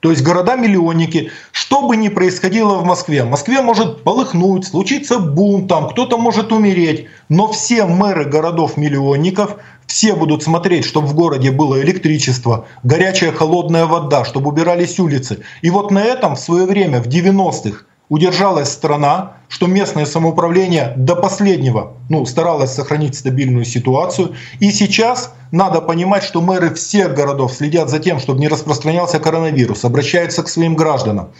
То 0.00 0.10
есть 0.10 0.22
города-миллионники, 0.22 1.32
что 1.50 1.86
бы 1.86 1.96
ни 1.96 2.08
происходило 2.08 2.74
в 2.74 2.84
Москве, 2.84 3.24
в 3.24 3.30
Москве 3.30 3.62
может 3.62 4.04
полыхнуть, 4.04 4.66
случиться 4.66 5.18
бунт, 5.18 5.68
там 5.68 5.88
кто-то 5.88 6.18
может 6.18 6.52
умереть, 6.52 7.08
но 7.28 7.50
все 7.50 7.84
мэры 7.84 8.24
городов-миллионников 8.24 9.56
все 9.86 10.14
будут 10.14 10.44
смотреть, 10.44 10.84
чтобы 10.84 11.08
в 11.08 11.14
городе 11.14 11.50
было 11.50 11.80
электричество, 11.80 12.66
горячая 12.84 13.32
холодная 13.32 13.86
вода, 13.86 14.24
чтобы 14.24 14.50
убирались 14.50 15.00
улицы. 15.00 15.42
И 15.62 15.70
вот 15.70 15.90
на 15.90 16.04
этом 16.04 16.36
в 16.36 16.40
свое 16.40 16.66
время, 16.66 17.02
в 17.02 17.08
90-х, 17.08 17.84
удержалась 18.08 18.70
страна, 18.70 19.37
что 19.48 19.66
местное 19.66 20.06
самоуправление 20.06 20.92
до 20.96 21.16
последнего 21.16 21.94
ну, 22.08 22.24
старалось 22.26 22.72
сохранить 22.72 23.16
стабильную 23.16 23.64
ситуацию. 23.64 24.34
И 24.60 24.70
сейчас 24.70 25.32
надо 25.50 25.80
понимать, 25.80 26.22
что 26.22 26.40
мэры 26.40 26.74
всех 26.74 27.14
городов 27.14 27.52
следят 27.52 27.88
за 27.88 27.98
тем, 27.98 28.20
чтобы 28.20 28.40
не 28.40 28.48
распространялся 28.48 29.18
коронавирус, 29.18 29.84
обращаются 29.84 30.42
к 30.42 30.48
своим 30.48 30.76
гражданам. 30.76 31.30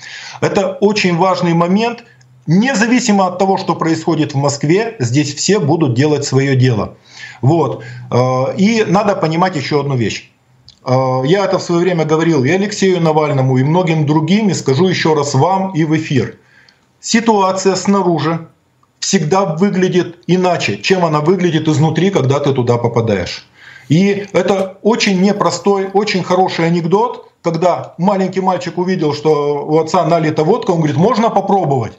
Это 0.40 0.72
очень 0.80 1.16
важный 1.16 1.54
момент– 1.54 2.04
независимо 2.48 3.26
от 3.26 3.38
того, 3.38 3.58
что 3.58 3.76
происходит 3.76 4.34
в 4.34 4.36
Москве, 4.36 4.96
здесь 4.98 5.34
все 5.34 5.60
будут 5.60 5.94
делать 5.94 6.24
свое 6.24 6.56
дело. 6.56 6.96
Вот. 7.42 7.84
Э, 8.10 8.56
и 8.56 8.84
надо 8.88 9.14
понимать 9.14 9.54
еще 9.54 9.80
одну 9.80 9.94
вещь. 9.94 10.32
Э, 10.84 11.22
я 11.24 11.44
это 11.44 11.58
в 11.58 11.62
свое 11.62 11.82
время 11.82 12.04
говорил 12.04 12.42
и 12.42 12.50
Алексею 12.50 13.00
Навальному, 13.00 13.58
и 13.58 13.62
многим 13.62 14.06
другим, 14.06 14.48
и 14.48 14.54
скажу 14.54 14.88
еще 14.88 15.14
раз 15.14 15.34
вам 15.34 15.72
и 15.74 15.84
в 15.84 15.94
эфир. 15.94 16.38
Ситуация 17.00 17.76
снаружи 17.76 18.48
всегда 18.98 19.44
выглядит 19.44 20.18
иначе, 20.26 20.78
чем 20.78 21.04
она 21.04 21.20
выглядит 21.20 21.68
изнутри, 21.68 22.10
когда 22.10 22.40
ты 22.40 22.52
туда 22.52 22.76
попадаешь. 22.76 23.46
И 23.88 24.26
это 24.32 24.78
очень 24.82 25.20
непростой, 25.20 25.88
очень 25.94 26.22
хороший 26.22 26.66
анекдот, 26.66 27.30
когда 27.42 27.94
маленький 27.98 28.40
мальчик 28.40 28.76
увидел, 28.78 29.14
что 29.14 29.64
у 29.66 29.78
отца 29.78 30.04
налита 30.04 30.44
водка, 30.44 30.72
он 30.72 30.78
говорит, 30.78 30.96
можно 30.96 31.30
попробовать. 31.30 31.98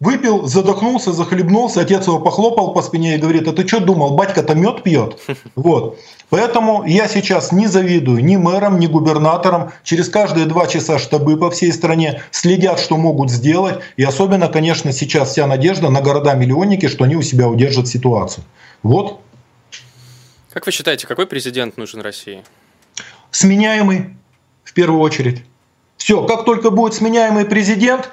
Выпил, 0.00 0.46
задохнулся, 0.46 1.12
захлебнулся, 1.12 1.82
отец 1.82 2.06
его 2.06 2.18
похлопал 2.18 2.72
по 2.72 2.80
спине 2.80 3.16
и 3.16 3.18
говорит, 3.18 3.46
а 3.46 3.52
ты 3.52 3.68
что 3.68 3.80
думал, 3.80 4.14
батька-то 4.14 4.54
мед 4.54 4.82
пьет? 4.82 5.20
Вот. 5.54 5.98
Поэтому 6.30 6.84
я 6.86 7.06
сейчас 7.06 7.52
не 7.52 7.66
завидую 7.66 8.24
ни 8.24 8.36
мэрам, 8.36 8.78
ни 8.78 8.86
губернаторам. 8.86 9.72
Через 9.84 10.08
каждые 10.08 10.46
два 10.46 10.66
часа 10.66 10.98
штабы 10.98 11.36
по 11.36 11.50
всей 11.50 11.70
стране 11.70 12.22
следят, 12.30 12.80
что 12.80 12.96
могут 12.96 13.30
сделать. 13.30 13.80
И 13.98 14.04
особенно, 14.04 14.48
конечно, 14.48 14.90
сейчас 14.92 15.32
вся 15.32 15.46
надежда 15.46 15.90
на 15.90 16.00
города-миллионники, 16.00 16.88
что 16.88 17.04
они 17.04 17.16
у 17.16 17.22
себя 17.22 17.48
удержат 17.48 17.86
ситуацию. 17.86 18.44
Вот. 18.82 19.20
Как 20.50 20.64
вы 20.64 20.72
считаете, 20.72 21.06
какой 21.06 21.26
президент 21.26 21.76
нужен 21.76 22.00
России? 22.00 22.42
Сменяемый, 23.32 24.16
в 24.64 24.72
первую 24.72 25.00
очередь. 25.00 25.44
Все, 25.98 26.24
как 26.24 26.46
только 26.46 26.70
будет 26.70 26.94
сменяемый 26.94 27.44
президент, 27.44 28.08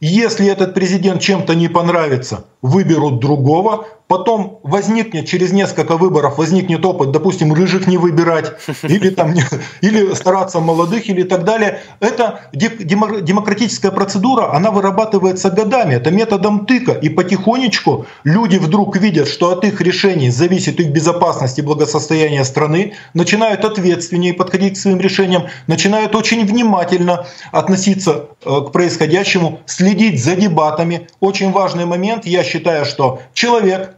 если 0.00 0.46
этот 0.46 0.74
президент 0.74 1.22
чем-то 1.22 1.54
не 1.54 1.68
понравится, 1.68 2.44
выберут 2.60 3.20
другого, 3.20 3.86
потом 4.08 4.60
возникнет 4.62 5.26
через 5.26 5.52
несколько 5.52 5.96
выборов 5.96 6.38
возникнет 6.38 6.84
опыт, 6.84 7.10
допустим, 7.10 7.52
рыжих 7.52 7.86
не 7.86 7.98
выбирать 7.98 8.52
или 8.82 9.10
там 9.10 9.34
или 9.80 10.14
стараться 10.14 10.60
молодых 10.60 11.08
или 11.08 11.22
так 11.22 11.44
далее. 11.44 11.80
Это 12.00 12.40
демократическая 12.52 13.90
процедура, 13.90 14.52
она 14.54 14.70
вырабатывается 14.70 15.50
годами, 15.50 15.94
это 15.94 16.10
методом 16.10 16.66
тыка, 16.66 16.92
и 16.92 17.08
потихонечку 17.08 18.06
люди 18.24 18.56
вдруг 18.56 18.96
видят, 18.96 19.28
что 19.28 19.50
от 19.52 19.64
их 19.64 19.80
решений 19.80 20.30
зависит 20.30 20.80
их 20.80 20.90
безопасность 20.90 21.58
и 21.58 21.62
благосостояние 21.62 22.44
страны, 22.44 22.94
начинают 23.14 23.64
ответственнее 23.64 24.34
подходить 24.34 24.74
к 24.74 24.80
своим 24.80 25.00
решениям, 25.00 25.44
начинают 25.66 26.14
очень 26.14 26.46
внимательно 26.46 27.26
относиться 27.52 28.26
э, 28.44 28.60
к 28.66 28.72
происходящему, 28.72 29.60
следить 29.66 30.22
за 30.22 30.36
дебатами. 30.36 31.08
Очень 31.20 31.52
важный 31.52 31.86
момент, 31.86 32.26
я 32.26 32.44
считаю, 32.44 32.84
что 32.84 33.20
человек 33.34 33.95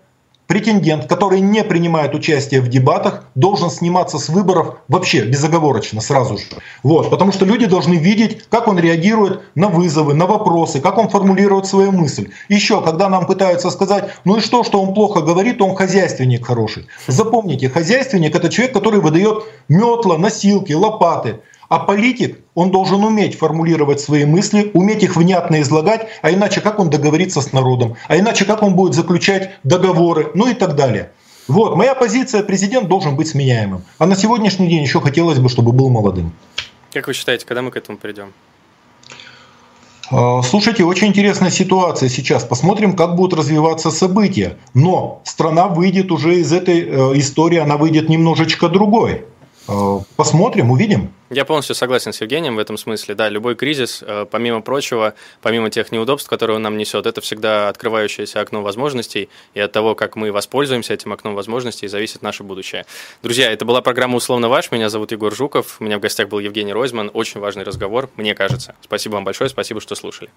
претендент, 0.49 1.07
который 1.07 1.41
не 1.41 1.63
принимает 1.63 2.15
участие 2.15 2.61
в 2.63 2.69
дебатах, 2.69 3.25
должен 3.35 3.71
сниматься 3.71 4.19
с 4.19 4.29
выборов 4.31 4.79
вообще 4.89 5.25
безоговорочно 5.25 6.01
сразу 6.01 6.39
же. 6.39 6.45
Вот, 6.83 7.11
потому 7.11 7.33
что 7.33 7.45
люди 7.45 7.67
должны 7.67 7.95
видеть, 7.95 8.47
как 8.49 8.67
он 8.67 8.79
реагирует 8.79 9.43
на 9.55 9.69
вызовы, 9.69 10.15
на 10.15 10.27
вопросы, 10.27 10.81
как 10.81 10.99
он 10.99 11.11
формулирует 11.11 11.67
свою 11.67 11.93
мысль. 11.93 12.31
Еще, 12.49 12.81
когда 12.83 13.11
нам 13.11 13.27
пытаются 13.27 13.71
сказать, 13.71 14.11
ну 14.25 14.39
и 14.39 14.41
что, 14.41 14.65
что 14.65 14.83
он 14.83 14.95
плохо 14.95 15.21
говорит, 15.21 15.61
он 15.61 15.77
хозяйственник 15.77 16.47
хороший. 16.47 16.87
Запомните, 17.07 17.69
хозяйственник 17.69 18.35
это 18.35 18.49
человек, 18.49 18.75
который 18.75 19.01
выдает 19.01 19.45
метла, 19.69 20.17
носилки, 20.17 20.73
лопаты. 20.73 21.41
А 21.69 21.79
политик, 21.79 22.39
он 22.55 22.71
должен 22.71 23.05
уметь 23.05 23.37
формулировать 23.37 24.01
свои 24.01 24.25
мысли, 24.25 24.71
уметь 24.73 25.03
их 25.03 25.17
внятно 25.17 25.61
излагать, 25.61 26.09
а 26.23 26.31
иначе 26.31 26.63
как 26.63 26.79
он 26.79 26.89
договорится 26.89 27.43
с 27.43 27.53
народом, 27.53 27.97
а 28.09 28.17
иначе 28.17 28.47
как 28.47 28.63
он 28.63 28.75
будет 28.75 28.95
заключать 28.95 29.51
договоры, 29.65 30.31
ну 30.35 30.49
и 30.49 30.55
так 30.55 30.77
далее. 30.77 31.11
Вот, 31.47 31.77
моя 31.77 31.95
позиция, 31.95 32.43
президент 32.43 32.89
должен 32.89 33.17
быть 33.17 33.29
сменяемым. 33.29 33.83
А 33.99 34.07
на 34.07 34.17
сегодняшний 34.17 34.69
день 34.69 34.83
еще 34.83 35.01
хотелось 35.01 35.39
бы, 35.39 35.49
чтобы 35.49 35.73
был 35.73 35.89
молодым. 35.91 36.33
Как 36.93 37.07
вы 37.07 37.13
считаете, 37.13 37.47
когда 37.47 37.63
мы 37.63 37.71
к 37.71 37.77
этому 37.77 37.99
придем? 37.99 38.33
А, 40.11 40.43
слушайте, 40.43 40.85
очень 40.85 41.09
интересная 41.09 41.51
ситуация 41.51 42.09
сейчас. 42.09 42.45
Посмотрим, 42.45 42.97
как 42.97 43.15
будут 43.15 43.39
развиваться 43.39 43.91
события. 43.91 44.57
Но 44.73 45.21
страна 45.25 45.69
выйдет 45.69 46.11
уже 46.11 46.41
из 46.41 46.53
этой 46.53 46.81
э, 46.81 47.19
истории, 47.19 47.59
она 47.59 47.77
выйдет 47.77 48.09
немножечко 48.09 48.69
другой. 48.69 49.25
Э, 49.69 50.01
посмотрим, 50.17 50.71
увидим. 50.71 51.13
Я 51.31 51.45
полностью 51.45 51.75
согласен 51.75 52.15
с 52.15 52.21
Евгением 52.23 52.57
в 52.57 52.59
этом 52.59 52.79
смысле. 52.79 53.15
Да, 53.15 53.29
любой 53.29 53.55
кризис, 53.55 54.03
э, 54.05 54.25
помимо 54.31 54.63
прочего, 54.63 55.13
помимо 55.43 55.69
тех 55.69 55.93
неудобств, 55.93 56.29
которые 56.29 56.57
он 56.57 56.63
нам 56.63 56.79
несет, 56.79 57.05
это 57.05 57.21
всегда 57.21 57.69
открывающееся 57.69 58.41
окно 58.41 58.63
возможностей, 58.63 59.29
и 59.53 59.61
от 59.61 59.71
того, 59.71 59.95
как 59.95 60.17
мы 60.17 60.33
воспользуемся 60.33 60.95
этим 60.95 61.13
окном 61.13 61.35
возможностей, 61.35 61.87
зависит 61.87 62.23
наше 62.23 62.45
будущее. 62.45 62.87
Друзья, 63.23 63.53
это 63.53 63.67
была 63.67 63.83
программа 63.83 64.17
«Условно 64.17 64.49
ваш». 64.49 64.71
Меня 64.73 64.89
зовут 64.89 65.13
Егор 65.13 65.35
Жуков. 65.35 65.77
У 65.81 65.85
меня 65.85 65.99
в 65.99 66.01
гостях 66.01 66.29
был 66.29 66.39
Евгений 66.39 66.73
Ройзман. 66.73 67.11
Очень 67.13 67.41
важный 67.41 67.65
разговор, 67.65 68.09
мне 68.17 68.35
кажется. 68.35 68.75
Спасибо 68.83 69.15
вам 69.15 69.25
большое, 69.25 69.51
спасибо, 69.51 69.83
что 69.83 69.95
слушали. 69.95 70.31